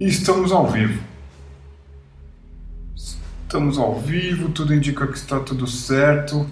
[0.00, 0.98] E estamos ao vivo.
[2.96, 6.46] Estamos ao vivo, tudo indica que está tudo certo.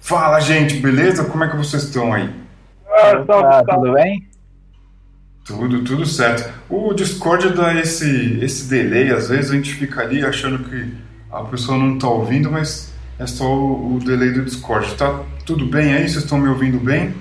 [0.00, 1.24] Fala, gente, beleza?
[1.26, 2.28] Como é que vocês estão aí?
[2.88, 4.28] Ah, tá, tudo bem?
[5.44, 6.52] Tudo, tudo certo.
[6.68, 10.92] O Discord dá esse, esse delay, às vezes a gente fica ali achando que
[11.30, 14.92] a pessoa não está ouvindo, mas é só o, o, delay do Discord.
[14.96, 16.08] Tá tudo bem aí?
[16.08, 17.14] Vocês estão me ouvindo bem?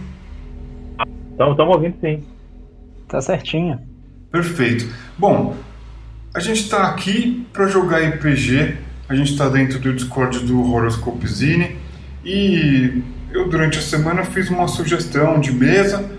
[1.32, 2.26] Estamos ouvindo sim.
[3.08, 3.91] Tá certinho.
[4.32, 4.88] Perfeito.
[5.18, 5.58] Bom,
[6.34, 8.78] a gente está aqui para jogar RPG.
[9.10, 11.76] A gente está dentro do Discord do Horoscope Zine
[12.24, 16.10] e eu durante a semana fiz uma sugestão de mesa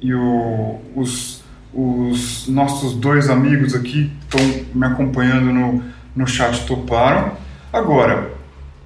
[0.00, 1.42] e o, os,
[1.74, 5.82] os nossos dois amigos aqui estão me acompanhando no,
[6.14, 7.32] no chat toparam.
[7.72, 8.30] Agora,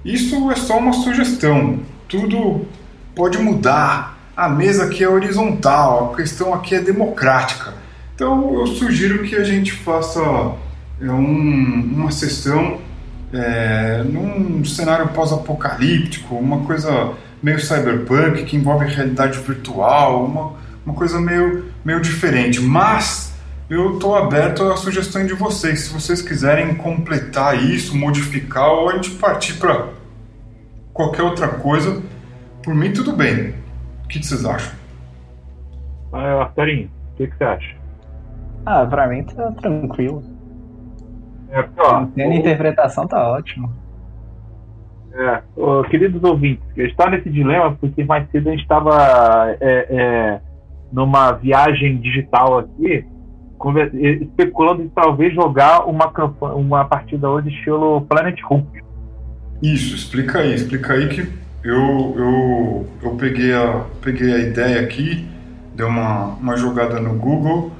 [0.03, 1.81] isso é só uma sugestão.
[2.07, 2.65] Tudo
[3.13, 4.17] pode mudar.
[4.35, 7.75] A mesa aqui é horizontal, a questão aqui é democrática.
[8.15, 10.21] Então eu sugiro que a gente faça
[11.01, 12.79] é, um, uma sessão
[13.33, 20.53] é, num cenário pós-apocalíptico, uma coisa meio cyberpunk que envolve realidade virtual, uma,
[20.85, 22.61] uma coisa meio, meio diferente.
[22.61, 23.33] Mas
[23.69, 25.81] eu estou aberto à sugestão de vocês.
[25.81, 29.87] Se vocês quiserem completar isso, modificar ou a gente partir para
[30.93, 32.01] qualquer outra coisa,
[32.63, 33.55] por mim tudo bem.
[34.03, 34.73] O que, vocês acham?
[36.11, 37.80] Ah, Arturinho, o que, que você acha?
[38.65, 40.23] Ah, pra mim tá tranquilo.
[41.49, 43.71] É, ó, a interpretação tá ótimo.
[45.13, 50.41] É, ó, queridos ouvintes, está nesse dilema porque mais cedo a gente estava é, é,
[50.91, 53.05] numa viagem digital aqui,
[54.21, 56.11] especulando em talvez jogar uma,
[56.55, 58.81] uma partida hoje estilo Planet Hulk.
[59.61, 61.21] Isso, explica aí, explica aí que
[61.63, 65.27] eu, eu, eu peguei, a, peguei a ideia aqui,
[65.75, 67.71] dei uma, uma jogada no Google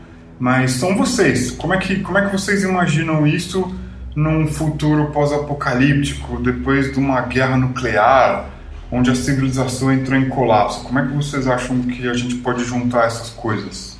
[0.41, 1.51] mas são vocês.
[1.51, 3.71] Como é que, como é que vocês imaginam isso
[4.15, 8.49] num futuro pós-apocalíptico, depois de uma guerra nuclear,
[8.91, 10.83] onde a civilização entrou em colapso?
[10.83, 13.99] Como é que vocês acham que a gente pode juntar essas coisas?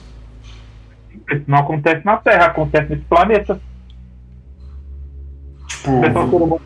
[1.32, 3.62] Isso não acontece na Terra, acontece nesse planeta.
[5.68, 6.60] Tipo.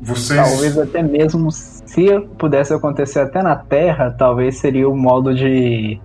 [0.00, 0.40] Vocês...
[0.40, 6.00] Talvez até mesmo se pudesse acontecer até na Terra, talvez seria o modo de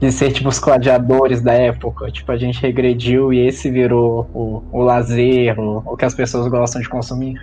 [0.00, 2.10] de ser tipo os gladiadores da época.
[2.10, 6.48] Tipo, a gente regrediu e esse virou o, o lazer, o, o que as pessoas
[6.48, 7.38] gostam de consumir.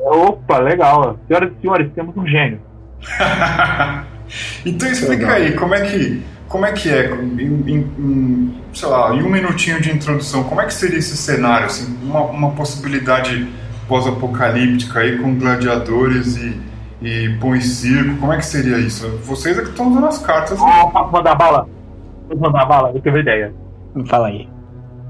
[0.00, 1.18] Opa, legal.
[1.28, 2.60] Senhoras e senhores, temos um gênio.
[4.66, 9.22] então explica aí, como é que, como é, que é, em, em, sei lá, em
[9.22, 13.48] um minutinho de introdução, como é que seria esse cenário, assim, uma, uma possibilidade
[13.86, 16.71] pós-apocalíptica aí com gladiadores e
[17.02, 19.08] e põe circo, como é que seria isso?
[19.18, 20.58] Vocês é que estão usando as cartas.
[20.62, 21.68] Ah, posso mandar bala?
[22.28, 22.92] Posso mandar bala?
[22.94, 23.52] Eu tenho uma ideia.
[24.06, 24.48] Fala aí.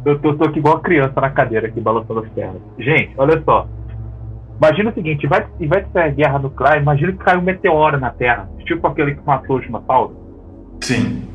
[0.05, 2.61] Eu tô, tô aqui igual a criança na cadeira aqui, balançando as pernas.
[2.79, 3.69] Gente, olha só.
[4.59, 8.49] Imagina o seguinte, vai, vai ter guerra nuclear, imagina que cai um meteoro na Terra,
[8.65, 10.17] tipo aquele que matou o dinossauro.
[10.81, 11.29] Sim.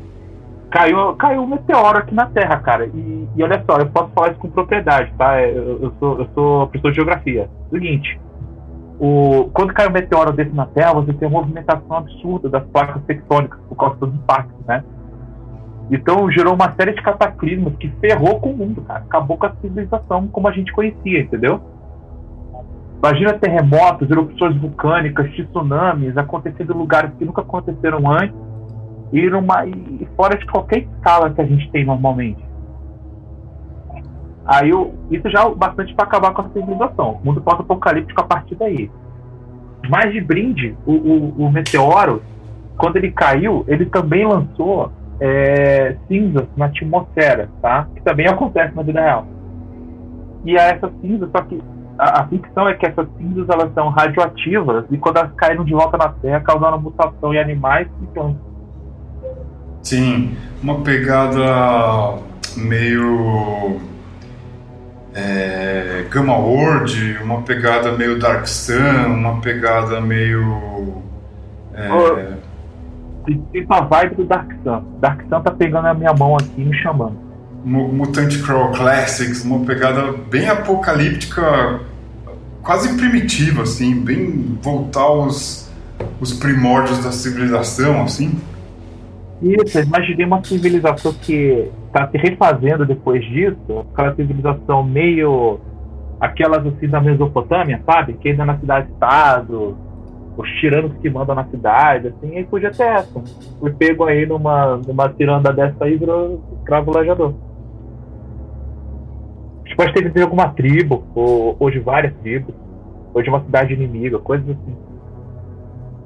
[0.70, 2.86] Caiu, caiu um meteoro aqui na Terra, cara.
[2.86, 5.40] E, e olha só, eu posso falar isso com propriedade, tá?
[5.42, 7.48] Eu, eu, sou, eu sou professor de geografia.
[7.70, 8.20] Seguinte,
[9.00, 13.02] o, quando cai um meteoro desse na Terra, você tem uma movimentação absurda das placas
[13.04, 14.82] tectônicas por causa dos impactos, né?
[15.90, 19.00] Então gerou uma série de cataclismos que ferrou com o mundo, cara.
[19.00, 21.60] Acabou com a civilização como a gente conhecia, entendeu?
[22.98, 28.36] Imagina terremotos, erupções vulcânicas, tsunamis acontecendo em lugares que nunca aconteceram antes
[29.12, 32.47] e, numa, e fora de qualquer escala que a gente tem normalmente.
[34.48, 37.20] Aí eu, isso já é bastante para acabar com a civilização.
[37.22, 38.90] O mundo pós-apocalíptico a partir daí.
[39.90, 42.22] Mas de brinde, o, o, o, meteoro,
[42.78, 47.88] quando ele caiu, ele também lançou é, cinzas na atmosfera, tá?
[47.94, 49.26] Que também acontece na vida real.
[50.46, 51.60] E a essas cinzas, só que
[51.98, 55.74] a, a, ficção é que essas cinzas elas são radioativas e quando elas caíram de
[55.74, 58.48] volta na Terra, causaram mutação em animais e plantas.
[59.82, 62.18] Sim, uma pegada
[62.56, 63.78] meio
[65.14, 71.02] é, Gamma World, uma pegada meio Dark Sun, uma pegada meio.
[71.74, 72.38] É...
[73.52, 74.82] Tem a vibe do Dark Sun.
[75.00, 77.16] Dark Sun tá pegando a minha mão aqui me chamando.
[77.64, 81.80] Mutant Crawl Classics, uma pegada bem apocalíptica,
[82.62, 85.68] quase primitiva, assim, bem voltar aos
[86.20, 88.38] os primórdios da civilização, assim.
[89.40, 95.60] Isso, imaginei uma civilização que está se refazendo depois disso, aquela civilização meio
[96.20, 98.14] aquelas assim da Mesopotâmia, sabe?
[98.14, 99.76] Que ainda na cidade-estado,
[100.36, 103.22] os tiranos que mandam na cidade, assim, aí podia ter essa.
[103.58, 107.34] Fui pego aí numa, numa tiranda dessa aí, virou escravo lajador.
[109.64, 112.54] A gente pode ter de alguma tribo, ou, ou de várias tribos,
[113.14, 114.87] ou de uma cidade inimiga, coisas assim.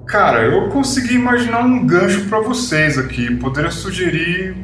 [0.06, 3.34] Cara, eu consegui imaginar um gancho para vocês aqui.
[3.36, 4.56] Poderia sugerir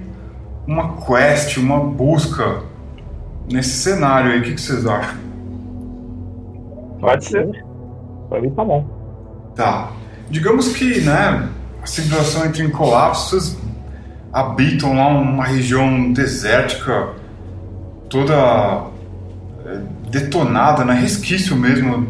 [0.66, 2.62] uma quest, uma busca
[3.50, 4.40] nesse cenário aí.
[4.40, 5.16] O que, que vocês acham?
[7.00, 7.64] Pode ser.
[8.28, 8.84] Pra mim tá bom.
[9.54, 9.90] Tá.
[10.28, 11.48] Digamos que, né,
[11.82, 13.58] a civilização entra em colapso, vocês
[14.32, 17.08] habitam lá uma região desértica
[18.10, 18.88] toda
[19.64, 19.80] é,
[20.10, 22.08] detonada, né, resquício mesmo,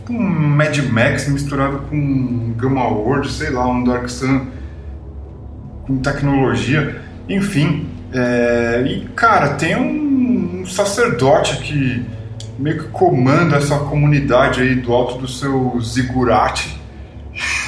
[0.00, 4.46] tipo um Mad Max misturado com Gamma World, sei lá, um Dark Sun
[5.86, 7.86] com tecnologia, enfim.
[8.12, 12.04] É, e, cara, tem um, um sacerdote que
[12.58, 16.78] meio que comanda essa comunidade aí do alto do seu zigurate.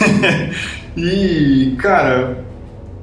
[0.96, 2.44] e, cara,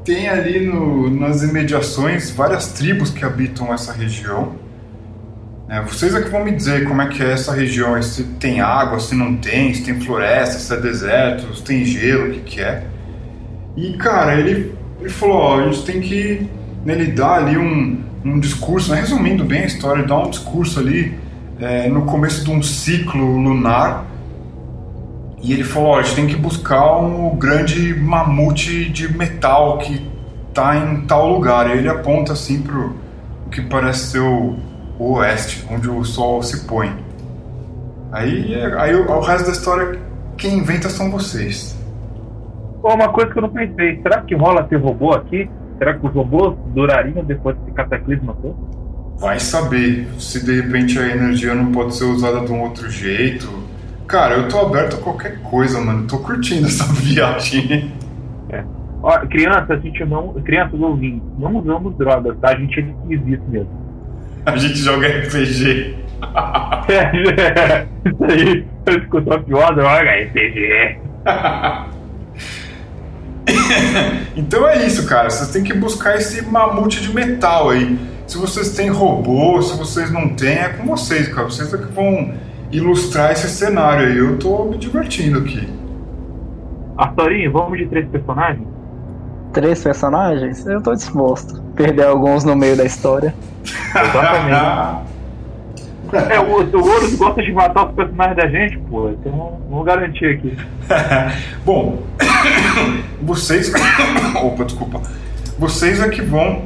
[0.03, 4.55] tem ali no, nas imediações várias tribos que habitam essa região.
[5.69, 8.59] É, vocês é que vão me dizer como é que é essa região, se tem
[8.59, 12.39] água, se não tem, se tem floresta, se é deserto, se tem gelo, o que,
[12.39, 12.83] que é.
[13.77, 16.49] E, cara, ele, ele falou, ó, a gente tem que
[16.83, 20.29] né, ele dá ali um, um discurso, né, resumindo bem a história, ele dá um
[20.29, 21.17] discurso ali
[21.59, 24.05] é, no começo de um ciclo lunar
[25.41, 30.05] e ele falou, a gente tem que buscar um grande mamute de metal que
[30.53, 31.69] tá em tal lugar.
[31.69, 32.93] E ele aponta assim pro
[33.45, 34.57] o que parece ser o,
[34.99, 36.93] o oeste, onde o sol se põe.
[38.11, 39.99] Aí, aí o, resto da história,
[40.37, 41.79] quem inventa são vocês.
[42.83, 45.49] uma coisa que eu não pensei, será que rola ter robô aqui?
[45.77, 48.57] Será que os robôs durariam depois desse cataclismo todo?
[49.17, 53.47] Vai saber se de repente a energia não pode ser usada de um outro jeito.
[54.07, 56.07] Cara, eu tô aberto a qualquer coisa, mano.
[56.07, 57.91] Tô curtindo essa viagem.
[58.49, 58.63] É.
[59.03, 60.33] Ó, criança, a gente não.
[60.41, 62.49] Crianças ouvintes, não usamos drogas, tá?
[62.49, 63.88] A gente é esquisito mesmo.
[64.45, 65.95] A gente joga RPG.
[66.89, 68.65] é, isso aí.
[68.85, 70.97] Eu escutou a pior droga, RPG.
[74.35, 75.29] então é isso, cara.
[75.29, 77.97] Vocês têm que buscar esse mamute de metal aí.
[78.25, 81.45] Se vocês têm robô, se vocês não têm, é com vocês, cara.
[81.45, 82.33] Vocês é que vão
[82.71, 84.17] ilustrar esse cenário aí.
[84.17, 85.67] Eu tô me divertindo aqui.
[86.97, 88.67] Arthurinho, vamos de três personagens?
[89.53, 90.65] Três personagens?
[90.65, 91.61] Eu tô disposto.
[91.75, 93.33] Perder alguns no meio da história.
[93.65, 95.09] Exatamente.
[96.11, 99.09] É, o, o Ouros gosta de matar os personagens da gente, pô.
[99.09, 100.57] Então vamos garantir aqui.
[101.63, 101.99] Bom,
[103.21, 103.71] vocês.
[104.41, 105.01] Opa, desculpa.
[105.57, 106.63] Vocês é que vão.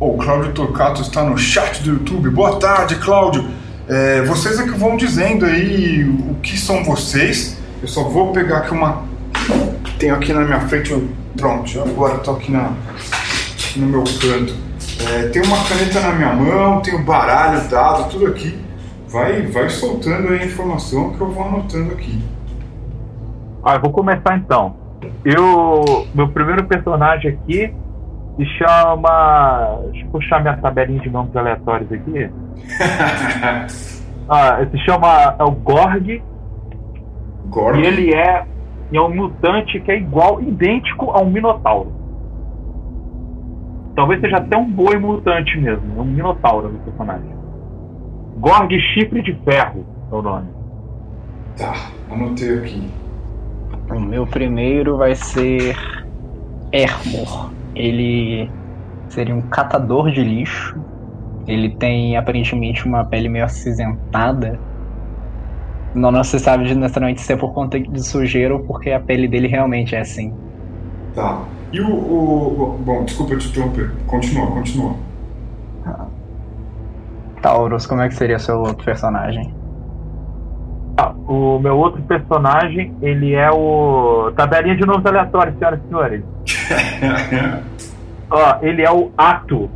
[0.00, 2.30] O oh, Cláudio Torcato está no chat do YouTube.
[2.30, 3.44] Boa tarde, Cláudio.
[3.88, 7.58] É, vocês é que vão dizendo aí o que são vocês.
[7.82, 9.02] Eu só vou pegar aqui uma.
[9.98, 10.94] Tenho aqui na minha frente.
[11.38, 12.72] Pronto, agora estou aqui na,
[13.76, 14.54] no meu canto.
[15.08, 18.58] É, tem uma caneta na minha mão, tem o baralho dado, tudo aqui.
[19.08, 22.20] Vai, vai soltando aí a informação que eu vou anotando aqui.
[23.64, 24.76] Ah, eu vou começar então.
[25.24, 27.72] Eu, meu primeiro personagem aqui
[28.36, 29.80] se chama.
[29.90, 32.30] Deixa eu puxar minha tabelinha de nomes aleatórios aqui.
[34.28, 36.22] ah, se chama é o Gorg.
[37.46, 37.80] Gorg.
[37.80, 38.44] E ele é,
[38.96, 41.92] é um mutante que é igual, idêntico a um Minotauro.
[43.94, 47.36] Talvez seja até um boi mutante mesmo, um Minotauro no personagem.
[48.38, 50.48] Gorg Chifre de Ferro é o nome.
[51.56, 51.74] Tá,
[52.10, 52.88] anotei aqui.
[53.90, 55.74] O meu primeiro vai ser
[56.72, 57.50] Hermor.
[57.74, 58.48] Ele
[59.08, 60.78] seria um catador de lixo.
[61.46, 64.58] Ele tem aparentemente uma pele meio acinzentada.
[65.98, 69.26] Não, não se sabe necessariamente se é por conta de sujeira ou porque a pele
[69.26, 70.32] dele realmente é assim.
[71.14, 71.42] Tá.
[71.72, 71.88] E o.
[71.90, 73.92] o bom, desculpa te interromper.
[74.06, 74.94] Continua, continua.
[77.42, 79.54] Taurus, como é que seria seu outro personagem?
[80.96, 84.32] Ah, o meu outro personagem, ele é o.
[84.36, 86.24] Tabelinha de novo aleatório, senhoras e senhores.
[88.30, 89.70] Ó, ele é o Ato.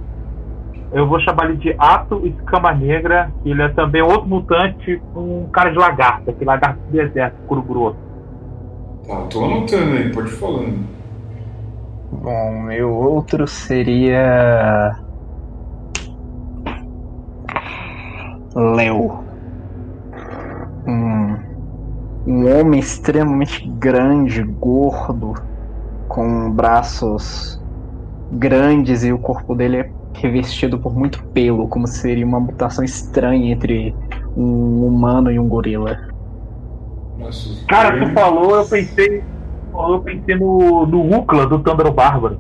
[0.93, 3.33] Eu vou chamar ele de Ato Escama Negra.
[3.45, 7.63] Ele é também outro mutante com um cara de lagarta, que lagarto do deserto, curo
[7.63, 7.97] grosso.
[9.07, 10.85] Tá, tô anotando aí, pode ir falando.
[12.13, 14.99] Bom, meu outro seria.
[18.55, 19.25] Léo.
[20.87, 21.37] Um,
[22.27, 25.35] um homem extremamente grande, gordo,
[26.07, 27.59] com braços
[28.31, 33.53] grandes e o corpo dele é revestido por muito pelo, como seria uma mutação estranha
[33.53, 33.95] entre
[34.37, 35.99] um humano e um gorila.
[37.19, 39.23] Nossa, Cara, tu falou, eu pensei.
[39.73, 42.39] Eu pensei no, no Ukla do Tândaro Bárbaro.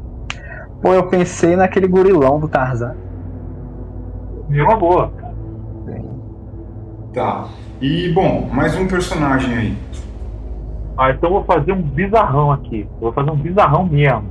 [0.82, 2.94] Pô, eu pensei naquele gorilão do Tarzan.
[4.50, 5.10] É uma boa.
[7.14, 7.48] Tá.
[7.80, 9.76] E, bom, mais um personagem aí.
[10.96, 12.86] Ah, então eu vou fazer um bizarrão aqui.
[12.94, 14.24] Eu vou fazer um bizarrão mesmo.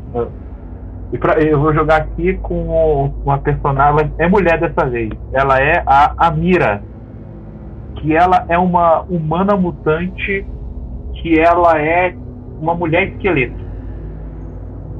[1.13, 4.11] E pra, eu vou jogar aqui com uma personagem.
[4.17, 5.11] É mulher dessa vez.
[5.33, 6.81] Ela é a Amira.
[7.95, 10.45] Que ela é uma humana mutante.
[11.15, 12.15] Que ela é
[12.61, 13.61] uma mulher esqueleto.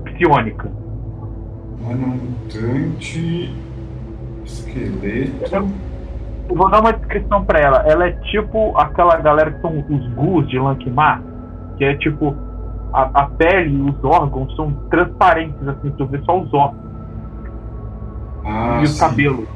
[0.04, 0.70] Psiônica.
[1.80, 3.56] Humana mutante.
[4.44, 5.56] Esqueleto.
[6.50, 7.78] Eu vou dar uma descrição pra ela.
[7.88, 11.22] Ela é tipo aquela galera que são os gus de Lankmar.
[11.78, 12.36] Que é tipo
[12.94, 16.92] a, a pele e os órgãos são transparentes, assim, tu vê só os ossos.
[18.46, 19.00] Ah, e os sim.
[19.00, 19.48] cabelos.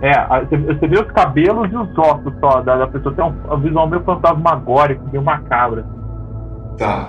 [0.00, 0.12] É,
[0.44, 3.14] você você vê os cabelos e os ossos só da, da pessoa.
[3.14, 5.80] Tem um, um visual meio fantasmagórico, meio macabro.
[5.80, 6.76] assim.
[6.78, 7.08] Tá.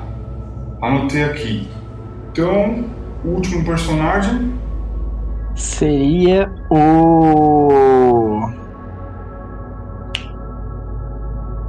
[0.81, 1.69] Anotei aqui.
[2.31, 2.85] Então,
[3.25, 4.53] o último personagem.
[5.55, 7.67] Seria o.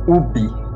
[0.07, 0.67] Ubi.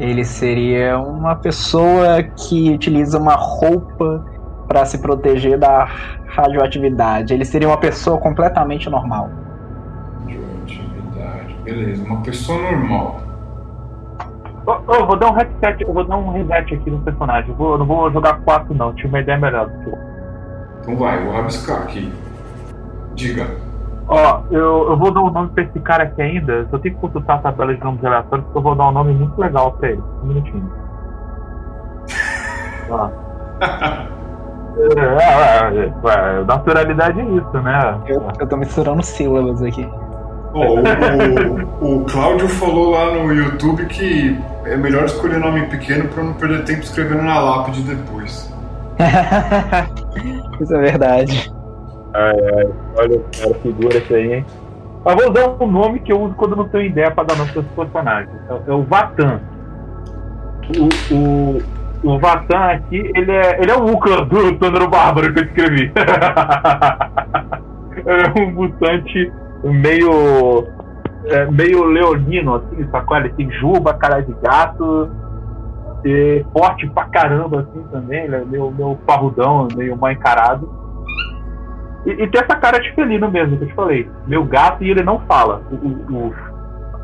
[0.00, 4.24] Ele seria uma pessoa que utiliza uma roupa
[4.66, 5.84] para se proteger da
[6.26, 7.34] radioatividade.
[7.34, 9.28] Ele seria uma pessoa completamente normal.
[10.20, 11.54] Radioatividade.
[11.62, 13.20] Beleza, uma pessoa normal.
[14.66, 17.50] Ô, ô, eu vou dar um reset, eu vou dar um reset aqui no personagem.
[17.50, 19.98] Eu, vou, eu não vou jogar 4 não, tinha uma ideia melhor do que eu.
[20.80, 22.10] Então vai, vou rabiscar aqui.
[23.14, 23.69] Diga.
[24.12, 26.52] Ó, eu, eu vou dar um nome pra esse cara aqui ainda.
[26.52, 28.92] Eu só tenho que consultar a tabela de nomes aleatórios porque eu vou dar um
[28.92, 30.02] nome muito legal pra ele.
[30.22, 30.72] Um minutinho.
[32.90, 33.08] Ó.
[34.78, 38.00] É, é, é, é, naturalidade é isso, né?
[38.06, 39.86] Eu, eu tô misturando sílabas aqui.
[40.54, 40.76] Ó,
[41.80, 46.22] o, o, o Cláudio falou lá no YouTube que é melhor escolher nome pequeno para
[46.22, 48.50] não perder tempo escrevendo na lápide depois.
[50.60, 51.52] Isso é verdade.
[52.12, 54.46] Ai, ai, olha, cara, figura isso aí, hein?
[55.06, 57.50] Eu vou usar um nome que eu uso quando não tenho ideia pra dar nome
[57.52, 58.36] para os personagens.
[58.50, 59.40] É, é o Vatan.
[60.78, 61.62] O, o,
[62.04, 65.92] o Vatan aqui, ele é, ele é o Uka do Thunder Bárbaro que eu escrevi.
[68.06, 69.32] ele é um mutante
[69.64, 70.66] meio.
[71.24, 73.16] é, meio leonino, assim, sacou?
[73.16, 75.10] Ele tem juba, cara de gato.
[76.04, 78.24] E forte pra caramba, assim, também.
[78.24, 80.79] Ele é meio, meio parrudão, meio mal encarado.
[82.06, 84.10] E, e tem essa cara de felino mesmo, que eu te falei.
[84.26, 85.62] Meu gato e ele não fala.
[85.70, 86.34] O, o,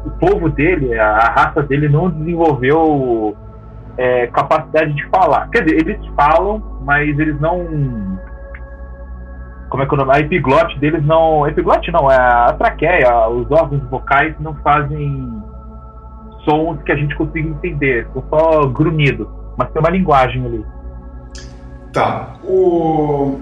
[0.07, 3.37] o, povo dele, a, raça dele não desenvolveu
[3.97, 5.49] é, capacidade de falar.
[5.51, 8.17] Quer dizer, eles falam, mas eles não.
[9.69, 10.17] Como é que é o nome?
[10.17, 11.47] A epiglote deles não.
[11.47, 15.43] Epiglote não, é a traqueia, os órgãos vocais não fazem
[16.49, 18.09] sons que a gente consiga entender.
[18.13, 19.27] São só grunhidos.
[19.59, 20.65] Mas tem uma linguagem ali.
[21.93, 22.35] Tá.
[22.45, 23.41] O...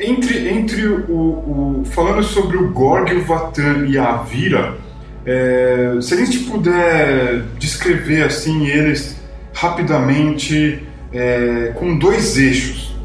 [0.00, 1.82] Entre, entre o, o.
[1.90, 4.78] Falando sobre o Gorg, o Vatan e a Vira,
[5.26, 9.20] é, se a gente puder descrever assim eles
[9.52, 12.96] rapidamente é, com dois eixos,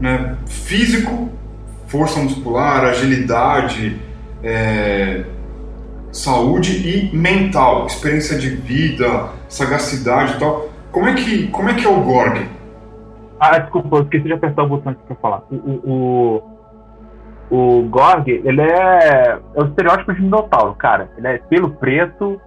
[0.00, 0.36] né?
[0.46, 1.30] Físico,
[1.88, 4.00] força muscular, agilidade,
[4.42, 5.24] é,
[6.12, 10.70] saúde e mental, experiência de vida, sagacidade e tal.
[10.92, 12.46] Como é que, como é, que é o Gorg?
[13.52, 15.42] Ah, desculpa, eu esqueci de apertar o botão aqui pra falar.
[15.50, 16.42] O, o,
[17.50, 21.10] o, o Gorg, ele é, é o estereótipo de Minotauro, cara.
[21.18, 22.40] Ele é pelo preto,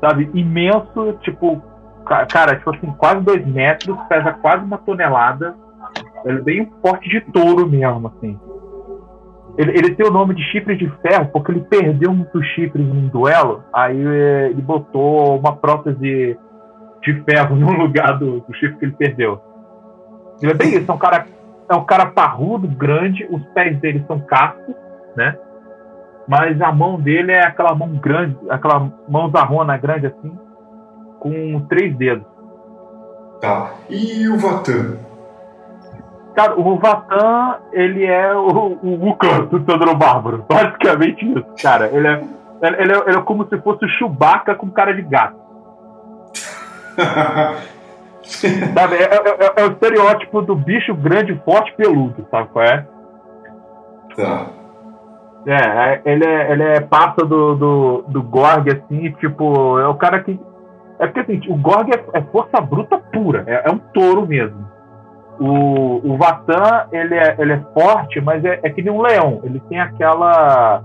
[0.00, 1.62] sabe, imenso, tipo,
[2.04, 5.54] ca- cara, tipo assim, quase dois metros, pesa quase uma tonelada.
[6.24, 8.38] Ele é bem porte de touro mesmo, assim.
[9.56, 13.08] Ele, ele tem o nome de chifre de ferro porque ele perdeu muitos chifres num
[13.08, 16.36] duelo, aí eh, ele botou uma prótese
[17.02, 19.40] de ferro no lugar do, do chifre que ele perdeu.
[20.40, 21.26] Ele é bem isso, é um cara,
[21.68, 24.74] é um cara parrudo, grande, os pés dele são cascos,
[25.16, 25.36] né?
[26.28, 30.36] Mas a mão dele é aquela mão grande, aquela mão zarrona grande assim,
[31.20, 32.26] com três dedos.
[33.40, 33.70] Tá.
[33.88, 34.98] E o Vatan?
[36.34, 40.44] Cara, o Vatan, ele é o, o do Sandro Bárbaro.
[40.50, 41.88] Basicamente isso, cara.
[41.92, 42.22] Ele é,
[42.62, 45.36] ele é, ele é como se fosse o Chewbacca com cara de gato.
[48.74, 48.96] Sabe?
[48.96, 52.86] É, é- é- é o estereótipo do bicho grande, forte, peludo, sabe qual é?
[54.16, 54.46] tá.
[55.46, 59.94] É, é, ele é, ele é passa do, do, do Gorg, assim, tipo, é o
[59.94, 60.38] cara que.
[60.98, 64.66] É porque assim, o Gorg é, é força bruta pura, é, é um touro mesmo.
[65.38, 69.40] O, o Vatan, ele é, ele é forte, mas é, é que nem um leão.
[69.44, 70.82] Ele tem aquela.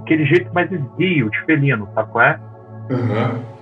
[0.00, 2.40] aquele jeito mais esguio, de felino, sabe qual é?
[2.90, 3.53] Aham.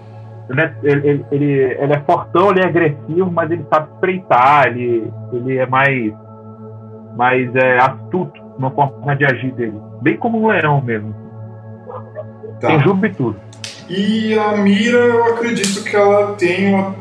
[0.51, 5.11] Ele é, ele, ele, ele- é fortão, ele é agressivo, mas ele sabe espreitar, ele,
[5.33, 6.13] ele é mais.
[7.17, 9.81] mais é, astuto na forma de agir dele.
[10.03, 11.15] Bem como um leão mesmo.
[12.61, 12.69] Tá.
[12.69, 13.37] Tem juba e tudo.
[13.89, 16.95] E a Mira, eu acredito que ela tem uma-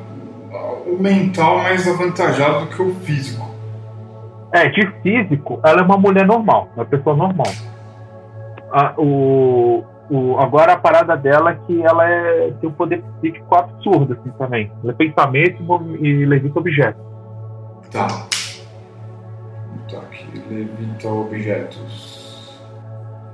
[0.85, 3.49] o mental mais avantajado do que o físico.
[4.53, 7.47] É, de físico, ela é uma mulher normal, uma pessoa normal.
[8.73, 13.55] A- o, o, agora a parada dela é que ela é, tem um poder psíquico
[13.55, 14.69] absurdo assim, também.
[14.83, 15.63] Ela é pensamento
[16.01, 17.01] e levita objetos.
[17.89, 18.07] Tá.
[19.89, 22.59] Tá aqui, levita objetos.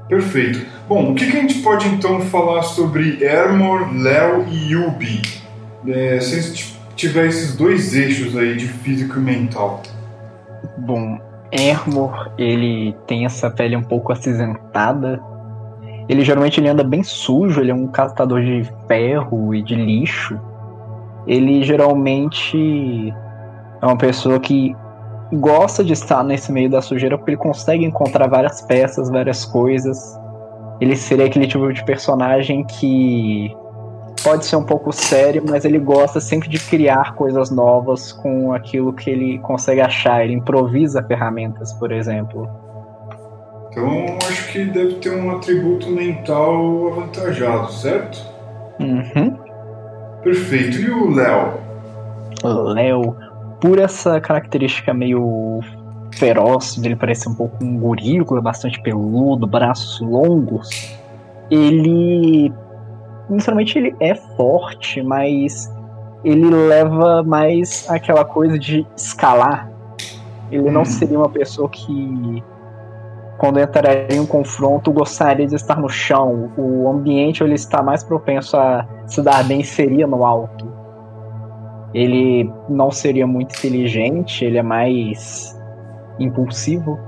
[0.08, 0.66] Perfeito.
[0.88, 5.22] Bom, o que, que a gente pode então falar sobre Ermor, Léo e Yubi?
[5.88, 9.82] É, se a gente tiver esses dois eixos aí de físico e mental.
[10.78, 11.20] Bom,
[11.52, 15.20] Ermor, ele tem essa pele um pouco acinzentada.
[16.10, 20.40] Ele geralmente ele anda bem sujo, ele é um catador de ferro e de lixo.
[21.26, 23.14] Ele geralmente
[23.82, 24.76] é uma pessoa que
[25.34, 30.18] gosta de estar nesse meio da sujeira porque ele consegue encontrar várias peças, várias coisas.
[30.80, 33.54] Ele seria aquele tipo de personagem que
[34.24, 38.94] pode ser um pouco sério, mas ele gosta sempre de criar coisas novas com aquilo
[38.94, 40.24] que ele consegue achar.
[40.24, 42.50] Ele improvisa ferramentas, por exemplo.
[43.78, 48.20] Então, acho que deve ter um atributo mental avantajado, certo?
[48.80, 49.38] Uhum.
[50.24, 50.78] Perfeito.
[50.80, 51.54] E o Léo?
[52.44, 53.16] Léo,
[53.62, 55.60] por essa característica meio
[56.16, 60.98] feroz, dele parecer um pouco um gorila, bastante peludo, braços longos,
[61.52, 62.52] ele.
[63.30, 65.72] Inicialmente ele é forte, mas
[66.24, 69.70] ele leva mais aquela coisa de escalar.
[70.52, 70.86] Ele não Hum.
[70.86, 72.42] seria uma pessoa que,
[73.38, 76.52] quando entraria em um confronto, gostaria de estar no chão.
[76.58, 80.68] O ambiente ele está mais propenso a se dar bem seria no alto.
[81.94, 85.58] Ele não seria muito inteligente, ele é mais
[86.20, 87.00] impulsivo.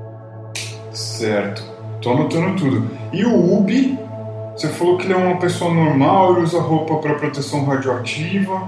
[0.91, 1.63] Certo.
[2.01, 2.89] Tô anotando tudo.
[3.11, 3.97] E o Ubi?
[4.55, 8.67] Você falou que ele é uma pessoa normal, ele usa roupa para proteção radioativa.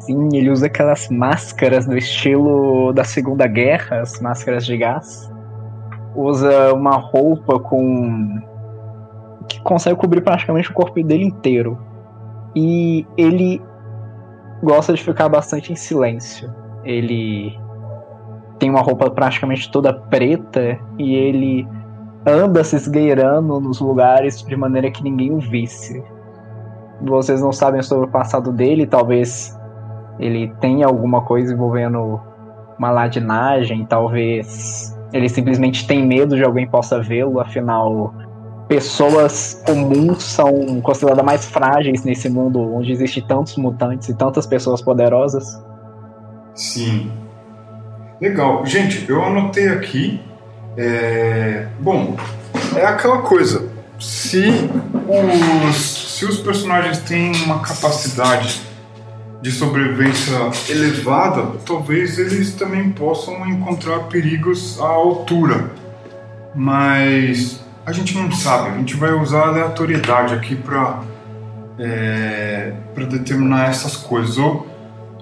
[0.00, 5.30] Sim, ele usa aquelas máscaras do estilo da Segunda Guerra, as máscaras de gás.
[6.14, 8.40] Usa uma roupa com.
[9.48, 11.78] que consegue cobrir praticamente o corpo dele inteiro.
[12.54, 13.62] E ele
[14.62, 16.52] gosta de ficar bastante em silêncio.
[16.84, 17.58] Ele
[18.58, 21.66] tem uma roupa praticamente toda preta e ele
[22.26, 26.02] anda se esgueirando nos lugares de maneira que ninguém o visse.
[27.00, 29.58] Vocês não sabem sobre o passado dele, talvez
[30.18, 32.20] ele tenha alguma coisa envolvendo
[32.78, 38.14] uma ladinagem, talvez ele simplesmente tem medo de alguém possa vê-lo, afinal
[38.68, 44.80] pessoas comuns são consideradas mais frágeis nesse mundo onde existe tantos mutantes e tantas pessoas
[44.80, 45.60] poderosas.
[46.54, 47.10] Sim.
[48.20, 48.64] Legal.
[48.64, 50.20] Gente, eu anotei aqui.
[50.76, 52.14] é, Bom,
[52.76, 53.68] é aquela coisa.
[53.98, 54.44] Se
[55.68, 55.76] os,
[56.16, 58.60] se os personagens têm uma capacidade
[59.42, 60.34] de sobrevivência
[60.68, 65.70] elevada, talvez eles também possam encontrar perigos à altura.
[66.54, 68.70] Mas a gente não sabe.
[68.70, 71.02] A gente vai usar a aleatoriedade aqui para
[72.94, 74.36] para determinar essas coisas.
[74.36, 74.66] Ou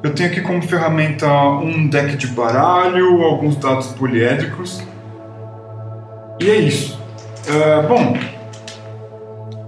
[0.02, 4.82] eu tenho aqui como ferramenta um deck de baralho, alguns dados poliédricos.
[6.40, 6.98] E é isso.
[7.46, 8.16] É, bom.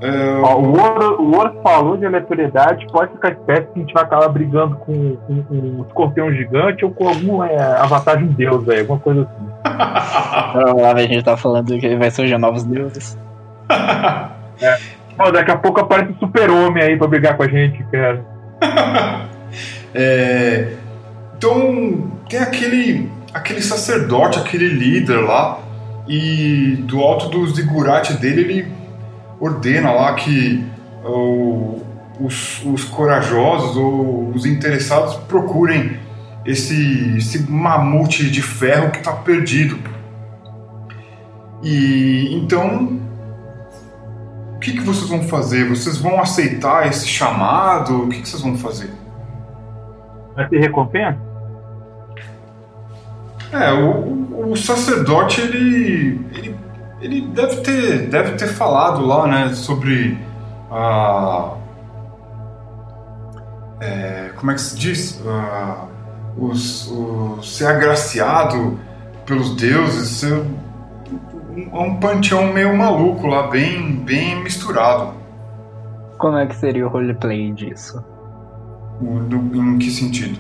[0.00, 3.92] É, Ó, o Ouro, o Ouro falou de aleatoriedade, pode ficar esperto que a gente
[3.92, 8.32] vai acabar brigando com um, um escorpião gigante ou com algum é, avatar de um
[8.32, 9.50] deus, aí, alguma coisa assim.
[10.80, 13.18] Lá a gente tá falando que vai surgir novos deuses.
[15.16, 18.24] Pô, daqui a pouco aparece o super-homem aí pra brigar com a gente, cara.
[19.94, 20.72] é,
[21.36, 25.58] então tem aquele aquele sacerdote, aquele líder lá,
[26.08, 28.79] e do alto do zigurate dele ele
[29.40, 30.64] ordena lá que
[31.04, 31.80] o-
[32.20, 35.98] os, os corajosos ou os interessados procurem
[36.44, 39.78] esse, esse mamute de ferro que está perdido.
[41.62, 42.98] E então,
[44.56, 45.68] o que, que vocês vão fazer?
[45.68, 48.04] Vocês vão aceitar esse chamado?
[48.04, 48.90] O que, que vocês vão fazer?
[50.34, 51.18] Vai ter recompensa?
[53.52, 56.56] É, o, o- o sacerdote ele, ele,
[57.00, 60.18] ele deve ter deve ter falado lá, né, sobre
[60.70, 61.54] a
[63.80, 65.86] é, como é que se diz, Ah,
[66.36, 68.78] os, o ser agraciado
[69.26, 75.14] pelos deuses, ser um, um panteão meio maluco lá, bem bem misturado.
[76.18, 78.04] Como é que seria o roleplay disso?
[79.00, 80.38] O- do- em que sentido?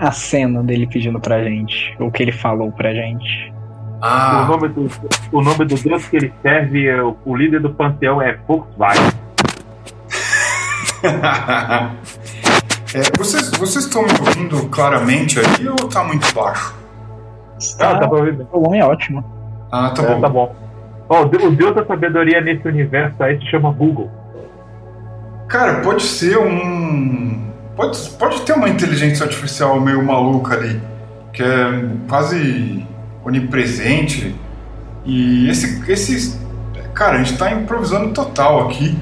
[0.00, 3.52] a cena dele pedindo pra gente, o que ele falou pra gente.
[4.00, 4.44] Ah.
[4.44, 4.90] O, nome do,
[5.32, 9.12] o nome do deus que ele serve, é, o, o líder do panteão é Volkswagen.
[12.94, 16.74] é, vocês, vocês estão me ouvindo claramente aí ou tá muito baixo?
[17.78, 18.46] Tá, tá ouvindo.
[18.52, 19.24] O volume é ótimo.
[19.70, 20.20] Ah, tá é, bom.
[20.20, 20.56] Tá bom.
[21.08, 24.10] Oh, o deus da sabedoria nesse universo aí se chama Google.
[25.48, 27.50] Cara, pode ser um.
[27.74, 30.80] Pode, pode ter uma inteligência artificial meio maluca ali,
[31.32, 31.46] que é
[32.08, 32.86] quase
[33.30, 34.34] onipresente.
[35.04, 36.38] E esse, esse.
[36.94, 38.96] Cara, a gente tá improvisando total aqui.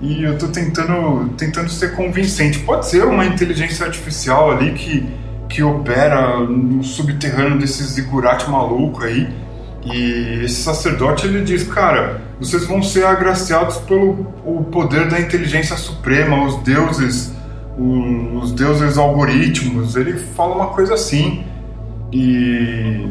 [0.00, 2.58] E eu tô tentando, tentando ser convincente.
[2.60, 5.06] Pode ser uma inteligência artificial ali que,
[5.48, 9.28] que opera no subterrâneo desses zigurate maluco aí
[9.84, 15.76] e esse sacerdote ele diz, cara, vocês vão ser agraciados pelo o poder da inteligência
[15.76, 17.34] suprema, os deuses,
[17.76, 19.96] os deuses algoritmos.
[19.96, 21.44] Ele fala uma coisa assim.
[22.12, 23.08] E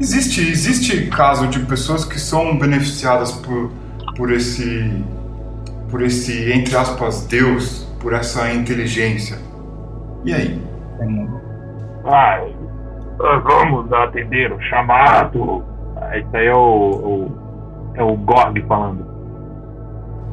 [0.00, 3.70] existe existe caso de pessoas que são beneficiadas por
[4.16, 5.04] por esse
[5.90, 9.38] por esse entre aspas Deus, por essa inteligência.
[10.24, 10.62] E aí?
[12.04, 12.40] Ah,
[13.18, 15.64] vamos atender o chamado.
[16.16, 17.38] Isso aí é o, o,
[17.94, 19.06] é o Gorg falando.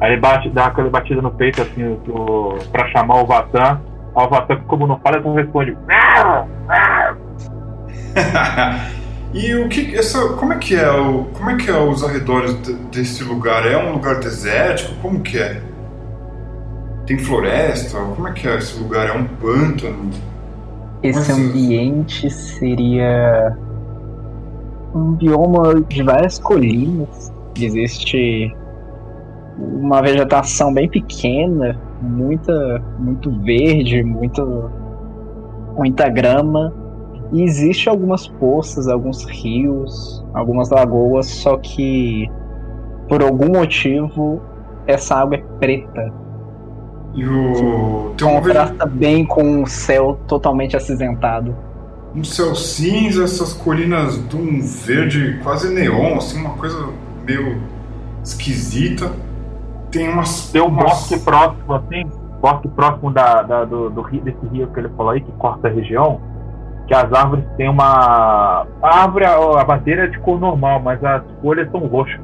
[0.00, 3.80] Aí ele bate, dá aquela batida no peito assim pro, pra chamar o Vatan.
[4.14, 5.76] Aí o Vatan, como não fala, então responde.
[9.36, 12.58] e o que essa como é que é o como é que é os arredores
[12.62, 13.66] de, desse lugar?
[13.66, 14.94] É um lugar desértico?
[15.02, 15.60] Como que é?
[17.06, 17.98] Tem floresta?
[17.98, 19.08] Como é que é esse lugar?
[19.08, 20.10] É um pântano?
[21.02, 23.54] Esse ambiente seria
[24.94, 27.30] um bioma de várias colinas.
[27.60, 28.56] Existe
[29.58, 34.70] uma vegetação bem pequena, muita, muito verde, muito,
[35.76, 36.72] muita grama.
[37.32, 42.30] E existe algumas poças, alguns rios, algumas lagoas, só que
[43.08, 44.40] por algum motivo
[44.86, 46.26] essa água é preta
[47.16, 48.14] e o.
[48.16, 51.56] Tem Contrasta bem com o céu totalmente acinzentado.
[52.14, 56.88] Um céu cinza, essas colinas de um verde quase neon, assim, uma coisa
[57.26, 57.60] meio
[58.22, 59.10] esquisita.
[59.90, 60.50] Tem umas.
[60.50, 60.84] Tem um umas...
[60.84, 62.04] bosque próximo, assim,
[62.40, 65.68] bosque próximo da, da do, do, rio, desse rio que ele falou aí, que corta
[65.68, 66.20] a região,
[66.86, 68.66] que as árvores têm uma.
[68.82, 72.20] A árvore, a madeira é de cor normal, mas as folhas são roxas.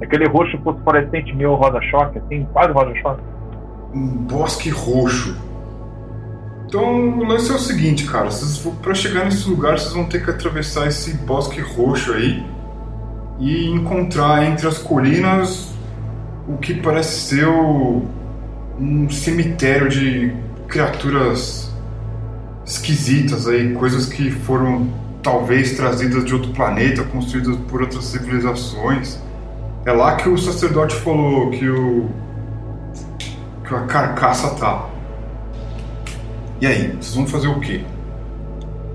[0.00, 3.22] Aquele roxo fosforescente meio rosa-choque, assim, quase rosa-choque
[3.94, 5.36] um bosque roxo.
[6.66, 8.30] Então o lance é o seguinte, cara,
[8.82, 12.44] para chegar nesse lugar vocês vão ter que atravessar esse bosque roxo aí
[13.38, 15.74] e encontrar entre as colinas
[16.48, 18.02] o que parece ser o,
[18.78, 20.34] um cemitério de
[20.66, 21.71] criaturas
[22.64, 24.88] esquisitas aí, coisas que foram
[25.22, 29.20] talvez trazidas de outro planeta, construídas por outras civilizações.
[29.84, 32.08] É lá que o sacerdote falou que o
[33.66, 34.86] que a carcaça tá.
[36.60, 37.84] E aí, vocês vão fazer o quê?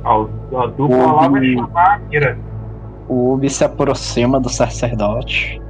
[0.03, 2.37] A, a dupla lá vai chamar a mira.
[3.09, 5.61] O Ubi se aproxima do sacerdote.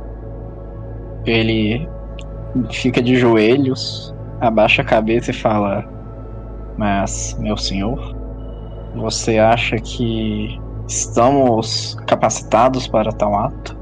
[1.25, 1.88] Ele
[2.71, 5.96] fica de joelhos, abaixa a cabeça e fala:
[6.78, 8.16] Mas, meu senhor,
[8.96, 13.78] você acha que estamos capacitados para tal ato?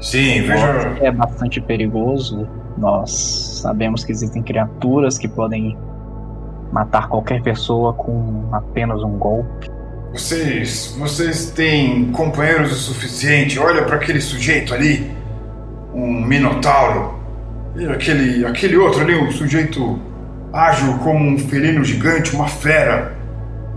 [0.00, 0.96] Sim, veja.
[1.00, 2.48] É bastante perigoso.
[2.78, 3.10] Nós
[3.62, 5.76] sabemos que existem criaturas que podem
[6.72, 9.70] matar qualquer pessoa com apenas um golpe.
[10.12, 13.58] Vocês, vocês têm companheiros o suficiente?
[13.58, 15.10] Olha para aquele sujeito ali,
[15.94, 17.14] um minotauro.
[17.76, 19.98] E aquele, aquele outro ali, um sujeito
[20.52, 23.14] ágil como um felino gigante, uma fera.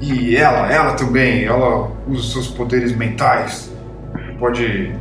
[0.02, 3.74] E ela, ela também, ela usa seus poderes mentais.
[4.40, 4.94] Pode,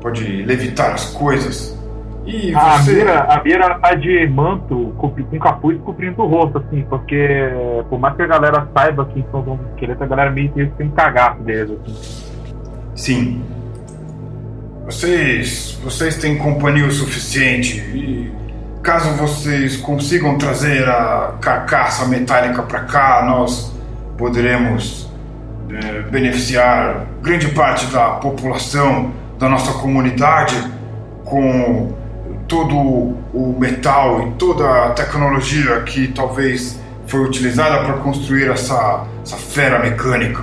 [0.00, 1.78] pode levitar as coisas.
[2.24, 7.28] E a Mira, a Mira tá de manto com capuz cobrindo o rosto, assim, porque
[7.88, 10.90] por mais que a galera saiba que são os esqueletos, a galera meio que tem
[10.90, 12.30] cagaço deles, assim.
[12.94, 13.42] Sim.
[14.84, 15.78] Vocês.
[15.82, 18.30] Vocês têm companhia o suficiente e
[18.82, 23.74] caso vocês consigam trazer a carcaça metálica para cá, nós
[24.16, 25.10] poderemos
[25.70, 30.56] é, beneficiar grande parte da população da nossa comunidade
[31.24, 31.94] com
[32.48, 32.74] todo
[33.32, 39.78] o metal e toda a tecnologia que talvez foi utilizada para construir essa, essa fera
[39.78, 40.42] mecânica.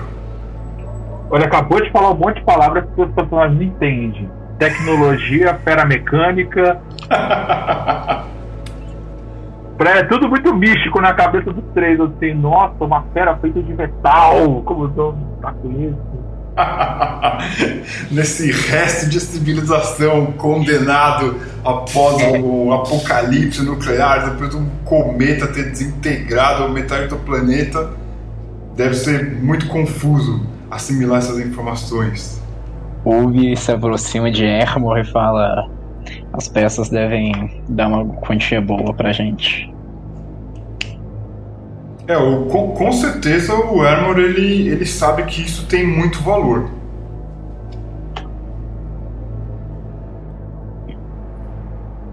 [1.30, 4.30] Olha, acabou de falar um monte de palavras que os personagens entendem.
[4.58, 6.82] Tecnologia, fera mecânica.
[9.80, 14.62] É tudo muito místico na cabeça dos três, assim, nossa, uma fera feita de metal,
[14.64, 16.28] como eu tá com isso?
[18.12, 26.70] Nesse resto de civilização condenado após o apocalipse nuclear, depois de um cometa ter desintegrado
[26.70, 27.92] metade do planeta,
[28.76, 32.42] deve ser muito confuso assimilar essas informações.
[33.06, 35.70] Ubi se aproxima de Hermor e fala:
[36.34, 39.74] as peças devem dar uma quantia boa pra gente.
[42.08, 46.70] É, o, com, com, certeza o Hermor ele, ele sabe que isso tem muito valor.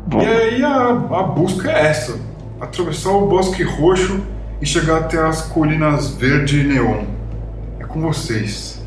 [0.06, 0.20] Bom.
[0.20, 2.18] E aí a, a busca é essa:
[2.60, 4.20] atravessar o bosque roxo
[4.60, 7.04] e chegar até as colinas verde e neon.
[7.78, 8.83] É com vocês.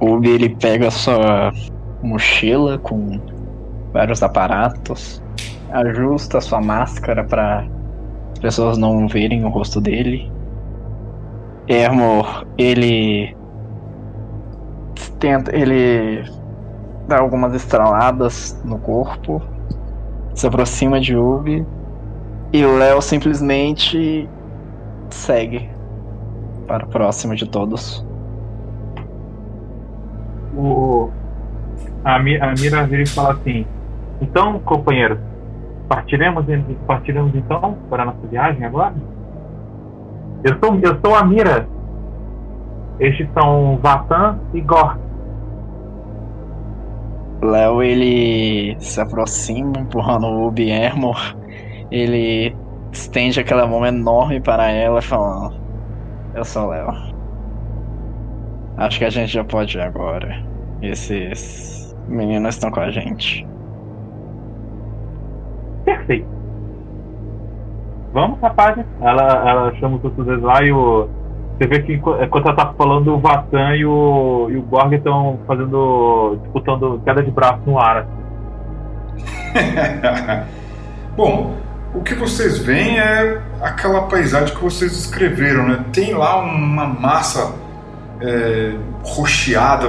[0.00, 1.52] O Ubi ele pega sua
[2.02, 3.20] mochila com
[3.92, 5.20] vários aparatos,
[5.72, 7.66] ajusta sua máscara para
[8.32, 10.30] as pessoas não verem o rosto dele.
[11.66, 12.24] Ermo,
[12.56, 13.36] ele
[15.18, 16.22] tenta, ele
[17.08, 19.42] dá algumas estraladas no corpo,
[20.32, 21.66] se aproxima de Ubi
[22.52, 24.28] e Léo simplesmente
[25.10, 25.68] segue
[26.68, 28.06] para próximo de todos
[30.58, 31.10] o,
[32.04, 33.64] a, a Mira vira e fala assim:
[34.20, 35.18] Então, companheiro,
[35.88, 36.44] partiremos,
[36.86, 38.94] partiremos então para a nossa viagem agora?
[40.44, 41.68] Eu sou, eu sou a Mira.
[42.98, 44.98] Estes são Vatan e Gor.
[47.42, 50.70] Léo ele se aproxima, empurrando o Ubi.
[51.90, 52.56] Ele
[52.90, 55.54] estende aquela mão enorme para ela, falando:
[56.34, 56.92] Eu sou Léo.
[58.76, 60.47] Acho que a gente já pode ir agora.
[60.82, 63.46] Esses meninos estão com a gente.
[65.84, 66.26] Perfeito.
[68.12, 68.84] Vamos, rapaz.
[69.00, 71.08] Ela, ela chama os outros lá e o.
[71.58, 75.40] Você vê que enquanto ela tá falando, o Vatan e o, e o Gorg estão
[75.46, 76.38] fazendo.
[76.42, 78.06] disputando queda de braço no ar.
[81.16, 81.54] Bom,
[81.94, 85.84] o que vocês veem é aquela paisagem que vocês descreveram, né?
[85.92, 87.54] Tem lá uma massa
[88.20, 89.88] é, rocheada,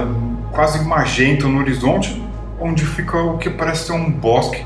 [0.52, 2.22] quase magenta no horizonte,
[2.60, 4.64] onde fica o que parece ser um bosque.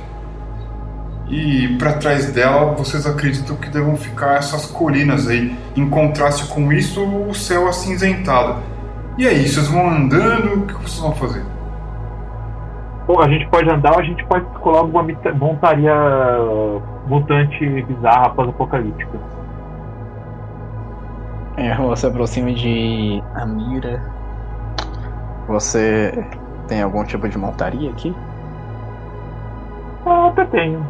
[1.29, 5.57] E para trás dela, vocês acreditam que devam ficar essas colinas aí.
[5.75, 8.63] Em contraste com isso, o céu acinzentado.
[9.17, 10.55] E aí, vocês vão andando?
[10.55, 11.43] O que vocês vão fazer?
[13.07, 15.95] Bom, a gente pode andar ou a gente pode escolar alguma montaria
[17.07, 19.19] mutante bizarra pós-apocalíptica.
[21.57, 24.14] É, você aproxima de Amira.
[25.49, 26.27] Você
[26.69, 28.15] tem algum tipo de montaria aqui?
[30.07, 30.87] Ah, até tenho.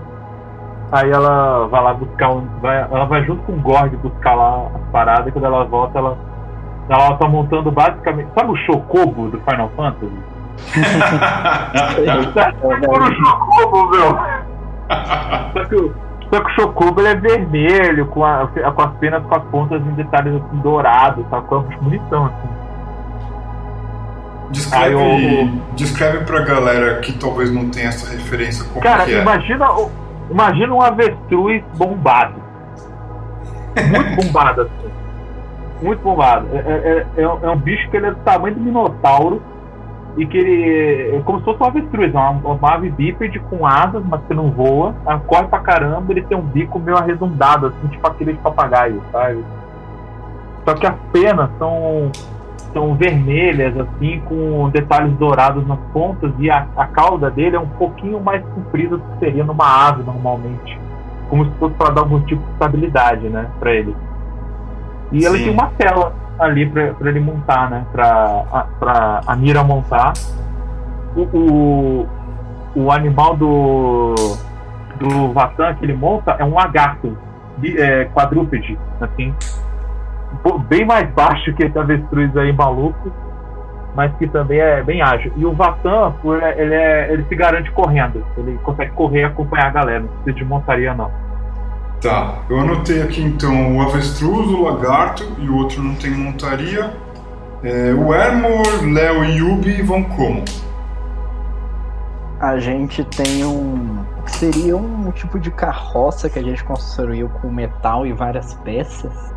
[0.92, 2.46] Aí ela vai lá buscar um.
[2.60, 5.98] Vai, ela vai junto com o Gorg buscar lá as paradas e quando ela volta,
[5.98, 6.16] ela.
[6.88, 8.28] Ela tá montando basicamente.
[8.34, 10.12] Sabe o Chocobo do Final Fantasy?
[12.34, 14.18] tá o Chocobo, meu!
[15.52, 15.94] Só que o
[16.32, 19.80] só que o Chocobo ele é vermelho, com, a, com as penas com as pontas
[19.86, 21.40] em detalhes assim, dourados, tá?
[21.42, 22.63] Com bonitão, assim.
[24.54, 29.20] Descreve, eu, descreve pra galera que talvez não tenha essa referência como Cara, que é.
[29.20, 29.66] imagina,
[30.30, 32.40] imagina um avestruz bombado.
[33.90, 34.90] Muito bombado, assim.
[35.82, 36.46] Muito bombado.
[36.52, 39.42] É, é, é, é um bicho que ele é do tamanho do Minotauro
[40.16, 44.04] e que ele é como se fosse uma avestruz, uma, uma ave bípede com asas,
[44.06, 47.88] mas que não voa, ela corre pra caramba, ele tem um bico meio arredondado, assim,
[47.88, 49.44] tipo aquele de papagaio, sabe?
[50.64, 52.12] Só que as penas são,
[52.74, 57.68] são vermelhas, assim, com detalhes dourados nas pontas, e a, a cauda dele é um
[57.68, 60.78] pouquinho mais comprida do que seria numa ave normalmente.
[61.30, 63.96] Como se fosse para dar algum tipo de estabilidade, né, pra ele.
[65.12, 65.26] E Sim.
[65.26, 67.86] ela tem uma tela ali para ele montar, né?
[67.92, 70.12] Para a Mira montar.
[71.16, 72.08] O, o,
[72.74, 74.14] o, animal do,
[74.98, 77.16] do Vatan que ele monta é um lagarto
[77.76, 79.32] é, quadrúpede, assim.
[80.68, 83.12] Bem mais baixo que esse avestruz aí maluco,
[83.94, 85.32] mas que também é bem ágil.
[85.36, 86.14] E o Vatan,
[86.56, 88.24] ele, é, ele se garante correndo.
[88.36, 91.10] Ele consegue correr e acompanhar a galera, não precisa de montaria não.
[92.00, 96.92] Tá, eu anotei aqui então o avestruz, o lagarto e o outro não tem montaria.
[97.62, 100.44] É, o Ermor, Léo e Yubi vão como?
[102.38, 104.04] A gente tem um.
[104.26, 109.33] Seria um tipo de carroça que a gente construiu com metal e várias peças.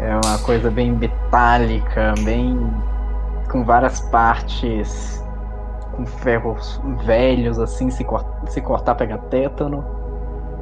[0.00, 2.58] É uma coisa bem metálica, bem.
[3.50, 5.18] com várias partes.
[5.92, 9.84] com ferros velhos, assim, se, cort se cortar pega tétano.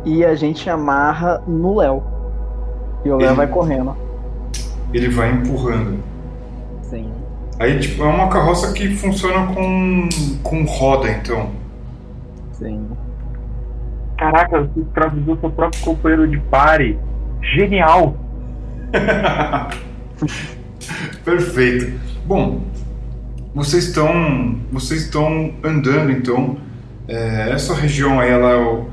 [0.04, 2.02] E a gente amarra no Léo.
[3.04, 3.94] E o Léo Ele- vai correndo.
[4.92, 6.02] Ele vai empurrando.
[6.82, 7.12] Sim.
[7.60, 10.08] Aí, tipo, é uma carroça que funciona com,
[10.42, 11.50] com roda, então.
[12.52, 12.88] Sim.
[14.16, 16.98] Caraca, você escravizou seu próprio companheiro de pare.
[17.54, 18.16] Genial!
[21.24, 22.00] Perfeito.
[22.26, 22.62] Bom,
[23.54, 26.56] vocês estão vocês estão andando então.
[27.06, 28.84] É, essa região aí ela é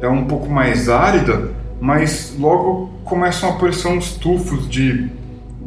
[0.00, 5.08] é um pouco mais árida, mas logo começam a aparecer uns tufos de,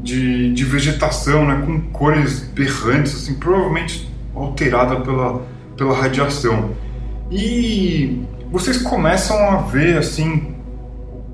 [0.01, 5.41] de, de vegetação, né, com cores berrantes, assim, provavelmente alterada pela,
[5.75, 6.71] pela radiação.
[7.31, 8.21] E
[8.51, 10.55] vocês começam a ver assim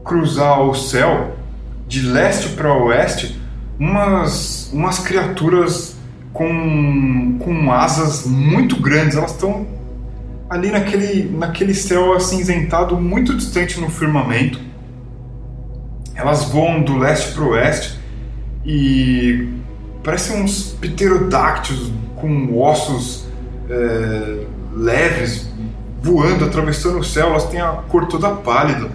[0.03, 1.35] cruzar o céu
[1.93, 3.39] de leste para oeste
[3.79, 5.95] umas, umas criaturas
[6.34, 9.15] com, com asas muito grandes.
[9.15, 9.67] Elas estão
[10.49, 14.60] ali naquele, naquele céu acinzentado muito distante no firmamento.
[16.15, 17.99] Elas voam do leste para oeste
[18.65, 19.49] e
[20.03, 23.27] parecem uns pterodáctilos com ossos
[23.69, 25.47] é, leves
[26.01, 27.27] voando, atravessando o céu.
[27.29, 28.89] Elas têm a cor toda pálida.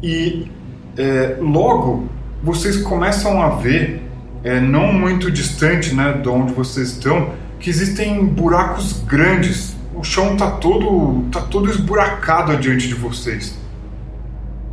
[0.00, 0.48] E
[0.96, 2.08] é, logo
[2.42, 4.02] vocês começam a ver,
[4.42, 9.74] é, não muito distante né, de onde vocês estão, que existem buracos grandes.
[9.94, 13.58] O chão está todo, tá todo esburacado adiante de vocês.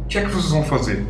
[0.04, 1.06] O que é que vocês vão fazer?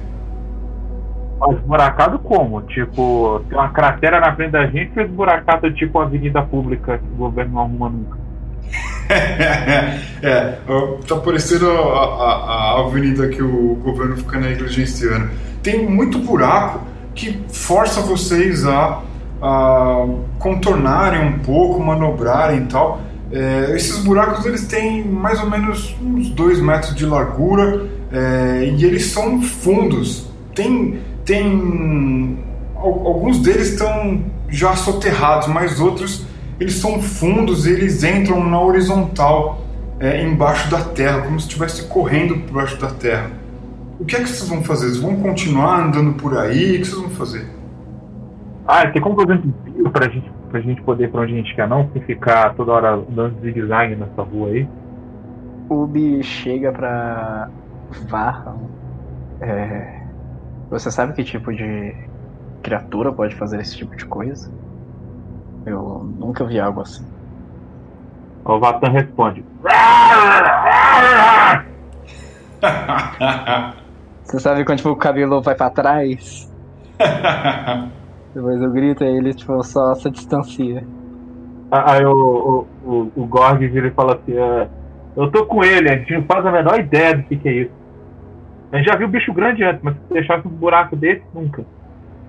[1.52, 2.62] Esburacado como?
[2.62, 7.06] Tipo, tem uma cratera na frente da gente ou esburacado tipo uma avenida pública que
[7.06, 8.17] o governo não arruma nunca?
[10.21, 10.58] é,
[11.08, 15.30] tá parecendo a, a- a avenida que o governo fica negligenciando.
[15.62, 16.80] Tem muito buraco
[17.13, 19.02] que força vocês a,
[19.41, 20.06] a
[20.39, 23.02] contornarem um pouco, manobrarem e tal.
[23.32, 28.84] É, esses buracos eles têm mais ou menos uns 2 metros de largura é, e
[28.86, 30.28] eles são fundos.
[30.56, 32.38] Tem, tem
[32.76, 36.26] al- alguns deles estão já soterrados, mas outros
[36.62, 39.62] eles são fundos, eles entram na horizontal
[40.00, 43.32] é, embaixo da terra, como se estivesse correndo por baixo da terra.
[44.00, 44.89] O que é que vocês vão fazer?
[44.89, 46.76] Vocês vão continuar andando por aí?
[46.76, 47.47] O que vocês vão fazer?
[48.67, 51.38] Ah, tem como fazer um desvio pra gente, pra gente poder ir pra onde a
[51.38, 51.89] gente quer não?
[51.93, 54.69] Sem ficar toda hora andando de zigue-zague nessa rua aí?
[55.67, 57.50] O Ubi chega pra
[58.08, 58.69] Varram.
[59.41, 60.04] É...
[60.69, 61.95] Você sabe que tipo de
[62.62, 64.52] criatura pode fazer esse tipo de coisa?
[65.65, 67.06] Eu nunca vi algo assim.
[68.43, 69.45] O Vatan responde.
[74.24, 76.50] Você sabe quando tipo, o cabelo vai pra trás?
[78.34, 80.86] Depois eu grito e ele tipo, só se distancia.
[81.69, 84.67] Aí o, o, o, o Gorg vira e fala assim: "É,
[85.15, 87.54] Eu tô com ele, a gente não faz a menor ideia do que, que é
[87.54, 87.71] isso.
[88.71, 91.65] A gente já viu bicho grande antes, mas se deixasse um buraco desse, nunca.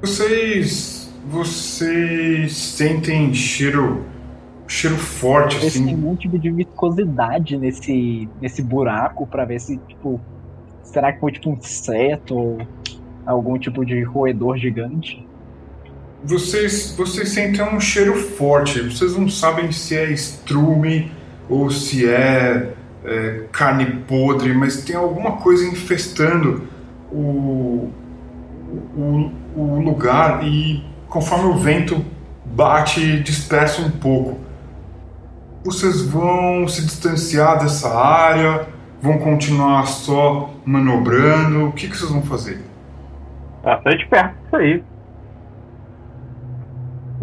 [0.00, 1.01] vocês.
[1.24, 4.04] Vocês sentem cheiro.
[4.66, 6.06] cheiro forte, Ver se tem assim.
[6.06, 10.20] um tipo de viscosidade nesse, nesse buraco pra ver se, tipo.
[10.82, 12.58] Será que foi tipo um inseto ou
[13.24, 15.26] algum tipo de roedor gigante?
[16.24, 18.80] Vocês, vocês sentem um cheiro forte.
[18.82, 21.10] Vocês não sabem se é estrume
[21.48, 26.62] ou se é, é, carne podre, mas tem alguma coisa infestando
[27.10, 27.90] o,
[28.96, 32.02] o, o lugar e conforme o vento
[32.42, 34.40] bate, dispersa um pouco.
[35.62, 38.66] Vocês vão se distanciar dessa área,
[39.00, 41.68] vão continuar só manobrando.
[41.68, 42.62] O que, que vocês vão fazer?
[43.84, 44.84] De perto, isso aí.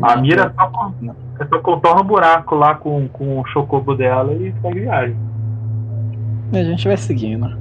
[0.03, 0.93] A mira só,
[1.49, 5.17] só contorna o buraco lá com, com o chocobo dela e segue viagem.
[6.53, 7.57] A gente vai seguindo.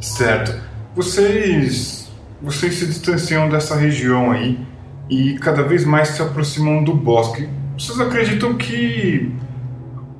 [0.00, 0.56] Certo.
[0.94, 4.58] Vocês, vocês se distanciam dessa região aí
[5.08, 7.48] e cada vez mais se aproximam do bosque.
[7.78, 9.32] Vocês acreditam que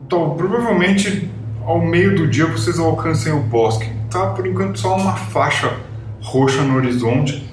[0.08, 1.30] tal, provavelmente
[1.64, 3.88] ao meio do dia vocês alcancem o bosque.
[4.10, 5.76] Tá por enquanto só uma faixa
[6.20, 7.48] roxa no horizonte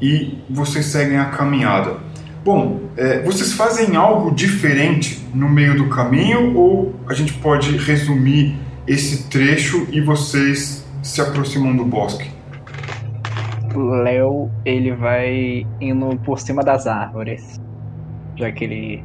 [0.00, 1.96] e vocês seguem a caminhada.
[2.44, 8.56] Bom, é, vocês fazem algo diferente no meio do caminho ou a gente pode resumir
[8.86, 12.37] esse trecho e vocês se aproximam do bosque?
[13.76, 17.60] Léo, ele vai indo por cima das árvores.
[18.36, 19.04] Já que ele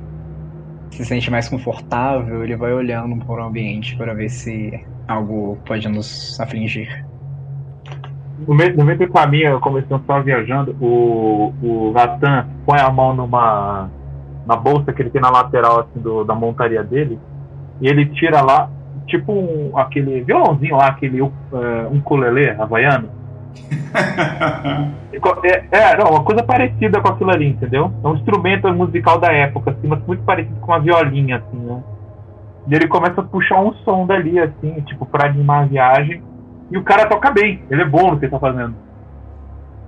[0.92, 5.88] se sente mais confortável, ele vai olhando para o ambiente para ver se algo pode
[5.90, 7.06] nos afligir.
[8.48, 12.92] No meio, no meio do caminho, como eles estão viajando, o, o Vatan põe a
[12.92, 13.90] mão numa
[14.46, 17.18] na bolsa que ele tem na lateral assim, do, da montaria dele
[17.82, 18.70] e ele tira lá,
[19.08, 21.32] tipo um, aquele violãozinho lá, aquele uh,
[21.92, 23.10] um colelê havaiano.
[25.44, 27.92] é, é, não, uma coisa parecida com aquilo ali, entendeu?
[28.04, 31.84] É um instrumento musical da época, assim, mas muito parecido com uma violinha, assim, né?
[32.68, 36.24] E ele começa a puxar um som dali, assim, tipo, pra animar a viagem.
[36.72, 38.74] E o cara toca bem, ele é bom no que ele tá fazendo.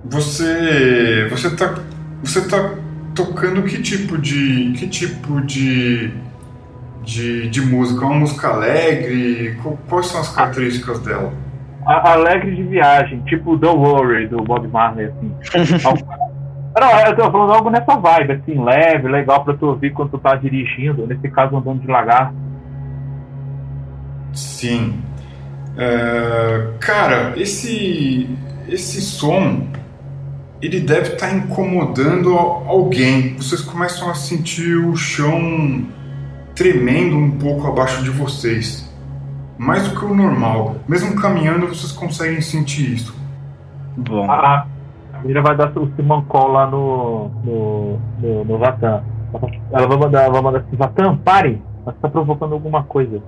[0.04, 1.26] Você.
[1.30, 1.74] Você tá.
[2.22, 2.74] Você tá
[3.14, 4.72] tocando que tipo de.
[4.76, 6.12] que tipo de.
[7.02, 8.04] de, de música?
[8.04, 9.58] É uma música alegre?
[9.88, 11.32] Quais são as características dela?
[11.86, 15.32] Alegre de viagem, tipo Don't Worry, do Bob Marley, assim.
[16.78, 20.18] Não, eu tô falando algo nessa vibe, assim, leve, legal pra tu ouvir quando tu
[20.18, 22.34] tá dirigindo, nesse caso andando de lagar.
[24.34, 25.00] Sim.
[25.72, 28.28] Uh, cara, esse,
[28.68, 29.66] esse som
[30.60, 33.36] ele deve estar tá incomodando alguém.
[33.36, 35.86] Vocês começam a sentir o chão
[36.54, 38.85] tremendo um pouco abaixo de vocês.
[39.58, 40.76] Mais do que o normal.
[40.86, 43.14] Mesmo caminhando, vocês conseguem sentir isso.
[43.96, 44.30] Bom.
[44.30, 44.66] A,
[45.14, 49.02] a Mira vai dar o Simancol lá no, no, no, no Vatan.
[49.72, 51.62] Ela vai mandar, vai mandar assim, Vatan, pare!
[51.84, 53.22] Você está provocando alguma coisa.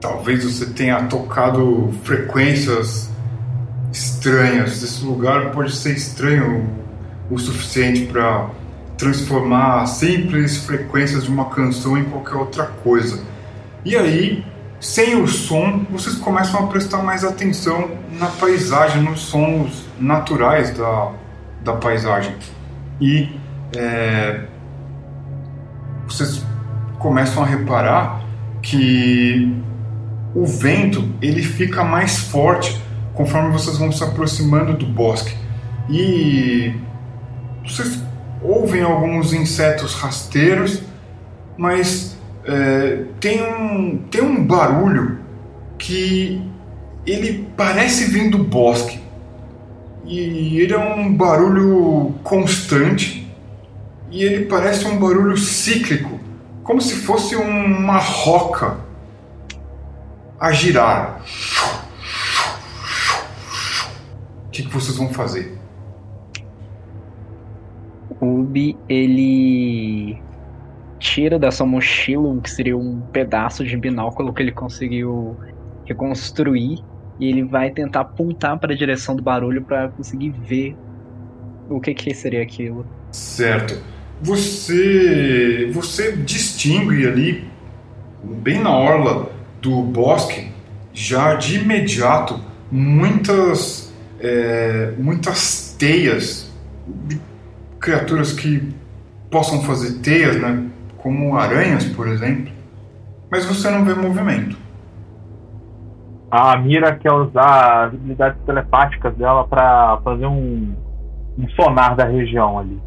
[0.00, 3.12] Talvez você tenha tocado frequências
[3.92, 4.82] estranhas.
[4.82, 6.68] Esse lugar pode ser estranho
[7.30, 8.48] o suficiente para
[8.98, 13.24] transformar simples frequências de uma canção em qualquer outra coisa.
[13.84, 14.44] E aí,
[14.82, 21.12] sem o som, vocês começam a prestar mais atenção na paisagem, nos sons naturais da,
[21.62, 22.34] da paisagem.
[23.00, 23.30] E
[23.76, 24.40] é,
[26.04, 26.44] vocês
[26.98, 28.24] começam a reparar
[28.60, 29.56] que
[30.34, 32.82] o vento ele fica mais forte
[33.14, 35.32] conforme vocês vão se aproximando do bosque.
[35.88, 36.74] E
[37.64, 38.02] vocês
[38.42, 40.82] ouvem alguns insetos rasteiros,
[41.56, 42.11] mas
[42.44, 45.18] é, tem, um, tem um barulho
[45.78, 46.42] que
[47.06, 49.00] ele parece vir do bosque.
[50.04, 53.22] E ele é um barulho constante
[54.10, 56.20] e ele parece um barulho cíclico,
[56.62, 58.78] como se fosse uma roca
[60.38, 61.22] a girar.
[64.46, 65.56] O que, que vocês vão fazer?
[68.20, 70.20] Ubi, ele
[71.12, 75.36] tira da sua mochila o que seria um pedaço de binóculo que ele conseguiu
[75.84, 76.78] reconstruir
[77.20, 80.74] e ele vai tentar apontar para a direção do barulho para conseguir ver
[81.68, 82.86] o que, que seria aquilo.
[83.10, 83.78] Certo.
[84.22, 87.44] Você você distingue ali
[88.24, 90.48] bem na orla do bosque
[90.94, 92.40] já de imediato
[92.70, 96.50] muitas é, muitas teias
[97.06, 97.20] de
[97.78, 98.72] criaturas que
[99.30, 100.71] possam fazer teias, né?
[101.02, 102.52] Como aranhas, por exemplo,
[103.30, 104.56] mas você não vê movimento.
[106.30, 110.74] A Mira quer usar as habilidades telepáticas dela para fazer um,
[111.38, 112.80] um, sonar da região ali.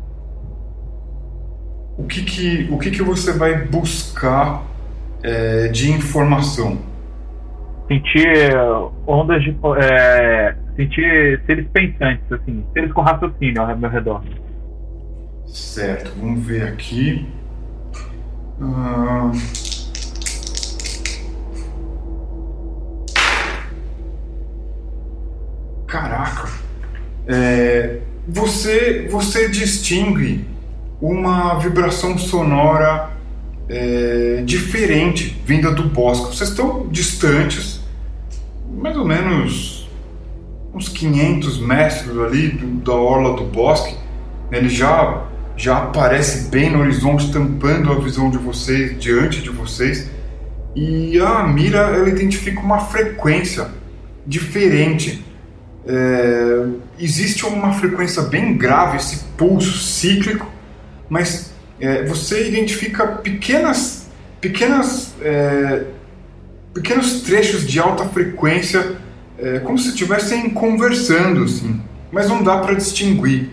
[1.98, 4.64] O que que, o que, que você vai buscar
[5.22, 6.80] é, de informação?
[7.88, 8.52] Sentir
[9.06, 9.56] ondas de.
[9.80, 14.24] É, sentir seres pensantes, assim, seres com raciocínio ao meu redor.
[15.46, 17.26] Certo, vamos ver aqui.
[18.62, 19.32] Ah...
[25.88, 26.50] Caraca!
[27.28, 30.46] É, você, você distingue
[31.02, 33.12] uma vibração sonora
[33.70, 36.36] é, diferente vinda do bosque.
[36.36, 37.82] Vocês estão distantes,
[38.72, 39.90] mais ou menos
[40.74, 43.96] uns 500 metros ali do, da orla do bosque,
[44.52, 45.26] ele já
[45.58, 50.10] já aparece bem no horizonte, tampando a visão de vocês, diante de vocês.
[50.76, 53.70] E a mira ela identifica uma frequência
[54.26, 55.24] diferente.
[55.88, 56.66] É,
[57.00, 60.52] existe uma frequência bem grave, esse pulso cíclico,
[61.10, 64.08] mas é, você identifica pequenas,
[64.42, 65.84] pequenas, é,
[66.74, 68.98] pequenos trechos de alta frequência
[69.38, 71.82] é como se estivessem conversando, assim,
[72.12, 73.50] mas não dá para distinguir.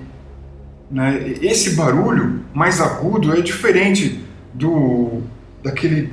[0.92, 1.36] Né?
[1.40, 4.22] Esse barulho mais agudo é diferente
[4.52, 5.22] do
[5.64, 6.12] daquele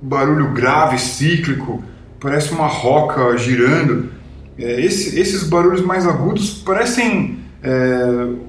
[0.00, 1.84] barulho grave, cíclico,
[2.18, 4.10] parece uma roca girando.
[4.56, 8.06] É, esse, esses barulhos mais agudos parecem é,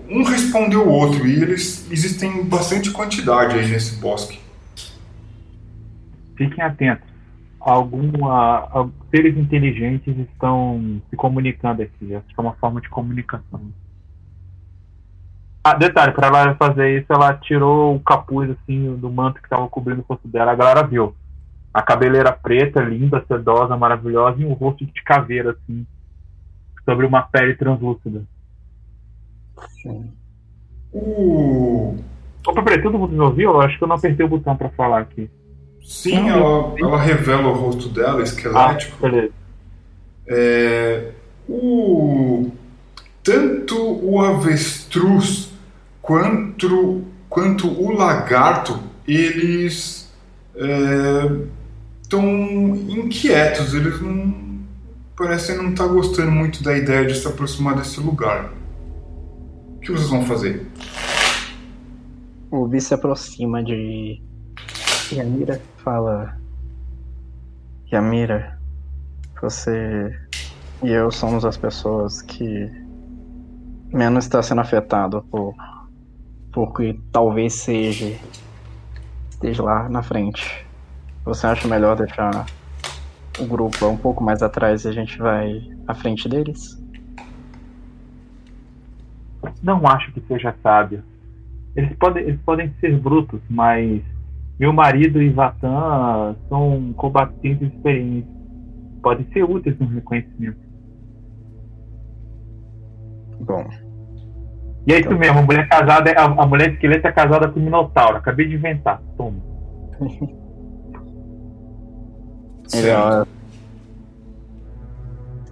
[0.09, 4.39] um responder o outro e eles existem bastante quantidade aí nesse bosque.
[6.37, 7.15] Fiquem atentos
[7.65, 12.05] alguma seres inteligentes estão se comunicando aqui.
[12.05, 13.61] Que é uma forma de comunicação.
[15.67, 19.67] Ah, detalhe, para ela fazer isso, ela tirou o capuz assim do manto que estava
[19.67, 20.51] cobrindo o rosto dela.
[20.51, 21.15] A galera viu.
[21.73, 25.83] A cabeleira preta, linda, sedosa, maravilhosa, e um rosto de caveira, assim,
[26.85, 28.21] sobre uma pele translúcida.
[29.81, 30.11] Sim.
[30.93, 31.97] O...
[32.45, 33.49] Opa, peraí, todo mundo me ouviu?
[33.49, 35.31] Eu acho que eu não apertei o botão pra falar aqui.
[35.83, 38.97] Sim, ela, ela revela o rosto dela, esquelético.
[38.99, 39.33] Ah, beleza.
[40.27, 41.11] É,
[41.49, 42.51] o,
[43.23, 45.54] tanto o avestruz
[46.05, 50.13] quanto, quanto o lagarto, eles
[52.03, 52.23] estão
[52.87, 54.45] inquietos, eles não
[55.17, 58.53] parecem não estar gostando muito da ideia de se aproximar desse lugar.
[59.77, 60.67] O que vocês vão fazer?
[62.51, 64.21] O Vi se aproxima de
[65.11, 66.37] Yamira fala
[67.91, 68.59] Yamira,
[69.41, 70.15] você
[70.83, 72.69] e eu somos as pessoas que
[73.91, 75.55] menos está sendo afetado por
[76.55, 78.17] porque talvez seja
[79.29, 80.65] esteja lá na frente.
[81.25, 82.45] Você acha melhor deixar
[83.37, 86.81] o grupo um pouco mais atrás e a gente vai à frente deles?
[89.61, 91.03] Não acho que seja sábio.
[91.75, 94.01] Eles podem, eles podem ser brutos, mas
[94.57, 98.29] meu marido e Vatan são combatentes experientes.
[99.03, 100.57] Podem ser úteis no reconhecimento.
[103.41, 103.69] Bom,
[104.87, 105.17] E é isso Então.
[105.19, 108.17] mesmo, a mulher casada, é- a, a mulher esqueleto é casada com o Minotauro.
[108.17, 109.01] Acabei de inventar.
[109.17, 109.37] Toma.
[112.73, 113.27] melhor.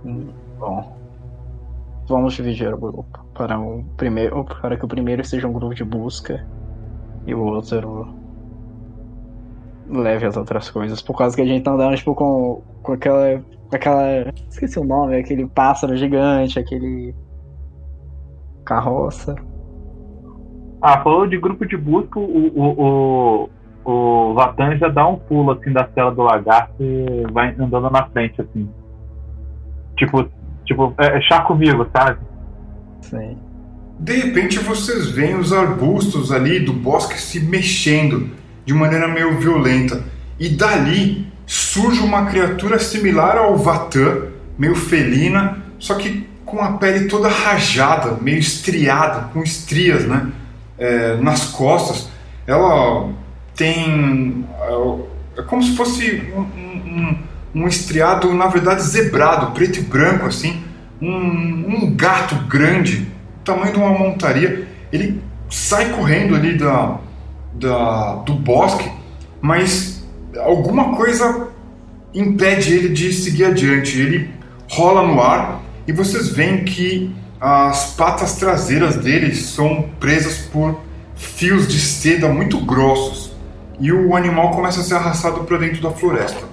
[0.06, 0.28] Hum,
[0.60, 0.98] Bom,
[2.08, 5.84] vamos dividir o grupo para o primeiro, para que o primeiro seja um grupo de
[5.84, 6.46] busca
[7.26, 8.14] e o outro
[9.90, 11.02] leve as outras coisas.
[11.02, 14.84] Por causa que a gente tá andando tipo com, com aquela, com aquela, esqueci o
[14.84, 17.14] nome, aquele pássaro gigante, aquele
[18.64, 19.36] carroça.
[20.82, 23.50] Ah, falou de grupo de busca, o, o,
[23.86, 27.90] o, o Vatan já dá um pulo assim da cela do lagarto e vai andando
[27.90, 28.70] na frente, assim.
[29.98, 30.28] Tipo,
[30.66, 32.20] tipo, é, é chá comigo, sabe?
[33.02, 33.38] Sim.
[34.00, 38.32] De repente vocês veem os arbustos ali do bosque se mexendo
[38.66, 40.04] de maneira meio violenta.
[40.40, 47.08] E dali surge uma criatura similar ao Vatan, meio felina, só que com a pele
[47.08, 50.28] toda rajada, meio estriada, com estrias né,
[50.78, 52.10] é, nas costas.
[52.46, 53.10] Ela
[53.56, 54.46] tem.
[54.62, 57.18] É, é como se fosse um, um,
[57.56, 60.62] um estriado, na verdade, zebrado, preto e branco, assim.
[61.02, 63.08] Um, um gato grande,
[63.44, 64.68] tamanho de uma montaria.
[64.92, 67.00] Ele sai correndo ali da,
[67.54, 68.90] da, do bosque,
[69.42, 70.06] mas
[70.38, 71.48] alguma coisa
[72.14, 74.00] impede ele de seguir adiante.
[74.00, 74.30] Ele
[74.70, 80.80] rola no ar e vocês veem que as patas traseiras dele são presas por
[81.16, 83.36] fios de seda muito grossos
[83.80, 86.46] e o animal começa a ser arrastado para dentro da floresta.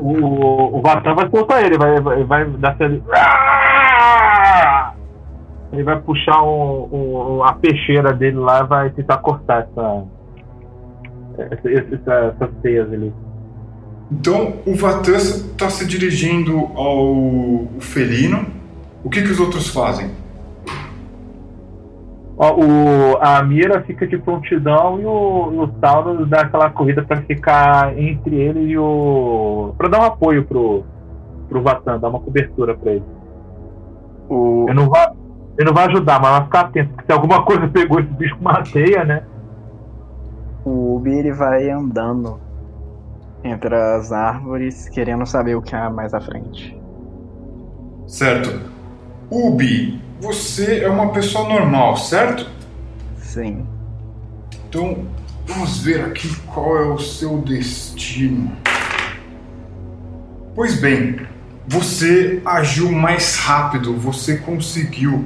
[0.00, 3.02] O, o, o Vatan vai soltar ele, vai, vai, vai dar ali.
[5.72, 6.88] Ele vai puxar o,
[7.38, 10.04] o- a peixeira dele lá e vai tentar cortar essa,
[11.38, 12.44] essa, essa,
[12.94, 13.12] ali.
[14.10, 18.46] Então o Vatan está se dirigindo ao felino.
[19.02, 20.10] O que, que os outros fazem?
[22.38, 27.98] O, a Mira fica de prontidão e o, o Tauro dá aquela corrida pra ficar
[27.98, 29.72] entre ele e o.
[29.78, 30.84] pra dar um apoio pro,
[31.48, 33.04] pro Vatan, dar uma cobertura pra ele.
[34.28, 35.08] O, Ele não vai,
[35.58, 38.36] ele não vai ajudar, mas vai ficar atento, porque se alguma coisa pegou esse bicho
[38.36, 39.22] com uma teia, né?
[40.66, 42.40] o Ubi ele vai andando
[43.46, 46.78] entre as árvores, querendo saber o que há mais à frente.
[48.06, 48.70] Certo.
[49.30, 52.48] Ubi, você é uma pessoa normal, certo?
[53.18, 53.66] Sim.
[54.68, 55.06] Então
[55.46, 58.52] vamos ver aqui qual é o seu destino.
[60.54, 61.20] Pois bem,
[61.66, 65.24] você agiu mais rápido, você conseguiu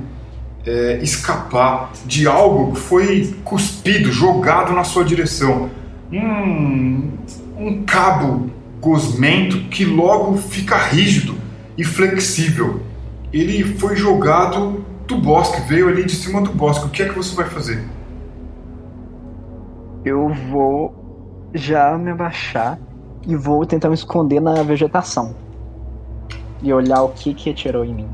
[0.66, 5.70] é, escapar de algo que foi cuspido, jogado na sua direção.
[6.12, 7.12] Um,
[7.60, 8.50] um cabo
[8.80, 11.34] gosmento que logo fica rígido
[11.76, 12.80] e flexível.
[13.30, 16.86] Ele foi jogado do bosque, veio ali de cima do bosque.
[16.86, 17.84] O que é que você vai fazer?
[20.04, 22.78] Eu vou já me abaixar
[23.26, 25.36] e vou tentar me esconder na vegetação.
[26.62, 28.08] E olhar o que que atirou em mim.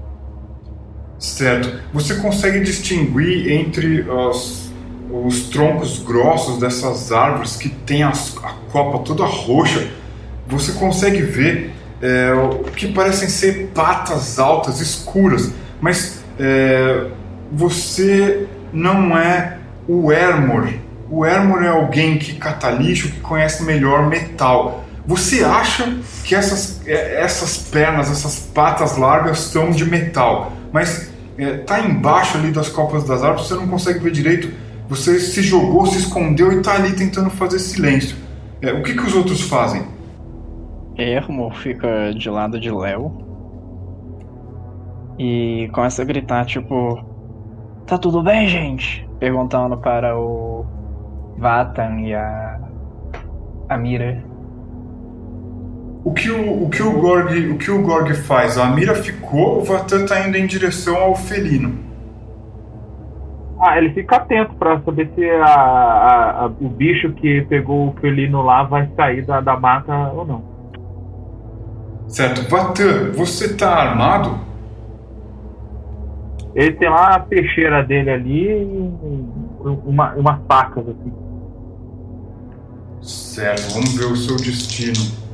[1.19, 1.81] Certo.
[1.93, 4.66] Você consegue distinguir entre os,
[5.25, 9.87] os troncos grossos dessas árvores que tem as- a copa toda roxa.
[10.47, 15.51] Você consegue ver é, o que parecem ser patas altas, escuras,
[15.81, 17.07] mas é,
[17.51, 19.57] você não é
[19.89, 20.69] o Ermor
[21.11, 24.85] o Hermor é alguém que cata lixo, que conhece melhor metal.
[25.07, 31.59] Você acha que essas, é, essas pernas, essas patas largas são de metal, mas é,
[31.59, 34.51] tá embaixo ali das copas das árvores, você não consegue ver direito.
[34.89, 38.17] Você se jogou, se escondeu e tá ali tentando fazer silêncio.
[38.63, 39.83] É, o que, que os outros fazem?
[40.97, 43.13] Hermo fica de lado de Léo
[45.19, 47.05] e começa a gritar, tipo:
[47.87, 49.09] Tá tudo bem, gente?
[49.19, 50.65] Perguntando para o
[51.39, 52.61] Vatan e a.
[53.69, 54.25] a Mira.
[56.05, 58.57] O que o, o, que o, Gorg, o que o Gorg faz?
[58.59, 61.86] A Mira ficou, o Vatan tá indo em direção ao felino.
[63.67, 68.01] Ah, ele fica atento para saber se a, a, a, o bicho que pegou o
[68.01, 70.45] felino lá vai sair da, da mata ou não.
[72.07, 72.49] Certo.
[72.49, 74.39] Vatan, você tá armado?
[76.55, 78.95] Ele tem lá a peixeira dele ali e
[79.61, 81.13] uma, umas facas assim.
[83.03, 85.27] Certo, vamos ver o seu destino.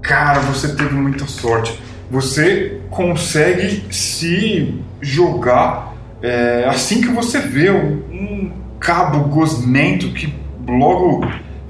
[0.00, 1.84] Cara, você teve muita sorte.
[2.10, 10.32] Você consegue se jogar é, assim que você vê um, um cabo gosmento que
[10.66, 11.26] logo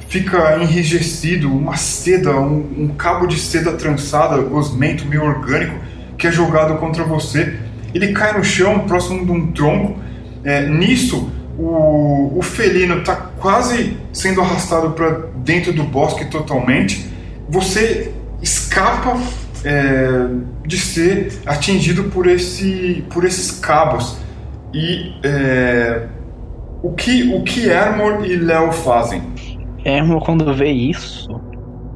[0.08, 5.76] fica enrijecido, uma seda, um, um, cabo de seda trançada, gosmento meio orgânico,
[6.16, 7.58] que é jogado contra você.
[7.92, 9.98] Ele cai no chão, próximo de um tronco.
[10.44, 17.10] É, nisso, o, o felino está quase sendo arrastado para dentro do bosque totalmente.
[17.48, 19.18] Você escapa
[19.64, 20.28] é,
[20.66, 24.18] de ser atingido por, esse, por esses cabos.
[24.72, 26.06] E é,
[26.82, 29.22] o que o que Ermor e Léo fazem?
[29.84, 31.40] Ermor, quando vê isso,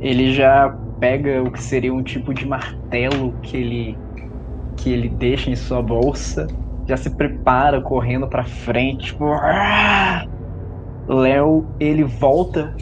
[0.01, 3.99] ele já pega o que seria um tipo de martelo que ele
[4.77, 6.47] que ele deixa em sua bolsa,
[6.87, 10.27] já se prepara correndo para frente, tipo, ah!
[11.07, 12.75] Léo ele volta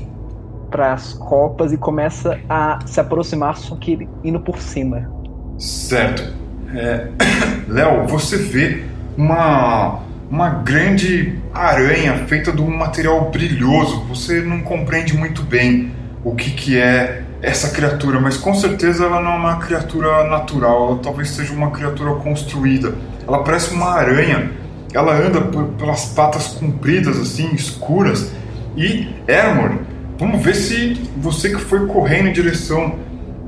[0.71, 5.11] para as copas e começa a se aproximar, só que indo por cima.
[5.59, 6.33] Certo.
[6.75, 7.09] É...
[7.69, 8.85] Léo, você vê
[9.17, 10.01] uma,
[10.31, 14.05] uma grande aranha feita de um material brilhoso.
[14.09, 15.93] Você não compreende muito bem
[16.25, 20.89] o que, que é essa criatura, mas com certeza ela não é uma criatura natural,
[20.89, 22.95] ela talvez seja uma criatura construída.
[23.27, 24.51] Ela parece uma aranha,
[24.93, 25.41] ela anda
[25.79, 28.33] pelas patas compridas, assim, escuras,
[28.77, 29.79] e Ermor
[30.19, 32.99] Vamos ver se você que foi correndo em direção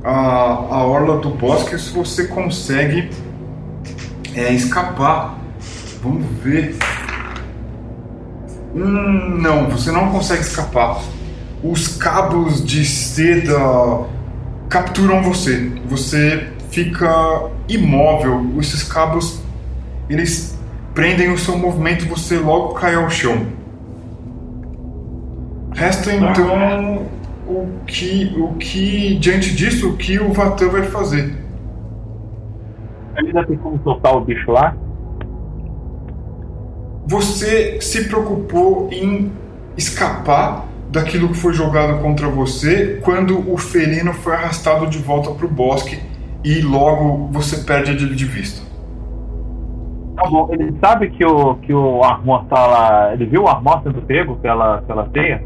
[0.01, 3.09] à, à orla do bosque, se você consegue
[4.33, 5.37] é, escapar.
[6.01, 6.77] Vamos ver.
[8.73, 11.01] Hum, não, você não consegue escapar.
[11.61, 13.59] Os cabos de seda
[14.69, 15.73] capturam você.
[15.89, 18.49] Você fica imóvel.
[18.61, 19.41] Esses cabos
[20.09, 20.57] eles
[20.95, 22.07] prendem o seu movimento.
[22.07, 23.45] Você logo cai ao chão.
[25.73, 27.05] Resta então
[27.47, 31.35] o que, o que diante disso, o que o Vatan vai fazer.
[33.15, 34.75] Ainda tem como soltar o bicho lá?
[37.07, 39.31] Você se preocupou em
[39.77, 45.45] escapar daquilo que foi jogado contra você quando o felino foi arrastado de volta para
[45.45, 45.99] o bosque
[46.43, 48.61] e logo você perde ele de vista.
[50.15, 53.13] Tá bom, ele sabe que o, que o Armor tá lá.
[53.13, 55.43] Ele viu o Armor sendo pego pela, pela teia?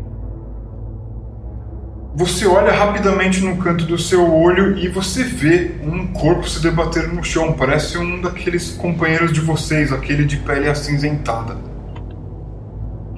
[2.18, 7.14] Você olha rapidamente no canto do seu olho e você vê um corpo se debater
[7.14, 7.52] no chão.
[7.52, 11.58] Parece um daqueles companheiros de vocês, aquele de pele acinzentada.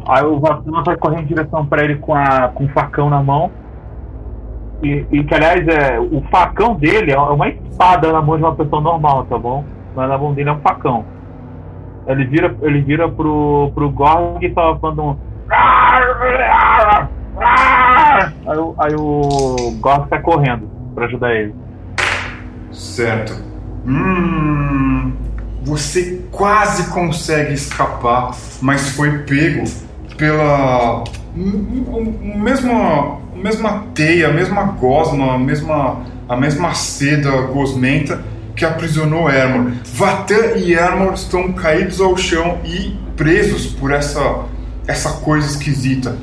[0.08, 3.22] Aí o Vacina vai correr em direção para ele com, a, com o facão na
[3.22, 3.52] mão.
[4.82, 8.56] E, e, que, aliás, é, o facão dele é uma espada na mão de uma
[8.56, 9.64] pessoa normal, tá bom?
[9.96, 11.06] Mas na mão dele é um facão.
[12.08, 15.18] Ele vira, ele vira pro, pro Gorg e fala falando um.
[17.40, 21.54] Aí, aí o Goth sai correndo para ajudar ele.
[22.72, 23.34] Certo.
[23.86, 25.14] Hum,
[25.64, 29.64] você quase consegue escapar, mas foi pego
[30.18, 31.04] pela
[31.36, 38.24] mesma, mesma teia, a mesma gosma, a mesma, a mesma seda gosmenta
[38.56, 39.74] que aprisionou Ermor.
[39.94, 44.46] Vatan e Ermor estão caídos ao chão e presos por essa,
[44.88, 46.18] essa coisa esquisita.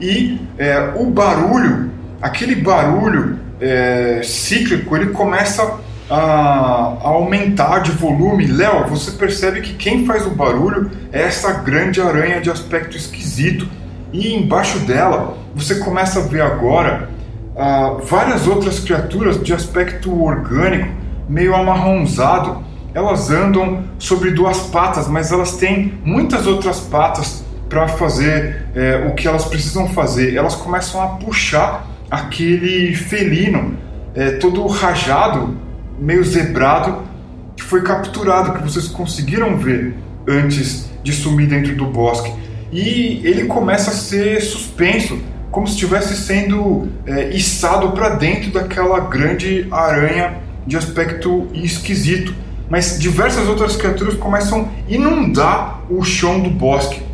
[0.00, 1.90] E é, o barulho,
[2.22, 5.78] aquele barulho é, cíclico, ele começa
[6.08, 8.46] a, a aumentar de volume.
[8.46, 13.68] Léo, você percebe que quem faz o barulho é essa grande aranha de aspecto esquisito.
[14.12, 17.10] E embaixo dela, você começa a ver agora
[17.54, 20.88] uh, várias outras criaturas de aspecto orgânico,
[21.28, 22.64] meio amarronzado.
[22.92, 29.14] elas andam sobre duas patas, mas elas têm muitas outras patas para fazer é, o
[29.14, 30.34] que elas precisam fazer.
[30.34, 33.78] Elas começam a puxar aquele felino
[34.14, 35.56] é, todo rajado,
[35.98, 37.02] meio zebrado,
[37.56, 39.94] que foi capturado, que vocês conseguiram ver
[40.26, 42.32] antes de sumir dentro do bosque.
[42.72, 48.98] E ele começa a ser suspenso, como se estivesse sendo é, içado para dentro daquela
[49.00, 52.34] grande aranha de aspecto esquisito.
[52.68, 57.09] Mas diversas outras criaturas começam a inundar o chão do bosque.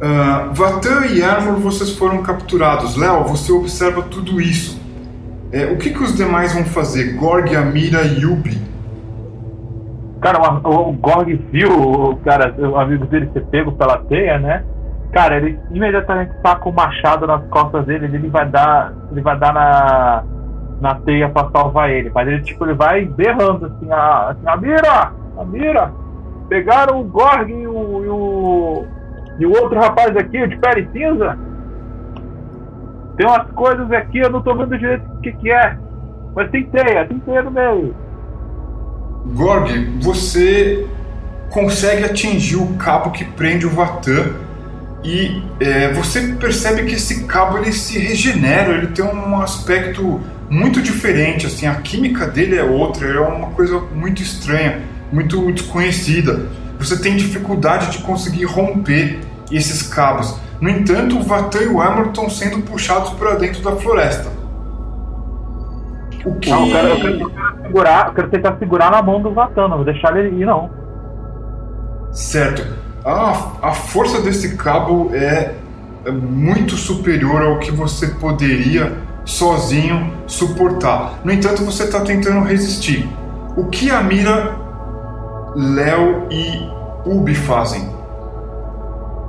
[0.00, 2.96] Uh, Vatan e Armor, vocês foram capturados.
[2.96, 4.80] Léo, você observa tudo isso.
[5.52, 7.16] É, o que, que os demais vão fazer?
[7.16, 8.58] Gorg, Amira e Yubi?
[10.22, 14.64] Cara, o, o Gorg viu o cara, o amigo dele ser pego pela teia, né?
[15.12, 19.52] Cara, ele imediatamente saca o machado nas costas dele, ele vai dar, ele vai dar
[19.52, 20.24] na,
[20.80, 22.10] na teia pra salvar ele.
[22.14, 25.12] Mas ele tipo, ele vai berrando assim, a, assim, Amira!
[25.36, 25.92] Amira!
[26.48, 28.84] Pegaram o Gorg e o, e o
[29.40, 31.36] e o outro rapaz aqui, de pele cinza,
[33.16, 35.78] tem umas coisas aqui, eu não tô vendo direito o que, que é.
[36.36, 37.94] Mas tem teia, tem teia no meio.
[39.34, 39.70] Gorg,
[40.00, 40.86] você
[41.48, 44.34] consegue atingir o cabo que prende o Vatan
[45.02, 50.20] e é, você percebe que esse cabo ele se regenera, ele tem um aspecto
[50.50, 56.46] muito diferente, assim, a química dele é outra, é uma coisa muito estranha, muito desconhecida.
[56.78, 60.38] Você tem dificuldade de conseguir romper esses cabos.
[60.60, 64.30] No entanto, o Vatan e o Amor estão sendo puxados para dentro da floresta.
[66.24, 66.50] O que...
[66.50, 69.76] Não, eu quero, eu quero, segurar, eu quero tentar segurar na mão do Vatan, não
[69.76, 70.70] vou deixar ele ir, não.
[72.12, 72.62] Certo.
[73.04, 75.54] A, a força desse cabo é,
[76.04, 78.92] é muito superior ao que você poderia
[79.24, 81.20] sozinho suportar.
[81.24, 83.08] No entanto, você está tentando resistir.
[83.56, 84.56] O que a Mira,
[85.54, 86.68] Léo e
[87.06, 87.88] Ubi fazem?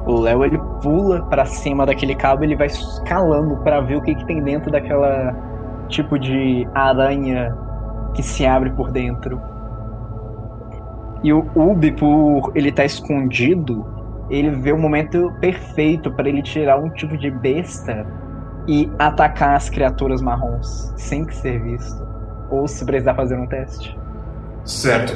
[0.06, 4.16] O Léo ele pula para cima daquele cabo, ele vai escalando para ver o que,
[4.16, 5.36] que tem dentro daquela
[5.88, 7.56] tipo de aranha
[8.14, 9.40] que se abre por dentro.
[11.24, 13.86] E o Ubi, por ele estar tá escondido,
[14.30, 18.06] ele vê o momento perfeito para ele tirar um tipo de besta
[18.68, 22.02] e atacar as criaturas marrons sem que ser visto.
[22.50, 23.98] Ou se precisar fazer um teste.
[24.66, 25.16] Certo.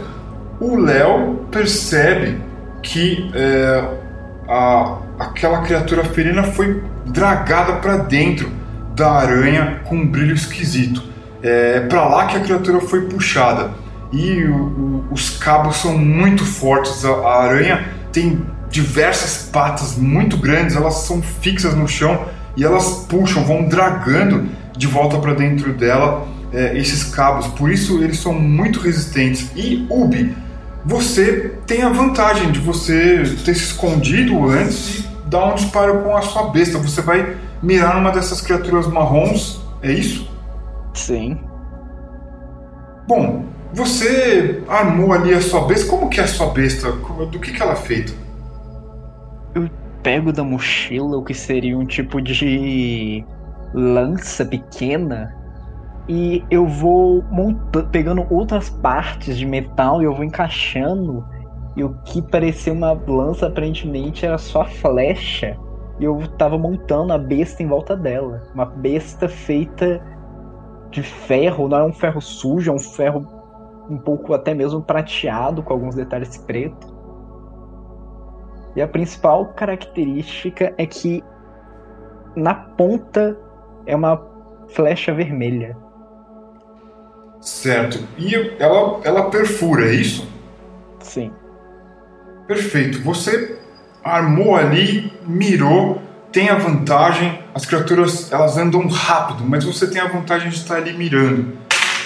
[0.59, 2.41] O Léo percebe
[2.81, 4.05] que é,
[4.47, 8.49] a, aquela criatura felina foi dragada para dentro
[8.95, 11.03] da aranha com um brilho esquisito.
[11.41, 13.71] É para lá que a criatura foi puxada.
[14.11, 17.03] E o, o, os cabos são muito fortes.
[17.03, 22.25] A, a, aranha tem diversas patas muito grandes, elas são fixas no chão
[22.57, 27.47] e elas puxam, vão dragando de volta para dentro dela é, esses cabos.
[27.47, 29.49] Por isso eles são muito resistentes.
[29.55, 30.44] E Ubi
[30.86, 36.15] você tem a vantagem de você ter se escondido antes e dar um disparo com
[36.15, 36.77] a sua besta.
[36.77, 40.29] Você vai mirar numa dessas criaturas marrons, é isso?
[40.93, 41.39] Sim.
[43.07, 45.89] Bom, você armou ali a sua besta.
[45.89, 46.91] Como que é a sua besta?
[46.91, 48.13] Do que, que ela é feita?
[49.55, 49.67] Eu
[50.03, 53.25] pego da mochila o que seria um tipo de
[53.73, 55.36] lança pequena
[56.08, 57.24] e eu vou
[57.91, 61.26] pegando outras partes de metal e eu vou encaixando.
[61.76, 65.58] E o que parecia uma lança aparentemente era só a flecha.
[65.99, 68.43] E eu tava montando a besta em volta dela.
[68.53, 70.01] Uma besta feita
[70.91, 73.26] de ferro, não é um ferro sujo, é um ferro
[73.89, 76.95] um pouco até mesmo prateado, com alguns detalhes preto.
[78.76, 81.24] E a principal característica é que
[82.36, 83.38] na ponta
[83.86, 84.22] é uma
[84.68, 85.84] flecha vermelha.
[87.45, 87.99] Certo.
[88.17, 90.27] E ela, ela perfura, é isso?
[90.99, 91.31] Sim.
[92.47, 93.03] Perfeito.
[93.03, 93.59] Você
[94.03, 97.39] armou ali, mirou, tem a vantagem.
[97.53, 101.55] As criaturas elas andam rápido, mas você tem a vantagem de estar ali mirando.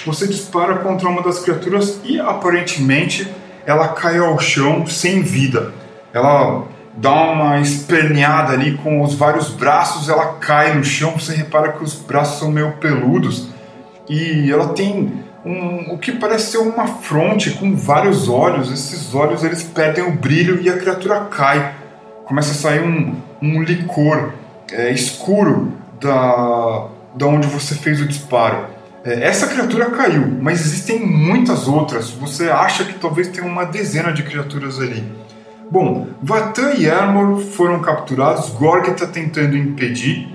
[0.04, 3.26] Você dispara contra uma das criaturas e aparentemente
[3.64, 5.72] ela cai ao chão sem vida.
[6.12, 6.64] Ela
[6.94, 11.18] dá uma esperneada ali com os vários braços, ela cai no chão.
[11.18, 13.48] Você repara que os braços são meio peludos
[14.06, 18.70] e ela tem um, o que parece ser uma fronte com vários olhos.
[18.72, 21.74] Esses olhos eles perdem o brilho e a criatura cai.
[22.24, 24.32] Começa a sair um, um licor
[24.72, 28.66] é, escuro da, da onde você fez o disparo.
[29.04, 32.10] É, essa criatura caiu, mas existem muitas outras.
[32.10, 35.04] Você acha que talvez tenha uma dezena de criaturas ali.
[35.70, 38.50] Bom, Vatan e Armor foram capturados.
[38.50, 40.28] Gorg está tentando impedir.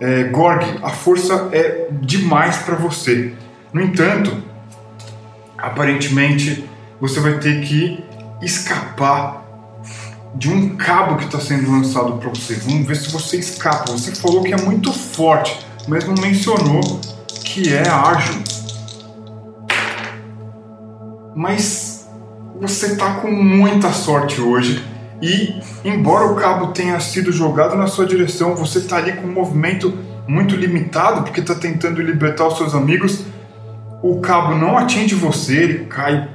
[0.00, 3.32] É, Gorg, a força é demais para você.
[3.72, 4.45] No entanto,
[5.58, 6.68] aparentemente
[7.00, 8.02] você vai ter que
[8.42, 9.44] escapar
[10.34, 12.54] de um cabo que está sendo lançado para você.
[12.54, 13.92] Vamos ver se você escapa.
[13.92, 17.00] Você falou que é muito forte, mas não mencionou
[17.44, 18.42] que é ágil.
[21.34, 22.06] Mas
[22.60, 24.84] você está com muita sorte hoje.
[25.22, 29.32] E, embora o cabo tenha sido jogado na sua direção, você está ali com um
[29.32, 29.96] movimento
[30.28, 33.24] muito limitado, porque está tentando libertar os seus amigos.
[34.02, 36.28] O cabo não atinge você, ele cai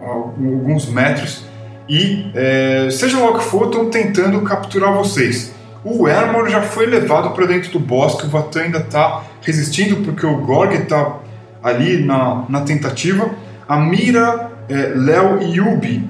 [0.00, 1.44] alguns metros
[1.88, 5.52] e, é, seja lá o que for, estão tentando capturar vocês.
[5.84, 10.24] O Ermor já foi levado para dentro do bosque, o Vatan ainda está resistindo porque
[10.24, 11.18] o Gorg está
[11.62, 13.28] ali na, na tentativa.
[13.68, 16.08] A Mira, é, Léo e Yubi,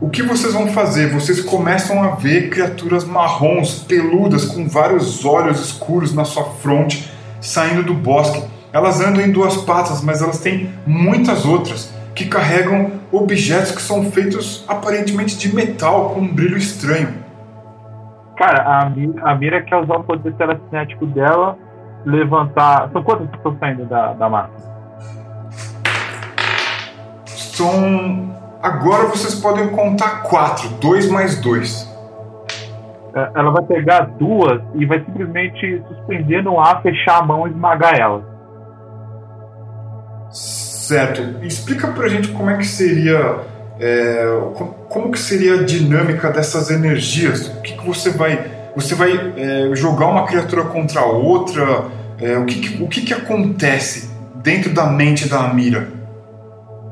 [0.00, 1.08] o que vocês vão fazer?
[1.08, 7.82] Vocês começam a ver criaturas marrons, peludas, com vários olhos escuros na sua fronte, saindo
[7.82, 8.42] do bosque.
[8.74, 14.10] Elas andam em duas patas, mas elas têm muitas outras que carregam objetos que são
[14.10, 17.14] feitos aparentemente de metal com um brilho estranho.
[18.36, 21.56] Cara, a, a Mira quer usar o poder telecinético dela,
[22.04, 22.90] levantar.
[22.92, 24.52] São quantas pessoas saindo da, da massa?
[27.26, 28.34] São.
[28.60, 31.88] Agora vocês podem contar quatro, dois mais dois.
[33.14, 37.50] É, ela vai pegar duas e vai simplesmente suspender no ar, fechar a mão e
[37.50, 38.33] esmagar ela.
[40.84, 41.42] Certo.
[41.42, 43.38] Explica pra gente como é que seria.
[43.80, 44.24] É,
[44.88, 47.48] como que seria a dinâmica dessas energias?
[47.48, 48.52] O que, que você vai.
[48.76, 51.86] Você vai é, jogar uma criatura contra a outra?
[52.20, 55.88] É, o que, que, o que, que acontece dentro da mente da Amira?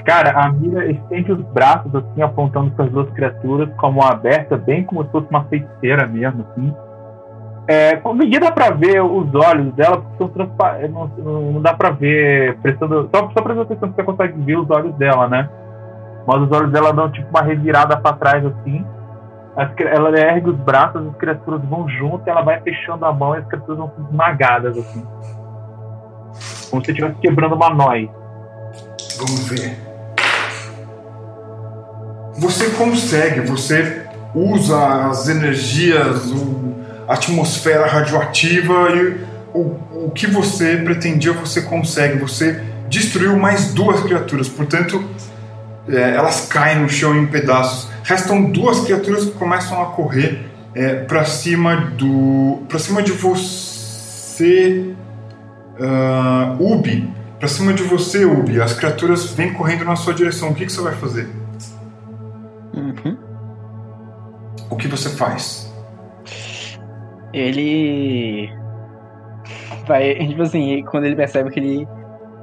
[0.07, 4.85] Cara, a Amira estende os braços assim, apontando para as duas criaturas, como aberta, bem
[4.85, 6.75] como se fosse uma feiticeira mesmo, assim.
[7.69, 10.95] É, ninguém dá pra ver os olhos dela, porque são transparentes.
[10.95, 12.59] Não, não, dá pra ver.
[12.59, 15.49] Prestando, só, só prestando atenção que você consegue ver os olhos dela, né?
[16.27, 18.85] Mas os olhos dela dão tipo uma revirada pra trás assim.
[19.57, 23.39] As, ela ergue os braços, as criaturas vão junto, ela vai fechando a mão e
[23.39, 25.07] as criaturas vão esmagadas assim.
[26.71, 28.09] Como se estivesse quebrando uma noz.
[29.19, 29.77] Vamos ver.
[32.39, 41.33] Você consegue, você usa as energias, o atmosfera radioativa e o, o que você pretendia
[41.33, 42.19] você consegue.
[42.19, 45.03] Você destruiu mais duas criaturas, portanto,
[45.89, 47.89] é, elas caem no chão em pedaços.
[48.05, 54.95] Restam duas criaturas que começam a correr é, para cima do, para cima de você,
[55.79, 58.61] uh, Ubi, para cima de você, Ubi.
[58.61, 60.51] As criaturas vêm correndo na sua direção.
[60.51, 61.29] O que, que você vai fazer?
[62.75, 63.17] Uhum.
[64.71, 65.72] O que você faz?
[67.33, 68.51] Ele
[69.87, 71.89] vai, tipo assim, quando ele percebe que ele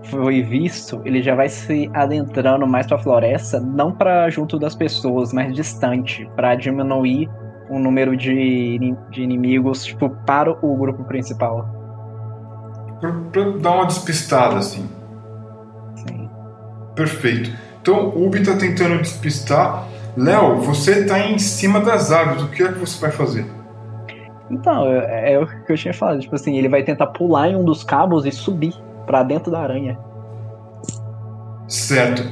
[0.05, 5.33] foi visto, ele já vai se adentrando mais pra floresta, não para junto das pessoas,
[5.33, 7.29] mas distante, para diminuir
[7.69, 11.67] o número de, de inimigos, tipo, para o grupo principal.
[12.99, 14.89] Pra, pra dar uma despistada, assim.
[15.95, 16.29] Sim.
[16.95, 17.51] Perfeito.
[17.81, 19.85] Então, o Ubi tá tentando despistar.
[20.17, 23.45] Léo, você tá em cima das árvores, o que é que você vai fazer?
[24.49, 26.19] Então, é, é, o que eu tinha falado.
[26.19, 28.73] Tipo assim, ele vai tentar pular em um dos cabos e subir
[29.05, 29.97] para dentro da aranha.
[31.67, 32.23] Certo.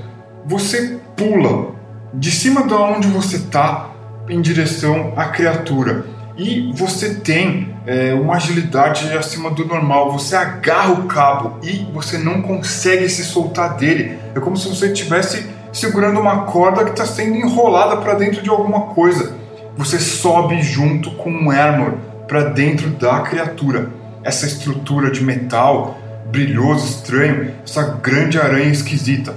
[0.46, 1.76] Você pula
[2.14, 3.92] de cima de onde você tá
[4.30, 6.06] em direção à criatura.
[6.38, 10.12] E você tem é, uma agilidade acima do normal.
[10.12, 14.20] Você agarra o cabo e você não consegue se soltar dele.
[14.36, 18.50] É como se você estivesse segurando uma corda que está sendo enrolada para dentro de
[18.50, 19.37] alguma coisa.
[19.78, 21.94] Você sobe junto com o Ermor
[22.28, 23.90] para dentro da criatura.
[24.24, 25.98] Essa estrutura de metal
[26.32, 29.36] brilhoso, estranho, essa grande aranha esquisita.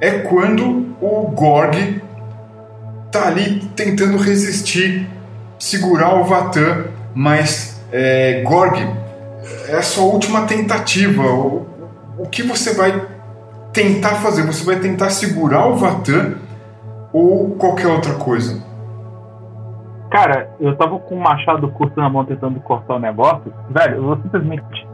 [0.00, 2.02] É quando o Gorg
[3.10, 5.06] tá ali tentando resistir,
[5.58, 8.74] segurar o Vatan, mas é, Gorg,
[9.68, 11.22] é a sua última tentativa.
[11.22, 11.66] O,
[12.18, 13.06] o que você vai
[13.72, 14.44] tentar fazer?
[14.44, 16.36] Você vai tentar segurar o Vatan
[17.12, 18.71] ou qualquer outra coisa?
[20.12, 23.50] Cara, eu tava com o machado curto na mão tentando cortar o negócio.
[23.70, 24.86] Velho, eu vou simplesmente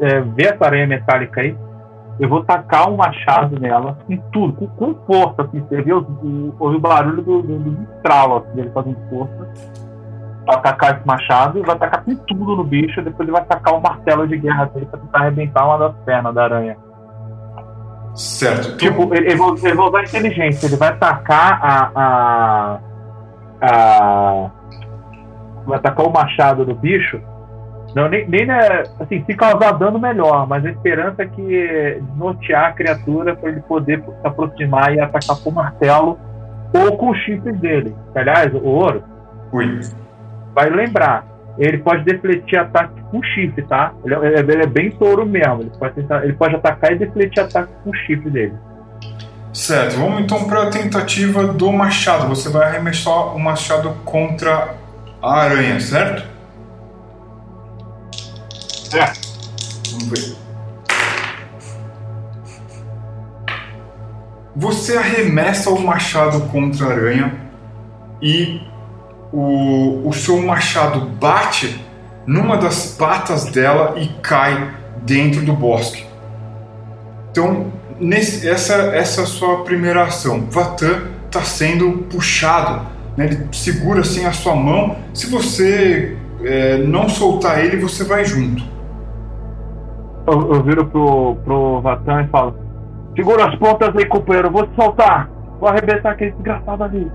[0.00, 1.56] é, ver essa aranha metálica aí.
[2.18, 5.60] Eu vou tacar um machado nela, com tudo, com, com força, assim.
[5.60, 6.04] Você vê o,
[6.58, 9.48] o, barulho do, do, do estralo, assim, dele fazendo força.
[10.44, 13.00] Vai atacar esse machado e vai atacar com tudo no bicho.
[13.00, 16.34] Depois ele vai tacar o martelo de guerra dele pra tentar arrebentar uma das pernas
[16.34, 16.76] da aranha.
[18.14, 18.76] Certo.
[18.76, 20.66] Tipo, ele, ele, vai, ele vai usar inteligência.
[20.66, 22.78] Ele vai atacar a, a,
[23.60, 24.50] a
[25.72, 27.20] atacar o machado do bicho
[27.94, 32.66] Não, nem, nem né, assim, se causar dano, melhor, mas a esperança é que desnortear
[32.66, 36.18] a criatura para ele poder se aproximar e atacar com o martelo
[36.74, 37.94] ou com os chifres dele.
[38.14, 39.04] Aliás, o ouro.
[39.52, 39.80] Ui.
[40.52, 41.24] Vai lembrar,
[41.58, 43.92] ele pode defletir ataque com chifre, tá?
[44.04, 45.62] Ele, é, ele é bem touro mesmo.
[45.62, 48.54] Ele pode, tentar, ele pode atacar e defletir ataque com o chifre dele.
[49.52, 52.26] Certo, vamos então para a tentativa do machado.
[52.28, 54.74] Você vai arremessar o machado contra
[55.24, 56.22] a aranha, certo?
[58.90, 59.20] Certo.
[59.90, 60.36] Vamos ver.
[64.54, 67.34] Você arremessa o machado contra a aranha
[68.22, 68.60] e
[69.32, 71.84] o, o seu machado bate
[72.26, 76.06] numa das patas dela e cai dentro do bosque.
[77.30, 80.48] Então, nesse, essa, essa é a sua primeira ação.
[80.50, 83.26] Vatan está sendo puxado, né?
[83.26, 84.96] ele segura assim a sua mão.
[85.12, 88.62] Se você é, não soltar ele, você vai junto.
[90.26, 92.56] Eu, eu viro pro, pro Vatan e falo:
[93.14, 95.30] Segura as pontas aí, companheiro, eu vou te soltar.
[95.60, 97.10] Vou arrebentar aquele desgraçado ali.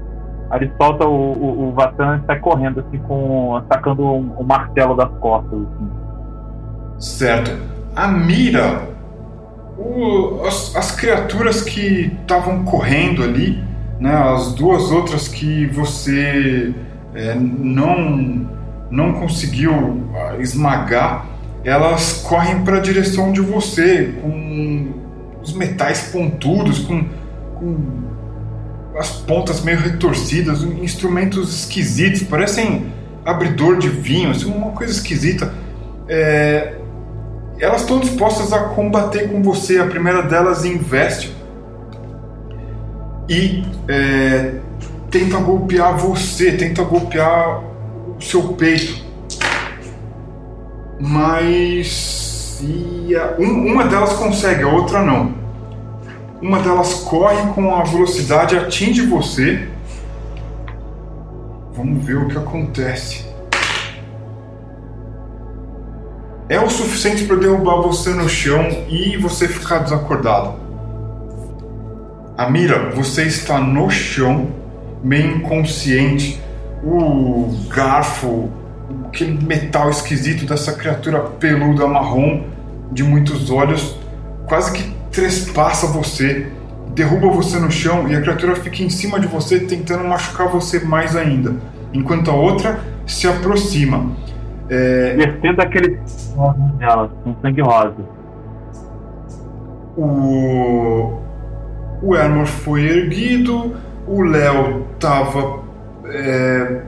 [0.49, 3.61] Aí ele solta o, o, o Vatan e sai correndo, assim, com.
[3.71, 5.59] sacando o um, um martelo das costas.
[5.59, 5.89] Assim.
[6.97, 7.51] Certo.
[7.95, 8.87] A mira.
[9.77, 13.63] O, as, as criaturas que estavam correndo ali,
[13.99, 16.73] né, as duas outras que você
[17.13, 18.49] é, não,
[18.89, 21.25] não conseguiu ah, esmagar,
[21.63, 24.93] elas correm para a direção de você, com
[25.41, 27.03] os metais pontudos, com,
[27.55, 27.77] com
[28.97, 32.85] as pontas meio retorcidas, instrumentos esquisitos, parecem
[33.25, 35.53] abridor de vinho, assim, uma coisa esquisita.
[36.07, 36.75] É,
[37.59, 39.79] elas estão dispostas a combater com você.
[39.79, 41.33] A primeira delas investe
[43.29, 44.55] e é,
[45.11, 47.61] tenta golpear você, tenta golpear
[48.17, 49.05] o seu peito.
[50.99, 52.61] Mas
[53.15, 55.37] a, um, uma delas consegue, a outra não.
[56.41, 59.69] Uma delas corre com a velocidade, atinge você.
[61.73, 63.29] Vamos ver o que acontece.
[66.49, 70.68] É o suficiente para derrubar você no chão e você ficar desacordado.
[72.39, 74.47] Amira, você está no chão,
[75.03, 76.41] meio inconsciente.
[76.81, 78.49] O garfo,
[79.07, 82.43] aquele metal esquisito dessa criatura peluda marrom
[82.93, 83.99] de muitos olhos,
[84.47, 86.49] quase que trespassa você,
[86.95, 90.79] derruba você no chão e a criatura fica em cima de você tentando machucar você
[90.79, 91.57] mais ainda,
[91.93, 94.13] enquanto a outra se aproxima.
[94.69, 95.13] É...
[95.17, 95.99] Descendo aquele
[96.77, 97.97] dela, com sangue rosa.
[99.97, 101.19] O,
[102.01, 103.75] o Elmor foi erguido,
[104.07, 105.59] o Léo tava
[106.05, 106.81] é...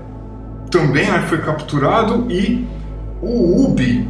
[0.70, 2.68] também né, foi capturado e
[3.22, 4.10] o Ubi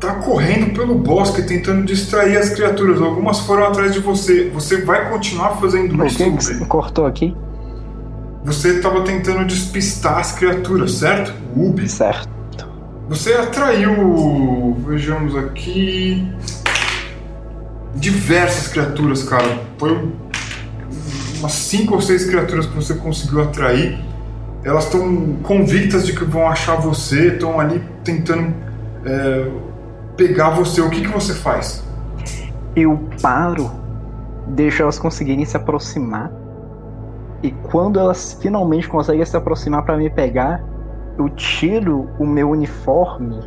[0.00, 3.00] tá correndo pelo bosque tentando distrair as criaturas.
[3.00, 4.50] Algumas foram atrás de você.
[4.50, 6.18] Você vai continuar fazendo Por isso?
[6.18, 7.34] que, que você cortou aqui?
[8.44, 11.32] Você estava tentando despistar as criaturas, certo?
[11.56, 11.88] O Ubi.
[11.88, 12.34] Certo.
[13.08, 16.26] Você atraiu, vejamos aqui,
[17.94, 19.60] diversas criaturas, cara.
[19.78, 20.10] Foi
[21.44, 23.98] umas cinco ou seis criaturas que você conseguiu atrair.
[24.64, 28.54] Elas estão convictas de que vão achar você, estão ali tentando
[29.04, 29.50] é,
[30.16, 30.80] pegar você.
[30.80, 31.84] O que, que você faz?
[32.74, 33.70] Eu paro,
[34.48, 36.32] deixo elas conseguirem se aproximar.
[37.42, 40.64] E quando elas finalmente conseguem se aproximar para me pegar,
[41.18, 43.40] eu tiro o meu uniforme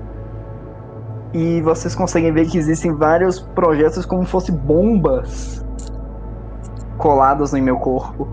[1.33, 5.65] e vocês conseguem ver que existem vários projetos como se fossem bombas
[6.97, 8.27] coladas em meu corpo.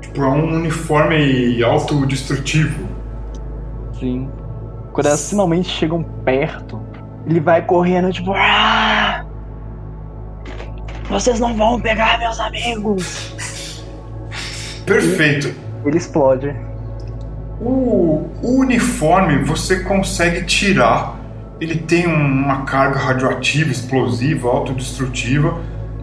[0.00, 2.86] Tipo, é um uniforme autodestrutivo.
[3.98, 4.28] Sim.
[4.92, 6.80] Quando elas finalmente chegam perto,
[7.26, 8.32] ele vai correndo, tipo.
[8.34, 9.24] "Ah!
[11.08, 13.84] Vocês não vão pegar meus amigos!
[14.84, 15.54] Perfeito.
[15.84, 16.54] Ele explode.
[17.60, 21.16] O, o uniforme você consegue tirar.
[21.60, 25.58] Ele tem uma carga radioativa, explosiva, autodestrutiva.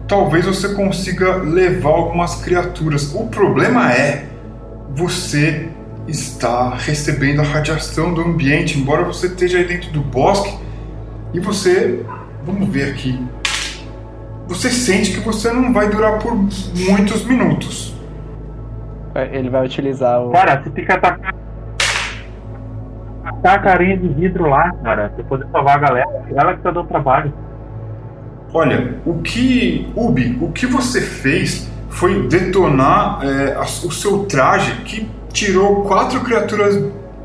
[0.06, 3.14] Talvez você consiga levar algumas criaturas.
[3.14, 4.26] O problema é
[4.90, 5.68] você
[6.06, 10.58] está recebendo a radiação do ambiente, embora você esteja aí dentro do bosque
[11.32, 12.04] e você,
[12.44, 13.18] vamos ver aqui,
[14.46, 17.94] você sente que você não vai durar por muitos minutos.
[19.32, 20.32] Ele vai utilizar o.
[20.32, 21.34] Cara, você tem que atacar.
[23.24, 26.26] Atacar a carinha de vidro lá, cara, pra poder salvar a galera.
[26.34, 27.32] Ela que tá dando trabalho.
[28.56, 35.10] Olha, o que, Ubi, o que você fez foi detonar é, o seu traje que
[35.32, 36.80] tirou quatro criaturas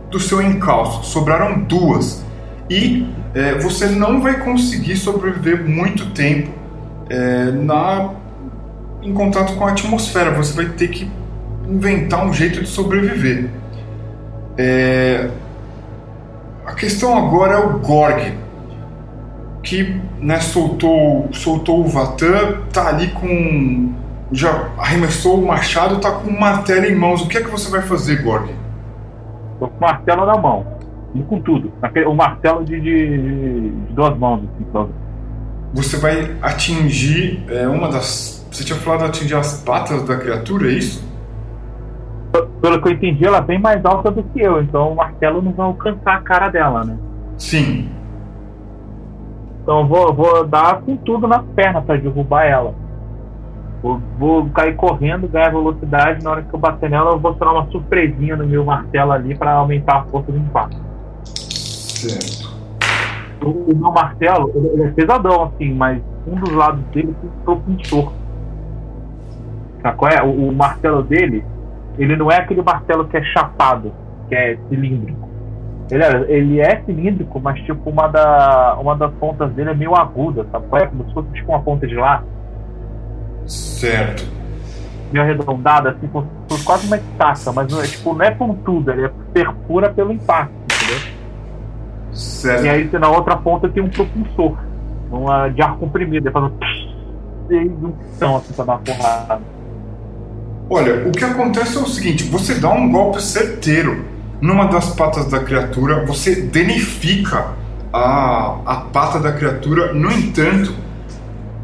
[0.09, 1.03] do seu encalço.
[1.03, 2.25] Sobraram duas.
[2.67, 3.05] e
[3.35, 6.49] é, você não vai conseguir sobreviver muito tempo
[7.07, 8.09] é, na,
[9.03, 10.31] em contato com a atmosfera.
[10.31, 11.07] Você vai ter que
[11.67, 13.49] inventar um jeito de sobreviver.
[14.57, 15.29] É,
[16.65, 18.33] a questão agora é o Gorg,
[19.61, 23.93] que né, soltou, soltou o Vatan, tá ali com.
[24.31, 27.21] já arremessou o machado, tá com o martelo em mãos.
[27.21, 28.49] O que é que você vai fazer, Gorg?
[29.59, 30.65] Tô com o martelo na mão.
[31.13, 31.73] E com tudo.
[32.07, 34.43] O martelo de, de, de duas mãos.
[34.43, 34.89] Assim,
[35.73, 38.47] você vai atingir é, uma das.
[38.51, 41.07] Você tinha falado de atingir as patas da criatura, é isso?
[42.61, 45.41] Pelo que eu entendi, ela é bem mais alta do que eu, então o martelo
[45.41, 46.97] não vai alcançar a cara dela, né?
[47.37, 47.89] Sim.
[49.69, 52.73] Então eu vou, vou dar com tudo nas pernas para derrubar ela.
[53.83, 56.23] Vou, vou, cair correndo, ganhar velocidade.
[56.23, 59.37] Na hora que eu bater nela, eu vou tirar uma surpresinha no meu martelo ali
[59.37, 60.75] para aumentar a força do impacto.
[61.23, 62.49] Certo.
[63.43, 67.43] O, o meu martelo, ele, é pesadão, assim, mas um dos lados dele tem um
[67.43, 68.11] propulsor.
[69.83, 70.23] Sabe qual é?
[70.23, 71.45] O, o martelo dele,
[71.99, 73.93] ele não é aquele martelo que é chapado,
[74.29, 75.28] que é cilíndrico.
[75.91, 79.95] Ele é, ele é cilíndrico, mas tipo, uma, da, uma das pontas dele é meio
[79.95, 80.65] aguda, sabe?
[80.73, 82.23] É como se fosse tipo uma ponta de lá.
[83.47, 84.27] Certo.
[85.11, 88.93] Meio arredondada, assim, se fosse quase uma estaca, mas não é, tipo, não é pontuda,
[88.93, 91.19] ele é perfura pelo impacto, entendeu?
[92.11, 92.65] Certo.
[92.65, 94.57] E aí na outra ponta tem um propulsor,
[95.11, 96.51] uma de ar comprimido, ele faz um
[98.21, 99.41] um assim pra dar uma porrada.
[100.69, 105.25] Olha, o que acontece é o seguinte: você dá um golpe certeiro numa das patas
[105.25, 107.53] da criatura, você danifica
[107.91, 110.73] a, a pata da criatura, no entanto,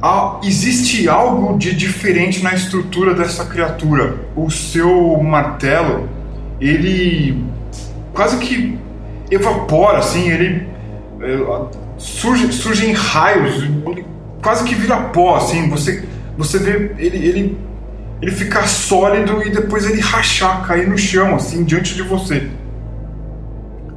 [0.02, 4.16] há, existe algo de diferente na estrutura dessa criatura.
[4.36, 6.10] O seu martelo,
[6.60, 7.46] ele
[8.14, 8.78] quase que
[9.32, 10.68] evapora, assim, ele
[11.22, 11.38] é,
[11.98, 14.06] surge, surge em raios, ele
[14.42, 16.04] quase que vira pó, assim, você,
[16.38, 17.66] você vê ele, ele
[18.22, 22.50] ele ficar sólido e depois ele rachar, cair no chão, assim, diante de você.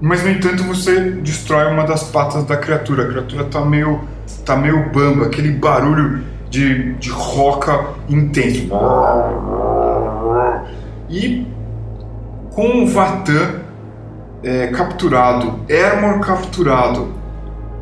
[0.00, 3.04] Mas no entanto você destrói uma das patas da criatura.
[3.04, 4.00] A criatura tá meio,
[4.44, 8.68] tá meio bamba, aquele barulho de, de roca intenso.
[11.08, 11.46] E
[12.54, 13.60] com o Vatan
[14.42, 17.08] é, capturado, Ermor capturado,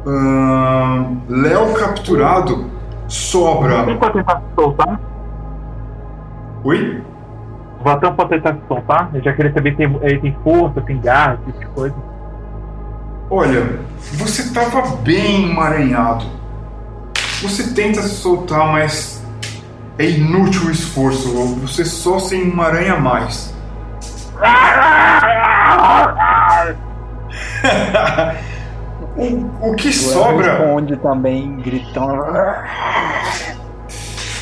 [0.07, 2.71] uh, Léo capturado,
[3.09, 3.85] sobra.
[4.55, 5.01] soltar?
[6.65, 7.03] Oi?
[7.81, 9.11] O Vatan pode tentar se soltar?
[9.15, 11.95] Eu já queria saber se ele tem força, tem garra, esse tipo de coisa.
[13.29, 13.81] Olha,
[14.13, 16.25] você estava bem emaranhado.
[17.43, 19.23] Você tenta se soltar, mas
[19.99, 21.33] é inútil o esforço.
[21.57, 23.55] Você só se emaranha mais.
[29.17, 30.63] o, o que sobra.
[30.63, 32.23] Onde também gritando.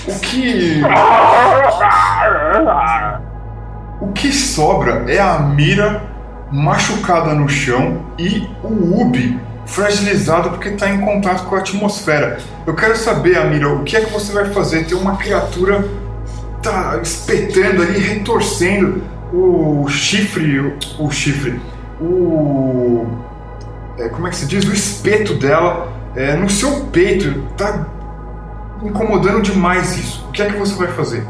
[0.07, 0.82] O que.
[4.01, 6.03] O que sobra é a mira
[6.51, 12.38] machucada no chão e o Ubi fragilizado porque está em contato com a atmosfera.
[12.66, 14.84] Eu quero saber, Amira, o que é que você vai fazer?
[14.84, 15.88] Tem uma criatura
[16.62, 21.61] tá espetando ali, retorcendo o chifre, o, o chifre,
[22.01, 23.07] o
[23.99, 27.87] é, como é que se diz, o espeto dela é, no seu peito, tá
[28.83, 30.26] incomodando demais isso.
[30.29, 31.25] O que é que você vai fazer?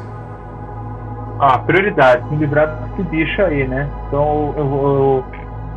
[1.40, 3.89] Ah, prioridade, me livrar desse bicho aí, né?
[4.06, 5.24] Então eu, eu,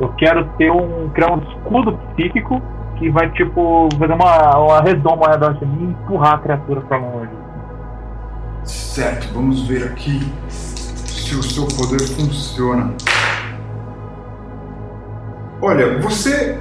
[0.01, 1.09] eu quero ter um.
[1.09, 2.61] criar um escudo psíquico
[2.97, 6.81] que vai, tipo, fazer uma, uma redoma ao redor de mim e empurrar a criatura
[6.81, 7.31] pra longe.
[8.63, 12.93] Certo, vamos ver aqui se o seu poder funciona.
[15.61, 16.59] Olha, você,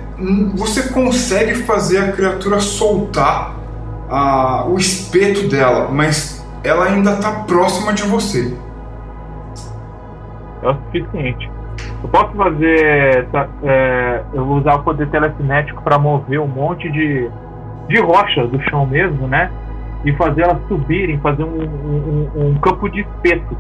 [0.55, 3.55] você consegue fazer a criatura soltar
[4.09, 8.57] a, o espeto dela, mas ela ainda está próxima de você.
[10.69, 11.51] É o suficiente.
[12.03, 13.29] Eu posso fazer.
[13.63, 17.31] É, eu vou usar o poder telecinético para mover um monte de,
[17.89, 19.51] de rocha do chão mesmo, né?
[20.05, 23.57] E fazer elas subirem, fazer um, um, um campo de espeto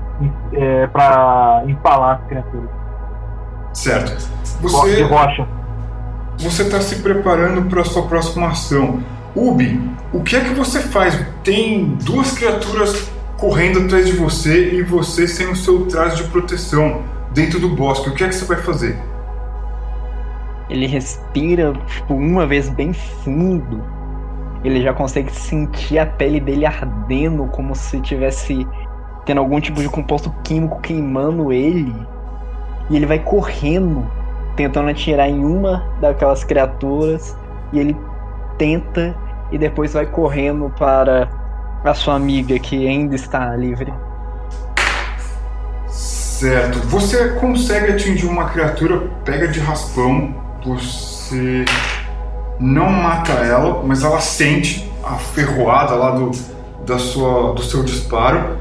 [0.53, 2.71] é, para empalar as criaturas.
[3.73, 4.31] Certo.
[4.61, 5.47] Você, de rocha.
[6.39, 9.01] Você está se preparando para a sua próxima ação.
[9.35, 9.81] Ubi,
[10.13, 11.27] o que é que você faz?
[11.43, 17.03] Tem duas criaturas correndo atrás de você e você sem o seu traje de proteção
[17.33, 18.09] dentro do bosque.
[18.09, 18.97] O que é que você vai fazer?
[20.69, 23.83] Ele respira tipo, uma vez bem fundo.
[24.65, 28.67] Ele já consegue sentir a pele dele ardendo, como se tivesse
[29.25, 31.95] tendo algum tipo de composto químico queimando ele.
[32.89, 34.11] E ele vai correndo,
[34.57, 37.37] tentando atirar em uma daquelas criaturas
[37.73, 37.97] e ele
[38.57, 39.15] tenta
[39.53, 41.29] e depois vai correndo para
[41.85, 43.93] a sua amiga que ainda está livre.
[45.89, 46.81] Certo.
[46.89, 50.35] Você consegue atingir uma criatura, pega de raspão,
[50.65, 51.65] você
[52.61, 56.31] não mata ela, mas ela sente a ferroada lá do,
[56.85, 58.59] da sua, do seu disparo.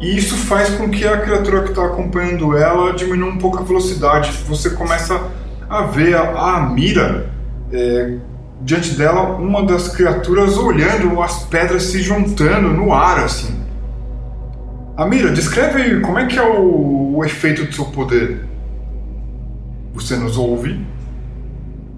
[0.00, 3.62] E isso faz com que a criatura que está acompanhando ela diminua um pouco a
[3.62, 4.30] velocidade.
[4.46, 5.20] Você começa
[5.68, 7.30] a ver a, a mira
[7.72, 8.18] é,
[8.60, 13.58] diante dela, uma das criaturas olhando as pedras se juntando no ar assim.
[14.96, 18.44] Amira, descreve como é que é o, o efeito do seu poder.
[19.94, 20.78] Você nos ouve?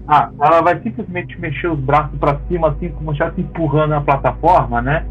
[0.07, 4.01] Ah, ela vai simplesmente mexer os braços para cima, assim, como já se empurrando na
[4.01, 5.05] plataforma, né?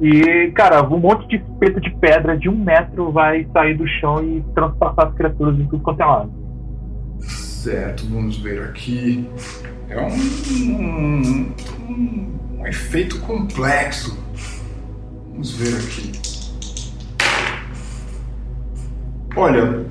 [0.00, 4.22] E, cara, um monte de espeto de pedra de um metro vai sair do chão
[4.24, 6.39] e transpassar as criaturas em tudo quanto é lado.
[7.22, 9.28] Certo, vamos ver aqui.
[9.88, 10.14] É um,
[10.78, 11.54] um,
[12.58, 14.16] um, efeito complexo.
[15.30, 16.12] Vamos ver aqui.
[19.36, 19.86] Olha,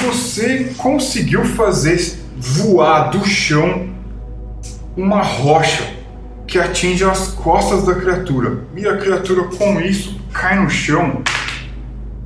[0.00, 3.90] você conseguiu fazer voar do chão
[4.96, 5.94] uma rocha
[6.46, 8.64] que atinge as costas da criatura.
[8.76, 11.22] E a criatura, com isso, cai no chão,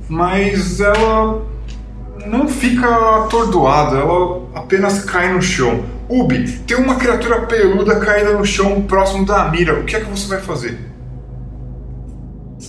[0.09, 1.45] mas ela
[2.27, 2.87] não fica
[3.23, 5.83] atordoada, ela apenas cai no chão.
[6.09, 9.79] Ubi, tem uma criatura peluda caída no chão próximo da mira.
[9.79, 10.77] O que é que você vai fazer?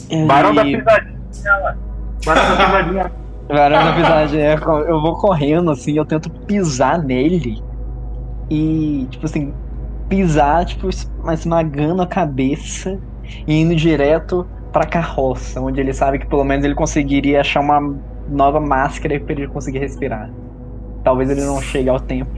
[0.08, 0.26] Ele...
[0.26, 1.16] Barão da pisadinha.
[2.24, 3.12] Barão da pisadinha.
[3.48, 4.60] Barão da pisadinha.
[4.88, 7.62] Eu vou correndo assim, eu tento pisar nele.
[8.48, 9.52] E, tipo assim,
[10.08, 10.88] pisar, tipo,
[11.32, 12.98] esmagando a cabeça
[13.46, 17.96] e indo direto pra carroça, onde ele sabe que pelo menos ele conseguiria achar uma
[18.28, 20.30] nova máscara para ele conseguir respirar.
[21.04, 22.30] Talvez ele não chegue ao tempo.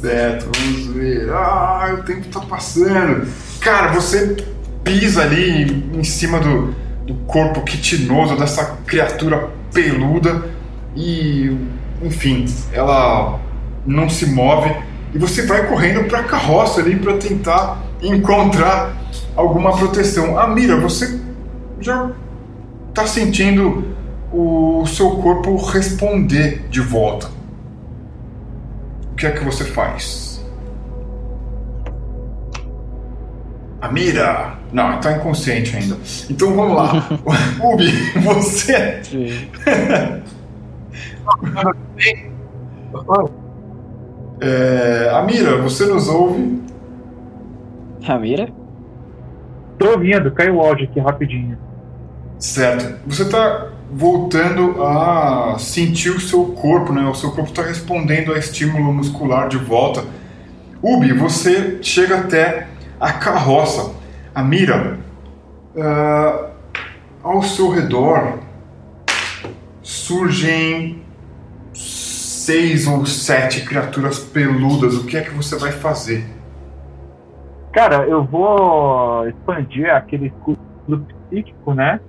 [0.00, 1.30] Certo, vamos ver.
[1.30, 3.26] Ah, o tempo tá passando.
[3.60, 4.36] Cara, você
[4.84, 6.74] pisa ali em cima do,
[7.04, 10.44] do corpo quitinoso dessa criatura peluda
[10.94, 11.56] e,
[12.02, 13.40] enfim, ela
[13.84, 14.70] não se move
[15.12, 18.94] e você vai correndo para a carroça ali para tentar encontrar
[19.34, 20.38] alguma proteção.
[20.38, 21.20] Amira, você
[21.80, 22.10] já
[22.88, 23.84] está sentindo
[24.32, 27.28] o seu corpo responder de volta.
[29.12, 30.44] O que é que você faz?
[33.80, 34.58] Amira!
[34.72, 35.96] Não, está inconsciente ainda.
[36.28, 37.08] Então vamos lá.
[37.62, 37.90] Ubi,
[38.20, 39.00] você.
[44.40, 46.62] é, Amira, você nos ouve?
[48.06, 48.48] Amira?
[49.78, 51.56] Tô ouvindo, caiu o áudio aqui rapidinho.
[52.38, 52.98] Certo.
[53.06, 57.06] Você está voltando a sentir o seu corpo, né?
[57.06, 60.04] O seu corpo está respondendo a estímulo muscular de volta.
[60.82, 62.68] Ubi, você chega até
[63.00, 63.94] a carroça.
[64.34, 64.98] A mira.
[65.74, 66.48] Uh,
[67.22, 68.38] ao seu redor
[69.82, 71.02] surgem
[71.72, 74.96] seis ou sete criaturas peludas.
[74.96, 76.24] O que é que você vai fazer?
[77.72, 80.58] Cara, eu vou expandir aquele escudo
[81.28, 82.00] psíquico, né?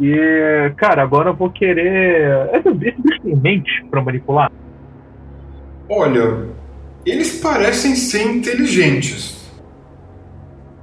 [0.00, 2.50] E, cara, agora eu vou querer.
[2.54, 4.50] Esse, bicho tem mente pra manipular?
[5.90, 6.46] Olha,
[7.04, 9.38] eles parecem ser inteligentes.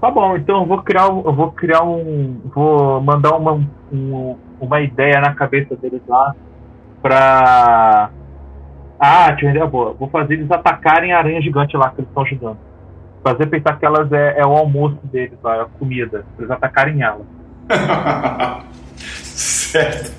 [0.02, 2.42] Tá bom, então eu vou criar, eu vou criar um.
[2.54, 3.54] Vou mandar uma,
[3.92, 6.36] um, uma ideia na cabeça deles lá
[7.02, 8.10] pra.
[9.00, 9.94] Ah, tinha uma ideia boa.
[9.94, 12.58] Vou fazer eles atacarem a aranha gigante lá que eles estão ajudando.
[13.24, 16.26] Fazer pensar que elas é, é o almoço deles lá, é a comida.
[16.36, 17.22] Pra eles atacarem ela.
[19.24, 20.12] certo.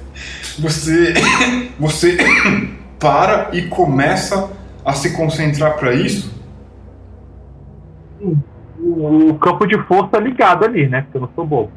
[0.58, 1.14] Você,
[1.78, 2.16] você
[2.98, 4.50] para e começa
[4.84, 6.34] a se concentrar para isso?
[8.78, 11.02] O campo de força ligado ali, né?
[11.02, 11.70] Porque eu não sou bobo.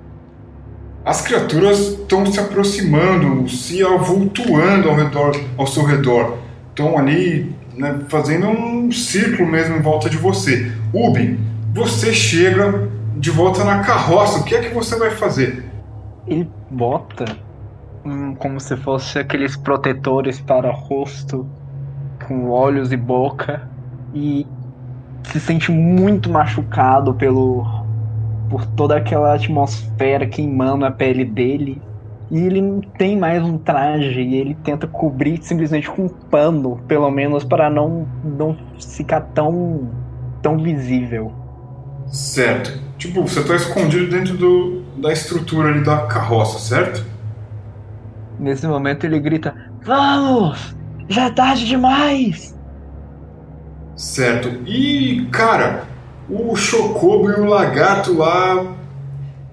[1.03, 6.37] As criaturas estão se aproximando, se avultuando ao, redor, ao seu redor.
[6.69, 10.71] Estão ali né, fazendo um círculo mesmo em volta de você.
[10.93, 11.39] Ubi,
[11.73, 14.39] você chega de volta na carroça.
[14.39, 15.65] O que é que você vai fazer?
[16.29, 17.25] Ele bota
[18.05, 21.47] um, como se fosse aqueles protetores para rosto,
[22.27, 23.67] com olhos e boca,
[24.13, 24.45] e
[25.23, 27.65] se sente muito machucado pelo
[28.49, 31.81] por toda aquela atmosfera queimando a pele dele.
[32.31, 36.79] E ele não tem mais um traje e ele tenta cobrir simplesmente com um pano,
[36.87, 39.89] pelo menos para não não ficar tão
[40.41, 41.31] tão visível.
[42.07, 42.79] Certo.
[42.97, 47.05] Tipo, você está escondido dentro do, da estrutura ali da carroça, certo?
[48.39, 50.75] Nesse momento ele grita: Vamos!
[51.07, 52.55] Já é tarde demais!
[53.95, 54.47] Certo.
[54.65, 55.83] E, cara,
[56.29, 58.65] o Chocobo e o Lagarto lá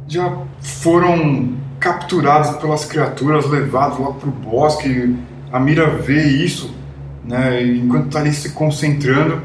[0.06, 5.16] já foram capturados pelas criaturas, levados lá pro bosque.
[5.52, 6.74] A Mira vê isso,
[7.24, 7.62] né?
[7.62, 9.43] Enquanto tá ali se concentrando.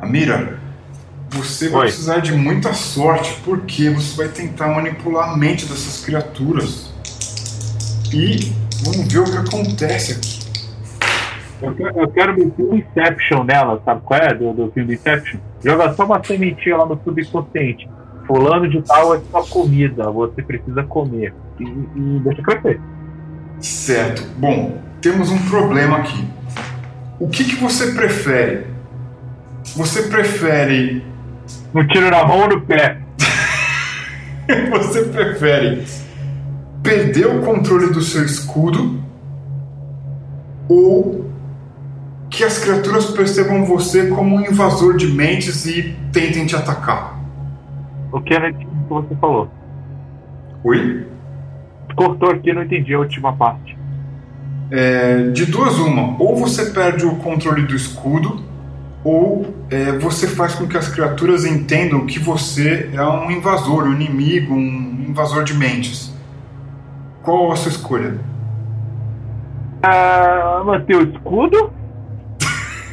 [0.00, 0.58] A Mira,
[1.32, 1.86] você vai Oi.
[1.86, 6.92] precisar de muita sorte, porque você vai tentar manipular a mente dessas criaturas.
[8.12, 8.52] E
[8.84, 10.42] vamos ver o que acontece aqui.
[11.62, 14.34] Eu quero, eu quero meter um Inception nela, sabe qual é?
[14.34, 15.40] Do, do filme Inception.
[15.64, 17.88] Joga só uma sementinha lá no subconsciente.
[18.26, 21.32] Fulano de tal é sua comida, você precisa comer.
[21.58, 22.80] E, e deixa crescer.
[23.60, 24.22] Certo.
[24.38, 26.24] Bom, temos um problema aqui.
[27.18, 28.66] O que, que você prefere?
[29.76, 31.11] Você prefere.
[31.74, 32.98] Um tiro na mão ou no pé.
[34.70, 35.84] Você prefere
[36.82, 39.00] perder o controle do seu escudo
[40.68, 41.30] ou
[42.28, 47.20] que as criaturas percebam você como um invasor de mentes e tentem te atacar?
[48.10, 49.50] O que era que você falou?
[50.64, 51.06] Oi?
[51.94, 53.76] Cortou aqui, não entendi a última parte.
[54.70, 58.42] É, de duas uma, ou você perde o controle do escudo,
[59.04, 63.92] ou é, você faz com que as criaturas entendam que você é um invasor, um
[63.92, 66.12] inimigo, um invasor de mentes.
[67.22, 68.18] Qual a sua escolha?
[69.82, 71.72] Ah, manter o escudo?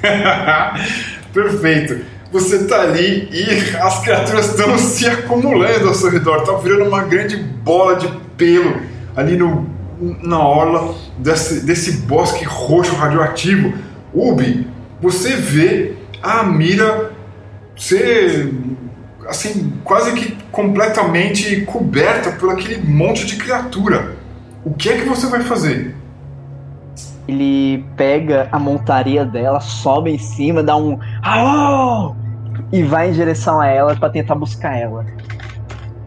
[1.31, 2.05] Perfeito.
[2.31, 7.03] Você tá ali e as criaturas estão se acumulando ao seu redor, tá virando uma
[7.03, 8.07] grande bola de
[8.37, 8.81] pelo
[9.15, 9.67] ali no,
[10.23, 13.73] na orla desse, desse bosque roxo radioativo.
[14.13, 14.67] Ubi,
[15.01, 17.11] você vê a mira
[17.75, 18.53] ser
[19.27, 24.17] assim, quase que completamente coberta por aquele monte de criatura.
[24.65, 25.95] O que é que você vai fazer?
[27.27, 32.15] Ele pega a montaria dela, sobe em cima, dá um Aô!
[32.71, 35.05] e vai em direção a ela pra tentar buscar ela.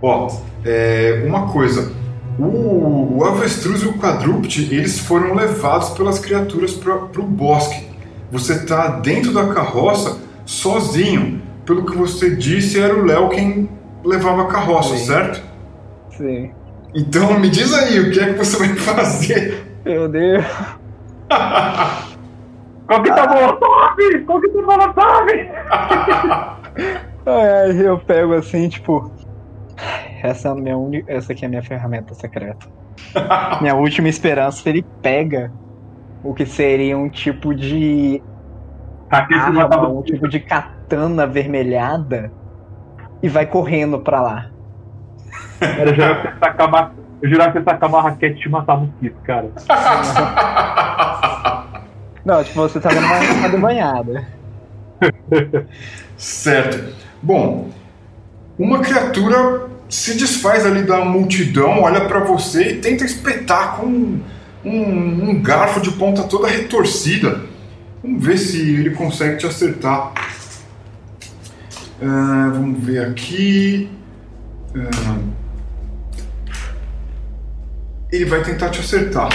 [0.00, 0.28] Ó,
[0.64, 1.92] é, uma coisa.
[2.38, 7.91] O, o avestruz e o quadrúpede, eles foram levados pelas criaturas para o bosque.
[8.32, 11.42] Você tá dentro da carroça sozinho.
[11.66, 13.68] Pelo que você disse, era o Léo quem
[14.02, 15.04] levava a carroça, Sim.
[15.04, 15.42] certo?
[16.16, 16.50] Sim.
[16.94, 19.62] Então me diz aí, o que é que você vai fazer?
[19.84, 20.44] Meu Deus.
[22.88, 24.24] Qual que tá Molotov?
[24.26, 25.28] Qual que tá Molotov?
[27.26, 29.12] Ai, eu pego assim, tipo.
[30.22, 31.04] Essa, é a minha uni...
[31.06, 32.66] Essa aqui é a minha ferramenta secreta.
[33.60, 34.66] minha última esperança.
[34.68, 35.52] Ele pega
[36.22, 38.22] o que seria um tipo de
[39.12, 42.32] Aqui você já arma, tava um tipo de katana avermelhada
[43.22, 44.46] e vai correndo pra lá.
[45.60, 49.50] Eu jurava que você uma, eu jurava que você uma raquete e matar mosquito, cara.
[52.24, 54.26] Não, tipo, você tá dando uma, uma debanhada.
[56.16, 56.94] Certo.
[57.20, 57.68] Bom,
[58.58, 64.20] uma criatura se desfaz ali da multidão, olha pra você e tenta espetar com
[64.64, 67.40] um, um- garfo de ponta toda retorcida.
[68.02, 70.12] Vamos ver se ele consegue te acertar.
[72.02, 73.88] Ah, vamos ver aqui.
[74.74, 75.18] Ah,
[78.10, 79.28] ele vai tentar te acertar.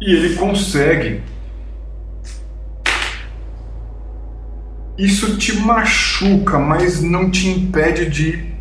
[0.00, 1.22] E ele consegue.
[4.98, 8.52] Isso te machuca, mas não te impede de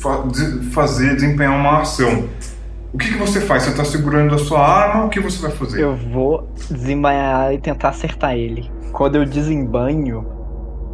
[0.00, 2.28] fa- de- fazer, desempenhar uma ação.
[2.94, 3.64] O que, que você faz?
[3.64, 5.06] Você está segurando a sua arma?
[5.06, 5.82] O que você vai fazer?
[5.82, 8.70] Eu vou desembanhar e tentar acertar ele.
[8.92, 10.24] Quando eu desembanho,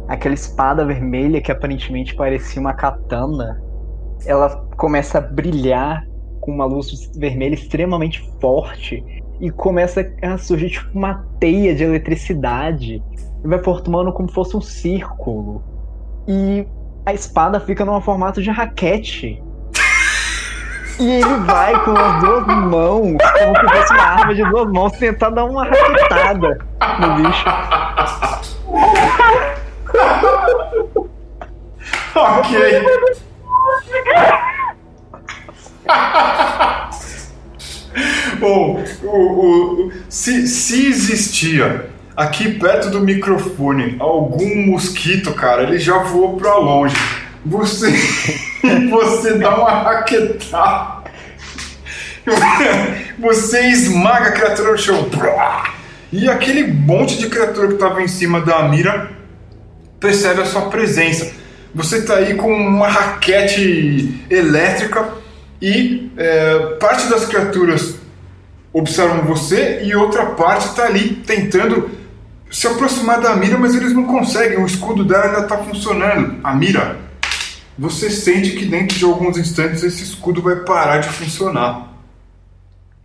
[0.07, 3.61] aquela espada vermelha que aparentemente parecia uma katana,
[4.25, 6.03] ela começa a brilhar
[6.39, 9.03] com uma luz vermelha extremamente forte
[9.39, 13.03] e começa a surgir tipo uma teia de eletricidade
[13.43, 15.63] e vai formando como se fosse um círculo.
[16.27, 16.65] E
[17.05, 19.39] a espada fica num formato de raquete.
[21.01, 24.91] E ele vai com as duas mãos, como se fosse uma arma de duas mãos,
[24.93, 26.59] tentar dar uma raquetada
[26.99, 27.45] no bicho.
[32.15, 32.81] ok.
[38.39, 39.07] Bom, o,
[39.87, 46.55] o- se, se existia aqui perto do microfone algum mosquito, cara, ele já voou pra
[46.57, 46.95] longe.
[47.45, 47.91] Você,
[48.89, 51.01] você dá uma raquetada.
[53.17, 55.09] Você esmaga a criatura no chão.
[56.11, 59.11] E aquele monte de criatura que estava em cima da mira
[59.99, 61.31] percebe a sua presença.
[61.73, 65.09] Você está aí com uma raquete elétrica
[65.61, 67.95] e é, parte das criaturas
[68.73, 71.89] observam você e outra parte está ali tentando
[72.49, 74.59] se aproximar da mira, mas eles não conseguem.
[74.59, 76.39] O escudo dela ainda está funcionando.
[76.43, 76.97] A mira,
[77.81, 81.91] você sente que dentro de alguns instantes esse escudo vai parar de funcionar.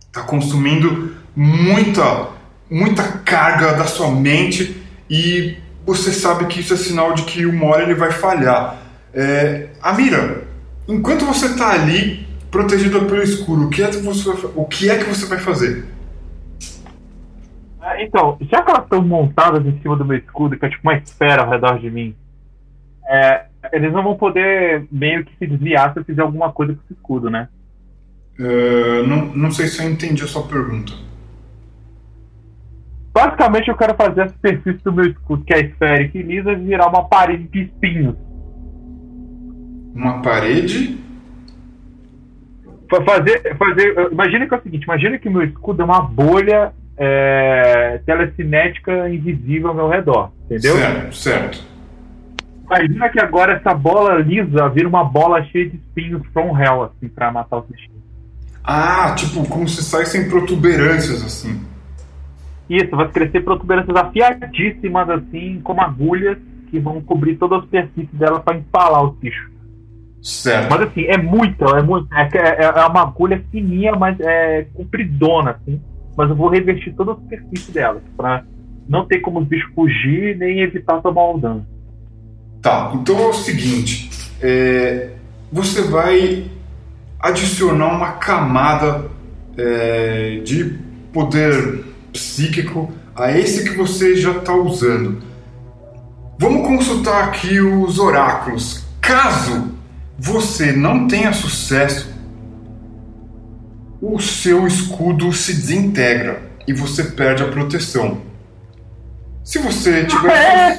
[0.01, 2.29] Está consumindo muita,
[2.69, 4.79] muita carga da sua mente
[5.09, 8.77] e você sabe que isso é sinal de que uma hora ele vai falhar.
[9.11, 10.43] É, Amira,
[10.87, 14.97] enquanto você está ali, protegida pelo escuro, o que, é que você, o que é
[14.99, 15.85] que você vai fazer?
[17.81, 20.87] É, então, já que elas estão montadas em cima do meu escudo, que é tipo
[20.87, 22.15] uma esfera ao redor de mim,
[23.09, 26.79] é, eles não vão poder meio que se desviar se eu fizer alguma coisa com
[26.83, 27.47] esse escudo, né?
[28.39, 30.93] Uh, não, não sei se eu entendi a sua pergunta.
[33.13, 36.87] Basicamente, eu quero fazer a superfície do meu escudo, que é esférica e lisa, virar
[36.87, 38.15] uma parede de espinhos.
[39.95, 40.99] Uma parede?
[43.05, 47.99] Fazer, fazer, imagina que é o seguinte: imagina que meu escudo é uma bolha é,
[48.05, 50.75] telecinética invisível ao meu redor, entendeu?
[50.75, 51.76] Certo, certo.
[52.67, 57.07] Imagina que agora essa bola lisa vira uma bola cheia de espinhos from hell, assim,
[57.07, 57.97] pra matar os bichinhos.
[58.63, 61.61] Ah, tipo, como se saíssem protuberâncias, assim.
[62.69, 66.37] Isso, vai crescer protuberâncias afiadíssimas, assim, como agulhas,
[66.69, 69.49] que vão cobrir toda a superfície dela para empalar os bichos.
[70.21, 70.69] Certo.
[70.69, 72.13] Mas assim, é muito, é muito.
[72.13, 75.81] É, é, é uma agulha fininha, mas é compridona, assim
[76.17, 78.43] mas eu vou revestir toda a superfície delas, para
[78.89, 81.65] não ter como os bichos fugir nem evitar tomar um dano.
[82.61, 84.09] Tá, então é o seguinte:
[84.41, 85.09] é,
[85.51, 86.49] você vai
[87.19, 89.09] adicionar uma camada
[89.57, 90.79] é, de
[91.11, 95.21] poder psíquico a esse que você já está usando.
[96.39, 98.85] Vamos consultar aqui os oráculos.
[99.01, 99.71] Caso
[100.19, 102.17] você não tenha sucesso
[104.01, 108.21] o seu escudo se desintegra e você perde a proteção.
[109.43, 110.77] Se você tiver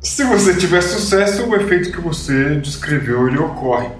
[0.00, 3.90] se você tiver sucesso, o efeito que você descreveu ele ocorre.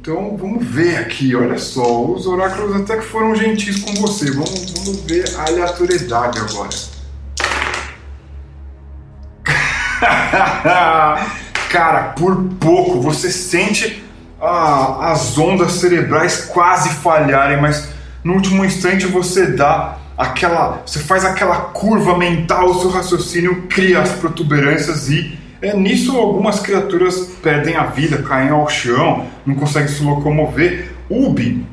[0.00, 4.30] Então vamos ver aqui, olha só, os oráculos até que foram gentis com você.
[4.30, 6.70] Vamos, vamos ver a aleatoriedade agora.
[11.70, 14.04] Cara, por pouco você sente
[14.40, 17.88] a, as ondas cerebrais quase falharem, mas
[18.22, 24.00] no último instante você dá aquela, você faz aquela curva mental, o seu raciocínio cria
[24.00, 29.88] as protuberâncias e é, nisso algumas criaturas perdem a vida, caem ao chão, não conseguem
[29.88, 30.92] se locomover.
[31.08, 31.66] Ubi.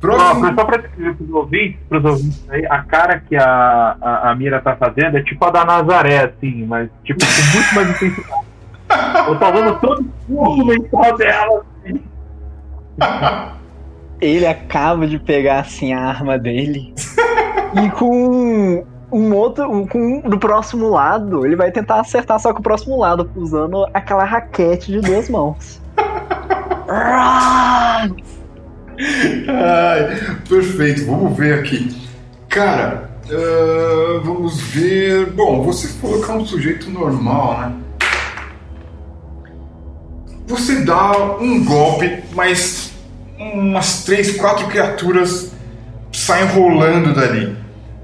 [0.00, 0.40] Próximo...
[0.40, 0.82] Não, só para
[1.20, 5.22] os ouvintes, pros ouvintes aí, a cara que a, a, a, Mira tá fazendo é
[5.22, 8.52] tipo a da Nazaré, assim, mas tipo com muito mais intensidade.
[9.28, 11.64] Eu tô dando todo o mental dela.
[11.84, 12.02] Assim.
[14.22, 16.94] Ele acaba de pegar assim a arma dele
[17.84, 22.52] e com um outro, um, com um do próximo lado, ele vai tentar acertar só
[22.52, 25.82] com o próximo lado, usando aquela raquete de duas mãos.
[29.48, 31.94] Ai, perfeito, vamos ver aqui.
[32.48, 35.32] Cara, uh, vamos ver.
[35.32, 37.72] Bom, você que é um sujeito normal, né?
[40.46, 42.81] Você dá um golpe, mas
[43.38, 45.52] umas três, quatro criaturas
[46.12, 47.56] saem rolando dali.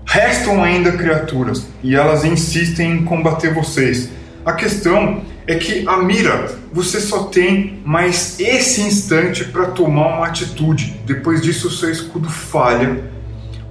[0.07, 4.11] Restam ainda criaturas e elas insistem em combater vocês.
[4.45, 10.27] A questão é que a mira, você só tem mais esse instante para tomar uma
[10.27, 11.01] atitude.
[11.07, 13.03] Depois disso, seu escudo falha.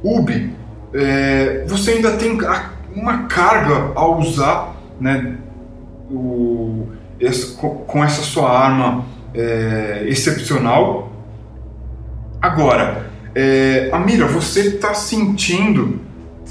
[0.03, 0.53] Ubi,
[0.93, 2.37] é, você ainda tem
[2.95, 5.37] uma carga a usar, né?
[6.09, 6.87] O,
[7.19, 11.06] esse, com essa sua arma é, excepcional.
[12.41, 15.99] Agora, é, Amira, você está sentindo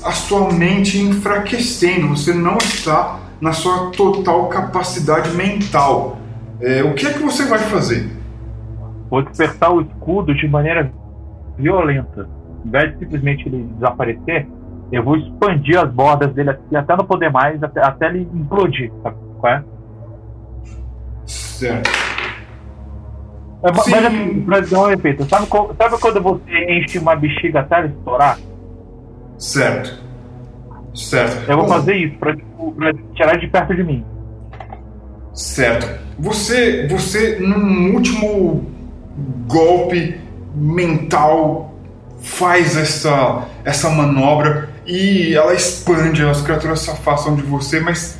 [0.04, 6.18] a sua mente enfraquecendo, você não está na sua total capacidade mental.
[6.60, 8.10] É, o que é que você vai fazer?
[9.10, 10.90] Vou despertar o escudo de maneira
[11.56, 12.28] violenta.
[12.64, 14.46] Em vez de simplesmente ele desaparecer,
[14.90, 18.92] eu vou expandir as bordas dele até não poder mais, até, até ele implodir.
[19.02, 19.64] Sabe qual é?
[21.26, 22.15] Certo.
[23.62, 27.76] É, mas assim, pra dar um efeito, sabe, sabe quando você enche uma bexiga até
[27.76, 28.38] ela estourar?
[29.38, 30.06] Certo.
[30.94, 31.50] Certo.
[31.50, 34.04] Eu vou Bom, fazer isso pra, tipo, pra, tirar de perto de mim.
[35.32, 35.88] Certo.
[36.18, 38.64] Você, você num último
[39.46, 40.18] golpe
[40.54, 41.74] mental
[42.18, 48.18] faz essa, essa manobra e ela expande, as criaturas se afastam de você, mas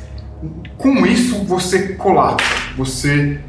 [0.77, 2.47] com isso você colapsa,
[2.77, 3.39] você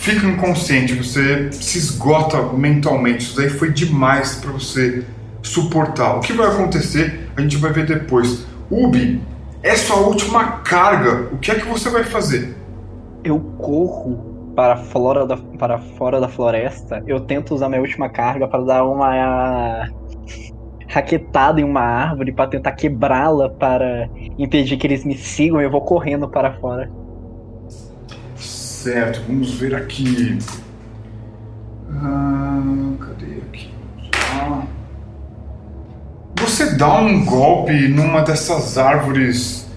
[0.00, 3.24] fica inconsciente, você se esgota mentalmente.
[3.24, 5.04] Isso daí foi demais para você
[5.42, 6.16] suportar.
[6.16, 8.46] O que vai acontecer, a gente vai ver depois.
[8.70, 9.20] Ubi,
[9.62, 11.28] é sua última carga.
[11.32, 12.56] O que é que você vai fazer?
[13.22, 17.02] Eu corro para fora da, para fora da floresta.
[17.06, 19.86] Eu tento usar minha última carga para dar uma
[20.88, 24.08] raquetada em uma árvore para tentar quebrá-la para
[24.38, 25.60] impedir que eles me sigam.
[25.60, 26.90] Eu vou correndo para fora.
[28.82, 30.38] Certo, vamos ver aqui.
[32.02, 32.62] Ah,
[32.98, 33.70] cadê aqui?
[34.32, 34.62] Ah.
[36.38, 39.70] Você dá um golpe numa dessas árvores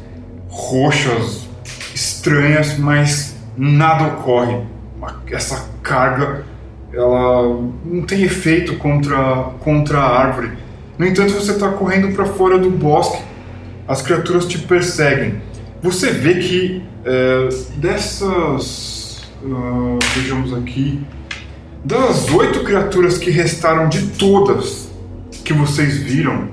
[0.48, 1.50] roxas
[1.94, 4.62] estranhas, mas nada ocorre.
[5.30, 6.46] Essa carga
[6.94, 10.54] ela não tem efeito contra, contra a árvore.
[10.98, 13.22] No entanto, você está correndo para fora do bosque,
[13.86, 15.42] as criaturas te perseguem.
[15.82, 19.22] Você vê que é, dessas.
[19.44, 21.06] Uh, vejamos aqui.
[21.84, 24.90] Das oito criaturas que restaram de todas
[25.44, 26.50] que vocês viram,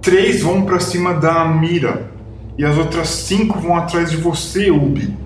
[0.00, 2.10] três vão para cima da mira
[2.58, 5.16] e as outras cinco vão atrás de você, Ubi.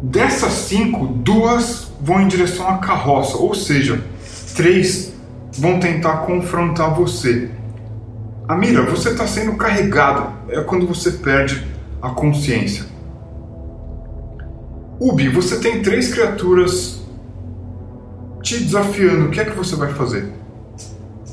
[0.00, 4.02] Dessas cinco, duas vão em direção à carroça, ou seja,
[4.56, 5.12] três
[5.52, 7.50] vão tentar confrontar você.
[8.48, 10.32] Amira, você está sendo carregado.
[10.48, 11.64] É quando você perde
[12.00, 12.91] a consciência.
[15.02, 17.04] Ubi, você tem três criaturas
[18.40, 19.26] te desafiando.
[19.26, 20.32] O que é que você vai fazer?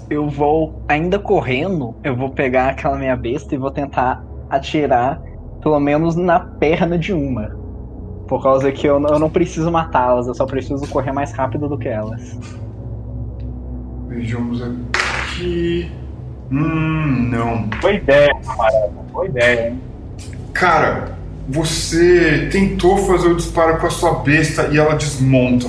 [0.10, 5.22] Eu vou, ainda correndo, eu vou pegar aquela minha besta e vou tentar atirar,
[5.62, 7.56] pelo menos na perna de uma.
[8.28, 11.78] Por causa que eu, eu não preciso matá-las, eu só preciso correr mais rápido do
[11.78, 12.40] que elas.
[14.08, 15.92] Vejamos aqui.
[16.52, 17.68] Hum, não.
[17.80, 18.92] Boa ideia, camarada.
[19.12, 19.82] Boa ideia, hein?
[20.54, 21.19] Cara,
[21.52, 25.68] você tentou fazer o disparo com a sua besta e ela desmonta.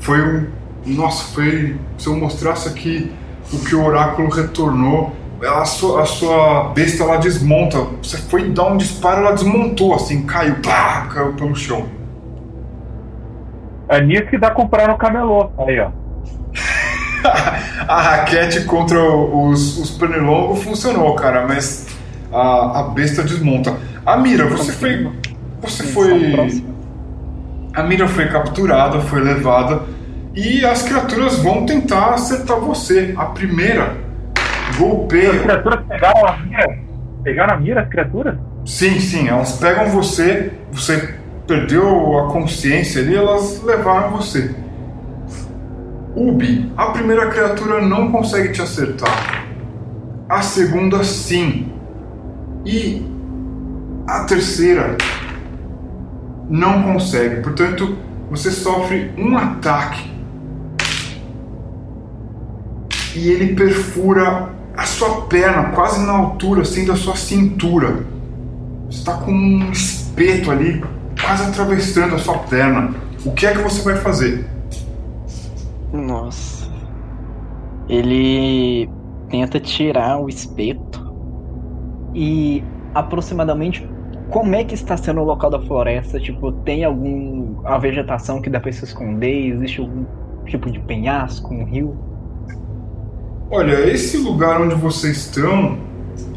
[0.00, 0.46] Foi um.
[0.86, 1.76] Nossa, foi.
[1.98, 3.12] Se eu mostrasse aqui
[3.52, 5.14] o que o oráculo retornou,
[5.46, 7.78] a sua, a sua besta ela desmonta.
[8.02, 11.86] Você foi dar um disparo, ela desmontou, assim, caiu, pá, caiu pelo chão.
[13.90, 15.50] É nisso que dá comprar no camelô.
[15.58, 15.90] Aí, ó.
[17.86, 21.89] a raquete contra os, os pernilongos funcionou, cara, mas
[22.32, 23.76] a, a besta desmonta.
[24.04, 25.10] A mira, você foi.
[25.62, 26.64] Você foi.
[27.74, 29.82] A mira foi capturada, foi levada
[30.34, 33.14] e as criaturas vão tentar acertar você.
[33.16, 33.96] A primeira
[34.78, 35.32] golpeia.
[35.32, 36.78] As criaturas pegaram a mira?
[37.22, 38.38] Pegaram a mira, as criaturas?
[38.64, 41.14] Sim, sim, elas pegam você, você
[41.46, 44.54] perdeu a consciência ali, elas levaram você.
[46.14, 49.46] Ubi, a primeira criatura não consegue te acertar.
[50.28, 51.72] A segunda, sim.
[52.64, 53.02] E
[54.06, 54.96] a terceira
[56.48, 57.42] não consegue.
[57.42, 57.96] Portanto,
[58.30, 60.10] você sofre um ataque.
[63.14, 68.04] E ele perfura a sua perna, quase na altura, assim, da sua cintura.
[68.88, 70.82] Você está com um espeto ali,
[71.20, 72.94] quase atravessando a sua perna.
[73.24, 74.46] O que é que você vai fazer?
[75.92, 76.70] Nossa.
[77.88, 78.88] Ele
[79.28, 80.99] tenta tirar o espeto.
[82.14, 82.64] E
[82.94, 83.88] aproximadamente
[84.30, 86.20] como é que está sendo o local da floresta?
[86.20, 89.54] Tipo, tem algum a vegetação que dá para se esconder?
[89.54, 90.04] Existe algum
[90.46, 91.98] tipo de penhasco, um rio?
[93.50, 95.78] Olha, esse lugar onde vocês estão,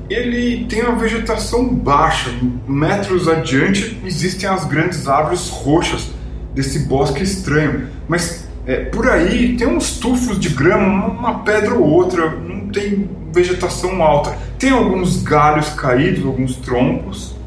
[0.09, 2.31] ele tem uma vegetação baixa.
[2.67, 6.11] Metros adiante existem as grandes árvores roxas
[6.55, 7.89] desse bosque estranho.
[8.07, 12.35] Mas é, por aí tem uns tufos de grama, uma pedra ou outra,
[12.73, 14.37] tem vegetação alta.
[14.59, 17.37] Tem alguns galhos caídos, alguns troncos.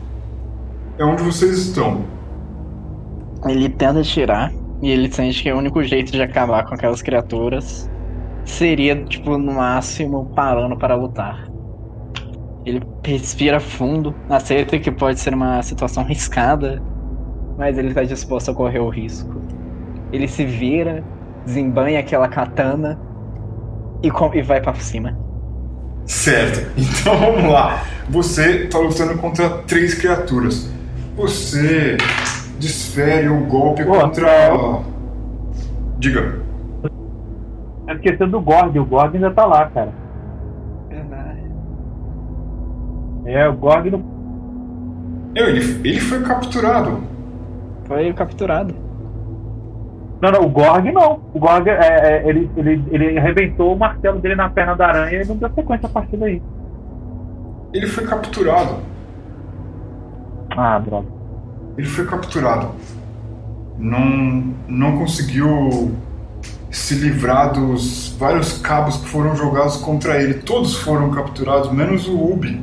[0.99, 2.05] É onde vocês estão.
[3.47, 4.51] Ele tenta tirar
[4.81, 7.91] e ele sente que o único jeito de acabar com aquelas criaturas
[8.45, 11.49] seria, tipo, no máximo parando para lutar.
[12.65, 16.83] Ele respira fundo, aceita que pode ser uma situação riscada,
[17.57, 19.41] mas ele está disposto a correr o risco.
[20.13, 21.05] Ele se vira,
[21.45, 22.99] desembanha aquela katana
[24.03, 25.17] e, e vai para cima.
[26.07, 27.83] Certo, então vamos lá.
[28.09, 30.71] Você está lutando contra três criaturas.
[31.17, 31.97] Você
[32.59, 34.29] desfere o golpe Pô, contra.
[34.29, 34.51] é.
[35.99, 36.41] Diga.
[37.87, 39.93] Tá esquecendo do Gorg, o Gorg ainda tá lá, cara.
[43.27, 44.05] É, o Gorg não.
[45.35, 47.03] Eu, ele, ele foi capturado.
[47.85, 48.86] Foi capturado.
[50.21, 51.21] Não, não, o Gorg não.
[51.35, 55.23] O Gorg, é, é, ele, ele, ele arrebentou o martelo dele na perna da aranha
[55.23, 56.43] e não deu sequência a partir daí.
[57.73, 58.77] Ele foi capturado.
[60.57, 61.09] Ah, droga.
[61.77, 62.71] Ele foi capturado.
[63.79, 65.95] Não, não conseguiu
[66.71, 70.35] se livrar dos vários cabos que foram jogados contra ele.
[70.35, 72.61] Todos foram capturados, menos o Ubi.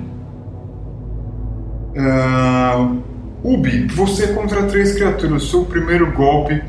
[1.96, 3.02] Uh,
[3.44, 6.64] Ubi, você contra três criaturas, seu primeiro golpe.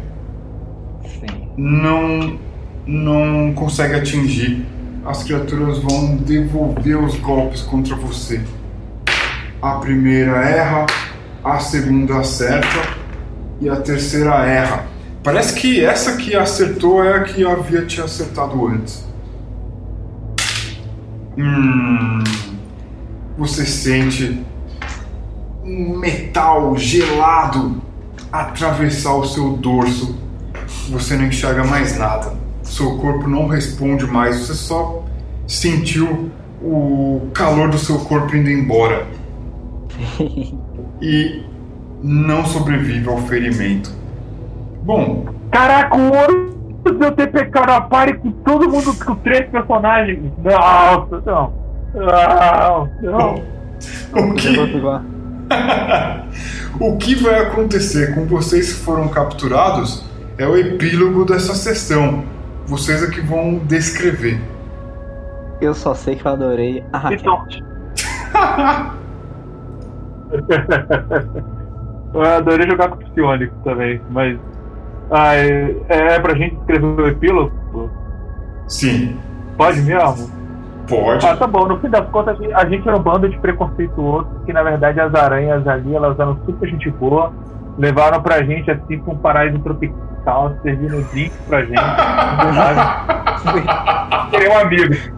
[1.56, 2.39] Não
[2.86, 4.66] não consegue atingir.
[5.05, 8.43] As criaturas vão devolver os golpes contra você.
[9.60, 10.86] A primeira erra,
[11.43, 13.05] a segunda acerta
[13.60, 14.86] e a terceira erra.
[15.22, 19.06] Parece que essa que acertou é a que havia te acertado antes.
[21.36, 22.22] Hum,
[23.36, 24.44] você sente
[25.64, 27.82] um metal gelado
[28.31, 30.23] atravessar o seu dorso.
[30.90, 32.32] Você não enxerga mais nada.
[32.62, 34.36] Seu corpo não responde mais.
[34.36, 35.05] Você só
[35.47, 36.31] sentiu
[36.62, 39.06] o calor do seu corpo indo embora.
[41.01, 41.43] e
[42.02, 43.90] não sobrevive ao ferimento.
[44.82, 45.27] Bom.
[45.51, 46.55] Caraca, o ouro
[46.85, 50.20] do TPK na pare com todo mundo com três personagens.
[50.43, 51.52] Nossa, não.
[51.94, 53.43] Não, não.
[54.12, 54.59] O que,
[56.81, 60.05] o que vai acontecer com vocês que foram capturados
[60.39, 62.24] é o epílogo dessa sessão.
[62.66, 64.40] Vocês é que vão descrever.
[65.61, 67.23] Eu só sei que eu adorei a raquete.
[67.23, 67.44] Então...
[72.15, 74.39] eu adorei jogar com o Psionic também, mas.
[75.11, 77.90] Ah, é, é pra gente escrever o epílogo?
[78.66, 79.19] Sim.
[79.56, 80.31] Pode mesmo?
[80.89, 81.27] Pode.
[81.27, 81.66] Ah, tá bom.
[81.66, 85.15] No fim das contas, a gente era um bando de preconceituosos que, na verdade, as
[85.15, 87.32] aranhas ali, elas eram super gente boa.
[87.78, 91.74] Levaram pra gente, assim, pra um paraíso tropical, servindo drink pra gente.
[94.30, 95.10] queriam amigos.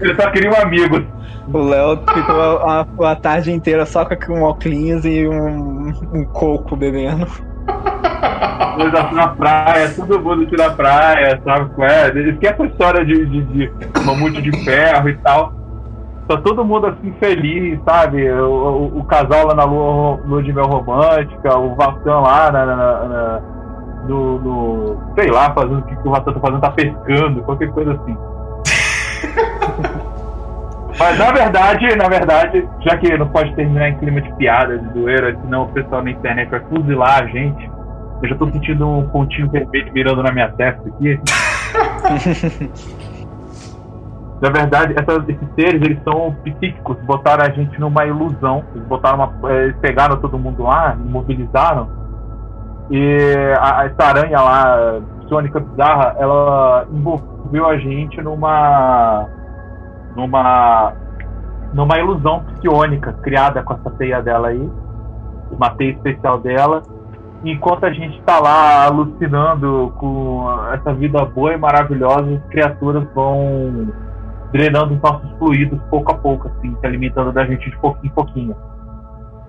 [0.00, 1.04] Eles só queriam amigos.
[1.52, 6.76] O Léo ficou a, a, tarde inteira só com um óculos e um, um coco
[6.76, 7.24] bebendo.
[7.24, 11.70] Assim na praia, todo mundo aqui na praia, sabe?
[11.82, 13.72] É, esquece a história de, de, de
[14.04, 15.59] mamute de ferro e tal.
[16.30, 18.30] Tá todo mundo assim feliz, sabe?
[18.30, 22.66] O, o, o casal lá na lua, lua de mel romântica, o Vassan lá na,
[22.66, 23.40] na, na
[24.06, 27.72] no, no, sei lá, fazendo o que, que o Vassan tá fazendo, tá pescando, qualquer
[27.72, 28.16] coisa assim.
[31.00, 34.86] Mas na verdade, na verdade, já que não pode terminar em clima de piada, de
[34.90, 37.68] doeira, senão o pessoal na internet vai fuzilar a gente.
[38.22, 41.18] Eu já tô sentindo um pontinho vermelho mirando na minha testa aqui.
[44.40, 48.64] na verdade, essas, esses seres, eles são psíquicos, botaram a gente numa ilusão.
[48.74, 51.88] Eles botaram uma, eles pegaram todo mundo lá, imobilizaram.
[52.90, 59.28] E a, essa aranha lá, Sônica Bizarra, ela envolveu a gente numa
[60.16, 60.92] numa
[61.72, 64.70] numa ilusão psiônica criada com essa teia dela aí,
[65.50, 66.82] uma teia especial dela.
[67.44, 73.92] Enquanto a gente está lá alucinando com essa vida boa e maravilhosa, as criaturas vão
[74.52, 78.14] drenando os nossos fluidos pouco a pouco, assim, se alimentando da gente de pouquinho em
[78.14, 78.56] pouquinho.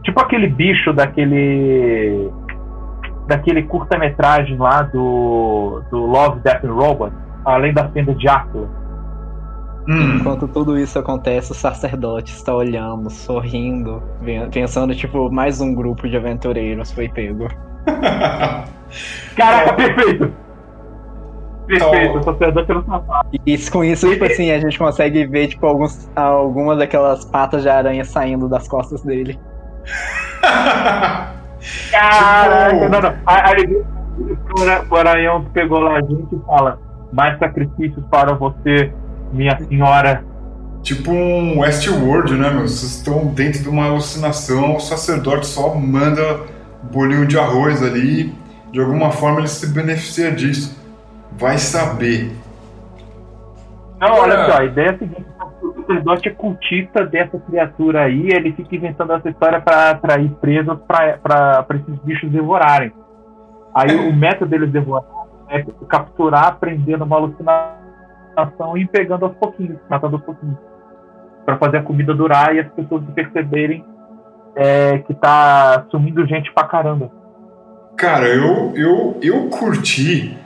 [0.03, 2.31] Tipo aquele bicho daquele
[3.27, 8.67] daquele curta-metragem lá do, do Love, Death and Robots, além da fenda de Áquila
[9.87, 10.17] Hum.
[10.17, 14.01] Enquanto tudo isso acontece, o sacerdote está olhando, sorrindo,
[14.51, 17.47] pensando, tipo, mais um grupo de aventureiros foi pego.
[19.35, 20.31] Caraca, perfeito!
[21.79, 23.29] Perfeito, o sacerdote não safado.
[23.45, 27.69] E com isso, tipo assim, a gente consegue ver, tipo, alguns, algumas daquelas patas de
[27.69, 29.39] aranha saindo das costas dele.
[31.91, 32.89] Caraca, tipo...
[32.89, 33.13] não, não.
[33.25, 33.83] Aí
[34.89, 36.79] o Aranhão pegou lá a gente e fala:
[37.11, 38.91] mais sacrifícios para você
[39.31, 40.23] minha senhora.
[40.81, 42.67] Tipo um Westworld, né, meu?
[42.67, 46.39] Vocês estão dentro de uma alucinação, o sacerdote só manda
[46.91, 48.33] bolinho de arroz ali,
[48.71, 50.80] de alguma forma ele se beneficia disso.
[51.33, 52.31] Vai saber.
[53.99, 55.25] Não, olha só, a ideia é a seguinte:
[55.61, 60.77] o sacerdote é cultista dessa criatura aí, ele fica inventando essa história para atrair presas
[60.87, 62.91] para esses bichos devorarem.
[63.73, 65.05] Aí o método deles devorar
[65.49, 67.81] é capturar, prendendo uma alucinação
[68.35, 70.57] ação e pegando aos pouquinhos, matando aos pouquinhos.
[71.45, 73.83] para fazer a comida durar e as pessoas perceberem
[74.55, 77.11] é, que tá sumindo gente pra caramba.
[77.97, 80.37] Cara, eu, eu, eu curti.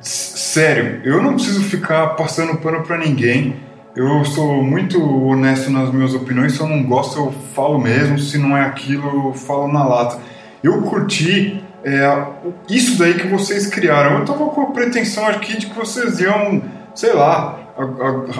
[0.00, 3.56] Sério, eu não preciso ficar passando pano pra ninguém.
[3.96, 6.54] Eu sou muito honesto nas minhas opiniões.
[6.54, 8.18] Se eu não gosto, eu falo mesmo.
[8.18, 10.18] Se não é aquilo, eu falo na lata.
[10.62, 12.26] Eu curti é,
[12.68, 14.18] isso daí que vocês criaram.
[14.18, 16.62] Eu tava com a pretensão aqui de que vocês iam
[16.94, 17.58] sei lá,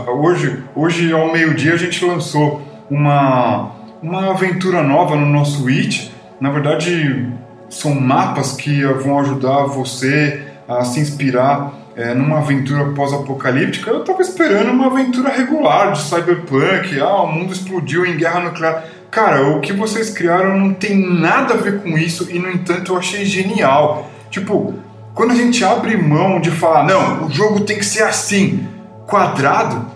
[0.07, 6.13] hoje, hoje ao meio-dia a gente lançou uma, uma aventura nova no nosso It.
[6.41, 7.29] Na verdade,
[7.69, 13.91] são mapas que vão ajudar você a se inspirar é, numa aventura pós-apocalíptica.
[13.91, 17.01] Eu estava esperando uma aventura regular de cyberpunk.
[17.01, 18.85] Ah, o mundo explodiu em guerra nuclear.
[19.11, 22.93] cara, o que vocês criaram não tem nada a ver com isso e, no entanto,
[22.93, 24.11] eu achei genial.
[24.31, 24.75] Tipo,
[25.15, 28.67] quando a gente abre mão de falar, não, o jogo tem que ser assim,
[29.07, 29.87] quadrado,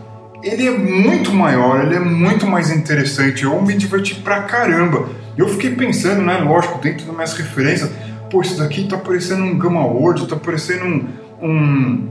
[0.43, 3.43] ele é muito maior, ele é muito mais interessante.
[3.43, 5.09] Eu me diverti pra caramba.
[5.37, 7.91] Eu fiquei pensando, né, lógico, dentro das minhas referências,
[8.31, 11.09] pô, isso daqui tá parecendo um Gamma World, tá parecendo um,
[11.43, 12.09] um,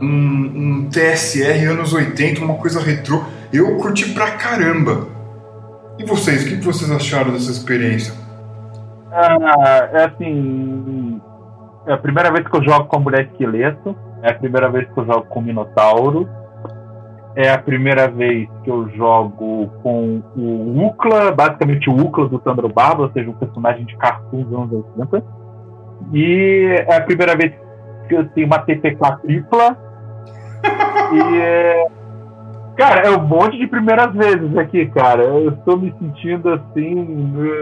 [0.00, 3.22] um, um TSR anos 80, uma coisa retrô.
[3.52, 5.08] Eu curti pra caramba.
[5.98, 8.14] E vocês, o que vocês acharam dessa experiência?
[9.12, 11.20] Ah, é assim.
[11.86, 13.96] É a primeira vez que eu jogo com a mulher esqueleto.
[14.22, 16.28] É a primeira vez que eu jogo com o Minotauro.
[17.36, 22.68] É a primeira vez que eu jogo com o Ukla, basicamente o Ukla do Sandro
[22.68, 25.24] Barba, ou seja, um personagem de cartoon dos anos 80.
[26.12, 27.52] E é a primeira vez
[28.08, 29.76] que eu tenho uma TPK tripla.
[31.12, 31.86] e é...
[32.76, 35.22] Cara, é um monte de primeiras vezes aqui, cara.
[35.22, 36.94] Eu estou me sentindo assim,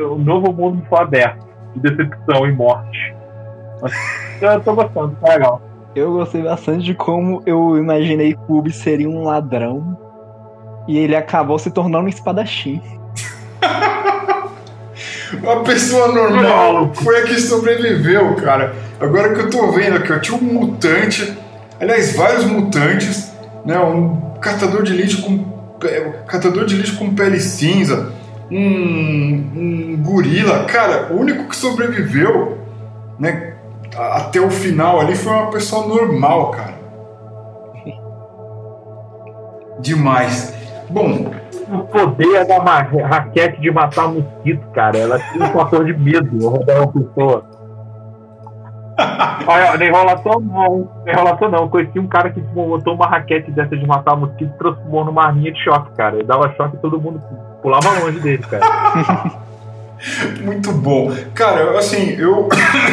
[0.04, 1.46] o novo mundo me foi aberto.
[1.74, 3.14] De decepção e morte.
[4.40, 5.67] Eu tô gostando, tá legal.
[5.94, 9.98] Eu gostei bastante de como eu imaginei que o Ubi seria um ladrão
[10.86, 12.80] e ele acabou se tornando um espadachim.
[15.42, 18.74] Uma pessoa normal foi a que sobreviveu, cara.
[18.98, 21.36] Agora que eu tô vendo aqui, ó, tinha um mutante,
[21.80, 23.32] aliás, vários mutantes,
[23.64, 23.78] né?
[23.78, 25.58] Um catador de lixo com
[26.26, 28.12] catador de lixo com pele cinza,
[28.50, 28.56] um,
[29.54, 32.58] um gorila, cara, o único que sobreviveu,
[33.18, 33.54] né?
[33.96, 36.74] Até o final ali foi uma pessoa normal, cara.
[39.80, 40.54] Demais.
[40.90, 41.30] Bom,
[41.70, 44.98] o poder dar uma raquete de matar mosquito, cara.
[44.98, 47.44] Ela tem um fator de medo rodar uma pessoa.
[49.46, 51.58] Olha, nem enrolação não, nem enrolação não.
[51.60, 55.26] Eu conheci um cara que botou uma raquete dessa de matar mosquito e transformou numa
[55.26, 56.16] arminha de choque, cara.
[56.16, 57.22] Ele dava choque e todo mundo
[57.62, 59.38] pulava longe dele, cara.
[60.42, 61.14] muito bom.
[61.34, 62.48] Cara, assim, eu,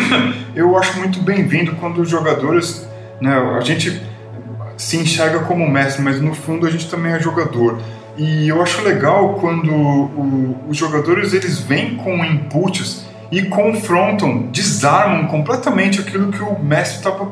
[0.56, 2.88] eu acho muito bem-vindo quando os jogadores,
[3.22, 4.02] né, a gente
[4.77, 7.80] se enxerga como mestre, mas no fundo a gente também é jogador.
[8.18, 15.27] E eu acho legal quando o, os jogadores eles vêm com inputs e confrontam, desarmam
[15.27, 17.30] completamente aquilo que o mestre estava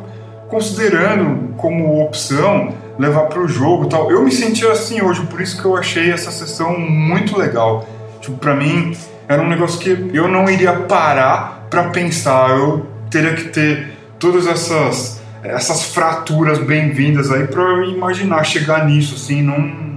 [0.50, 4.12] considerando como opção levar para o jogo, tal.
[4.12, 7.88] Eu me senti assim hoje, por isso que eu achei essa sessão muito legal.
[8.22, 8.96] Tipo, para mim
[9.34, 12.52] era um negócio que eu não iria parar para pensar.
[12.52, 19.42] Eu teria que ter todas essas essas fraturas bem-vindas aí para imaginar chegar nisso, assim,
[19.42, 19.94] não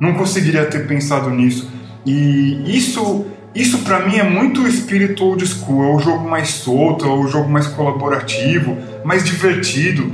[0.00, 1.70] não conseguiria ter pensado nisso.
[2.06, 5.84] E isso, isso para mim é muito espírito old school.
[5.84, 10.10] É o jogo mais solto, é o jogo mais colaborativo, mais divertido,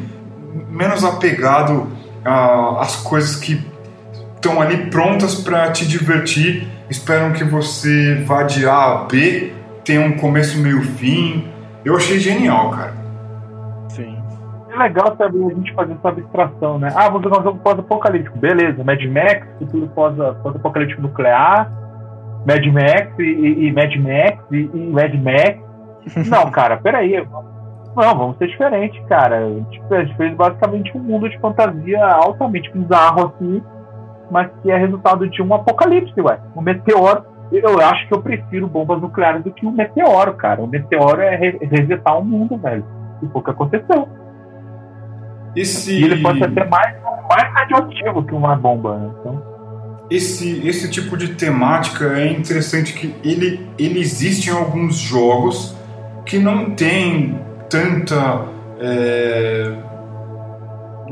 [0.68, 1.88] menos apegado
[2.24, 3.64] às coisas que
[4.34, 6.66] estão ali prontas para te divertir.
[6.88, 9.52] Esperam que você vá de A a B,
[9.84, 11.48] tenha um começo, meio, fim.
[11.84, 13.06] Eu achei genial, cara
[14.76, 16.92] é legal saber a gente fazer essa abstração, né?
[16.94, 18.38] Ah, vamos jogar um jogo pós-apocalíptico.
[18.38, 21.70] Beleza, Mad Max, futuro pós-apocalíptico nuclear,
[22.46, 25.58] Mad Max e, e Mad Max e, e Mad Max.
[26.28, 27.26] Não, cara, peraí.
[27.96, 29.48] Não, vamos ser diferentes, cara.
[29.70, 33.62] Tipo, a gente fez basicamente um mundo de fantasia altamente bizarro assim,
[34.30, 36.38] mas que é resultado de um apocalipse, ué.
[36.54, 37.24] Um meteoro.
[37.52, 40.62] Eu acho que eu prefiro bombas nucleares do que um meteoro, cara.
[40.62, 42.84] O meteoro é resetar o mundo, velho.
[43.22, 44.08] E foi o que aconteceu.
[45.54, 46.00] Esse...
[46.00, 46.96] E ele pode ser mais,
[47.28, 49.10] mais radioativo que uma bomba, né?
[49.20, 49.56] Então...
[50.10, 55.76] Esse, esse tipo de temática é interessante que ele, ele existe em alguns jogos
[56.24, 58.44] que não tem tanta.
[58.78, 59.72] É,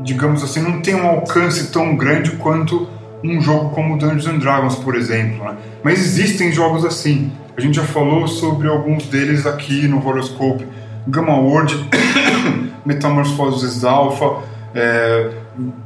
[0.01, 2.87] digamos assim, não tem um alcance tão grande quanto
[3.29, 5.43] um jogo como Dungeons and Dragons, por exemplo.
[5.45, 5.55] Né?
[5.83, 7.31] Mas existem jogos assim.
[7.57, 10.65] A gente já falou sobre alguns deles aqui no Horoscope.
[11.07, 11.87] Gamma World
[12.85, 14.43] Metamorphoses Alpha,
[14.73, 15.31] é,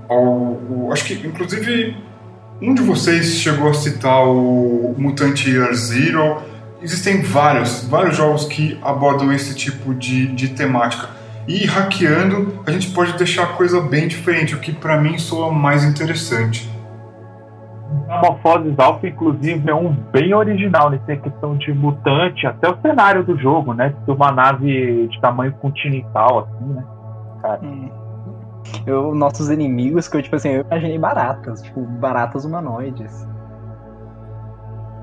[0.07, 1.95] ao, acho que inclusive
[2.61, 6.41] um de vocês chegou a citar o Mutant Year Zero.
[6.81, 11.09] Existem vários, vários jogos que abordam esse tipo de, de temática.
[11.47, 15.51] E hackeando, a gente pode deixar a coisa bem diferente, o que para mim soa
[15.51, 16.69] mais interessante.
[17.89, 23.37] Metamorphoses Alpha, inclusive, é um bem original nessa questão de mutante, até o cenário do
[23.37, 23.93] jogo, né?
[24.05, 26.83] De uma nave de tamanho continental, assim, né?
[27.41, 27.59] Cara.
[27.63, 27.89] Hum.
[28.85, 33.27] Eu, nossos inimigos, que eu, tipo assim, eu imaginei baratas, tipo, baratas humanoides.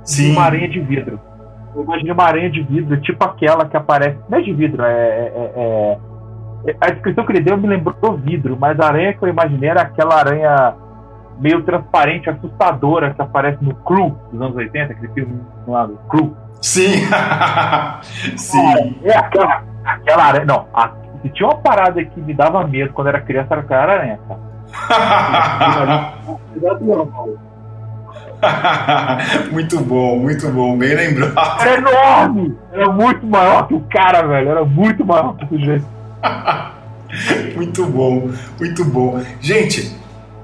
[0.04, 0.32] Sim.
[0.32, 1.18] Uma aranha de vidro.
[1.74, 4.18] Eu imaginei uma aranha de vidro, tipo aquela que aparece.
[4.28, 5.98] Não é de vidro, é, é, é,
[6.68, 6.76] é.
[6.80, 9.82] A descrição que ele deu me lembrou vidro, mas a aranha que eu imaginei era
[9.82, 10.74] aquela aranha
[11.38, 16.36] meio transparente, assustadora que aparece no Crew dos anos 80, aquele filme lá do Crew.
[16.60, 17.06] Sim!
[18.36, 18.96] Sim!
[19.04, 20.44] É aquela, aquela aranha.
[20.44, 20.90] Não, a,
[21.22, 24.46] se tinha uma parada que me dava medo quando era criança, era aquela aranha, cara.
[29.50, 31.60] muito bom, muito bom, bem lembrado.
[31.60, 32.56] Era enorme!
[32.72, 34.50] Era muito maior que o cara, velho.
[34.50, 35.86] Era muito maior que o sujeito.
[37.56, 39.20] muito bom, muito bom.
[39.40, 39.96] Gente,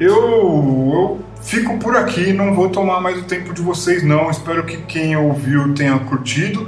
[0.03, 4.31] eu, eu fico por aqui, não vou tomar mais o tempo de vocês, não.
[4.31, 6.67] Espero que quem ouviu tenha curtido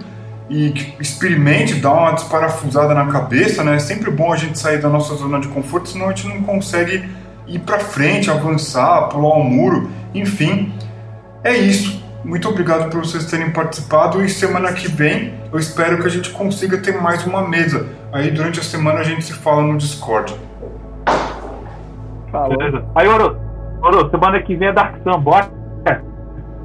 [0.48, 3.76] e experimente dar uma desparafusada na cabeça, né?
[3.76, 6.42] É sempre bom a gente sair da nossa zona de conforto, senão a gente não
[6.42, 7.08] consegue
[7.46, 10.72] ir para frente, avançar, pular o um muro, enfim.
[11.42, 12.02] É isso.
[12.24, 16.30] Muito obrigado por vocês terem participado e semana que vem eu espero que a gente
[16.30, 17.86] consiga ter mais uma mesa.
[18.12, 20.34] Aí durante a semana a gente se fala no Discord.
[22.34, 22.58] Falou.
[22.58, 22.84] Beleza.
[22.96, 23.38] Aí, Oro,
[23.80, 25.48] Oro, semana que vem é Dark Sun, bora?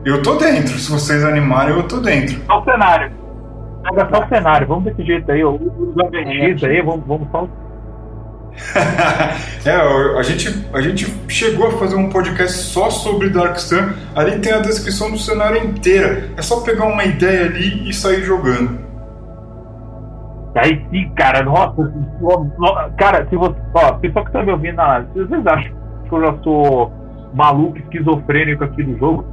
[0.03, 2.41] Eu tô dentro, se vocês animarem, eu tô dentro.
[2.47, 3.11] Só o cenário.
[3.83, 5.61] Pega só o cenário, vamos desse jeito aí, os
[5.99, 7.47] AVX aí, vamos, vamos só
[9.65, 9.71] é,
[10.17, 13.93] a gente, a gente chegou a fazer um podcast só sobre Dark Sun.
[14.15, 16.31] Ali tem a descrição do cenário inteira.
[16.35, 18.88] É só pegar uma ideia ali e sair jogando.
[20.59, 21.89] Aí sim, cara, nossa,
[22.97, 25.71] cara, se você, ó, pessoal que tá me ouvindo na análise, se vocês acham
[26.07, 26.91] que eu já sou
[27.33, 29.25] maluco, esquizofrênico aqui do jogo,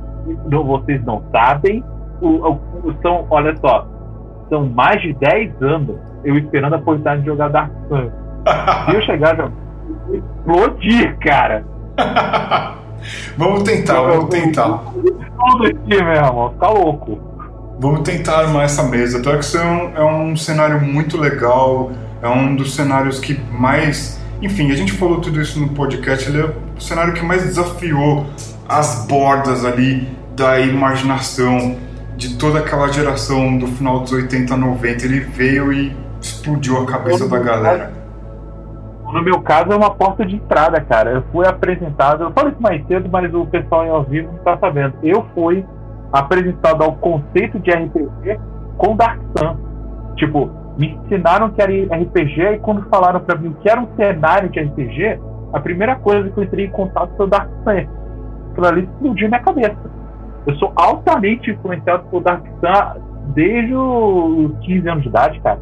[0.50, 1.82] não, vocês não sabem.
[2.20, 3.86] O, o, são, olha só,
[4.48, 8.10] são mais de 10 anos eu esperando a oportunidade de jogar Dark Sun
[8.88, 9.50] se eu chegar, já
[10.12, 11.64] explodir, cara.
[13.36, 14.78] vamos tentar, vamos tentar.
[14.94, 17.18] Tudo aqui, meu irmão, tá louco.
[17.78, 19.20] Vamos tentar armar essa mesa.
[19.20, 21.92] Dark Sun é um cenário muito legal,
[22.22, 24.18] é um dos cenários que mais.
[24.40, 28.26] Enfim, a gente falou tudo isso no podcast, ele é o cenário que mais desafiou
[28.66, 31.76] as bordas ali da imaginação
[32.16, 35.04] de toda aquela geração do final dos 80, 90.
[35.04, 37.92] Ele veio e explodiu a cabeça da galera.
[39.04, 41.10] No meu caso, é uma porta de entrada, cara.
[41.10, 44.38] Eu fui apresentado, eu falei isso mais cedo, mas o pessoal em ao vivo não
[44.38, 44.94] tá sabendo.
[45.02, 45.64] Eu fui
[46.12, 48.38] apresentado ao conceito de RPG
[48.76, 49.56] com Dark Sun.
[50.16, 54.48] Tipo, me ensinaram que era RPG e quando falaram para mim que era um cenário
[54.48, 55.20] de RPG,
[55.52, 57.86] a primeira coisa que eu entrei em contato foi o Dark Sun.
[58.52, 59.76] Aquilo ali explodiu minha cabeça.
[60.46, 63.02] Eu sou altamente influenciado por Dark Sun
[63.34, 65.60] desde os 15 anos de idade, cara.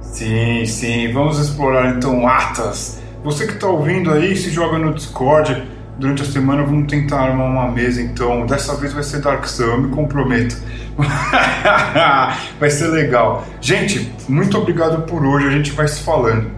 [0.00, 1.12] Sim, sim.
[1.12, 3.02] Vamos explorar então Atas.
[3.22, 5.62] Você que está ouvindo aí, se joga no Discord.
[6.00, 8.46] Durante a semana vamos tentar armar uma mesa então.
[8.46, 10.56] Dessa vez vai ser Dark Sun, eu me comprometo.
[12.58, 13.44] vai ser legal.
[13.60, 15.46] Gente, muito obrigado por hoje.
[15.46, 16.50] A gente vai se falando.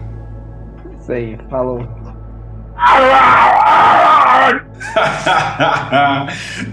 [0.97, 1.83] Isso aí, falou.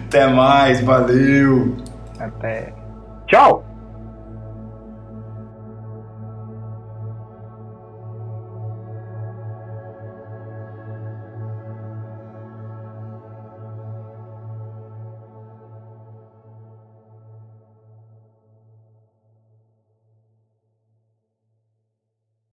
[0.06, 1.76] Até mais, valeu.
[2.20, 2.72] Até.
[3.26, 3.64] Tchau.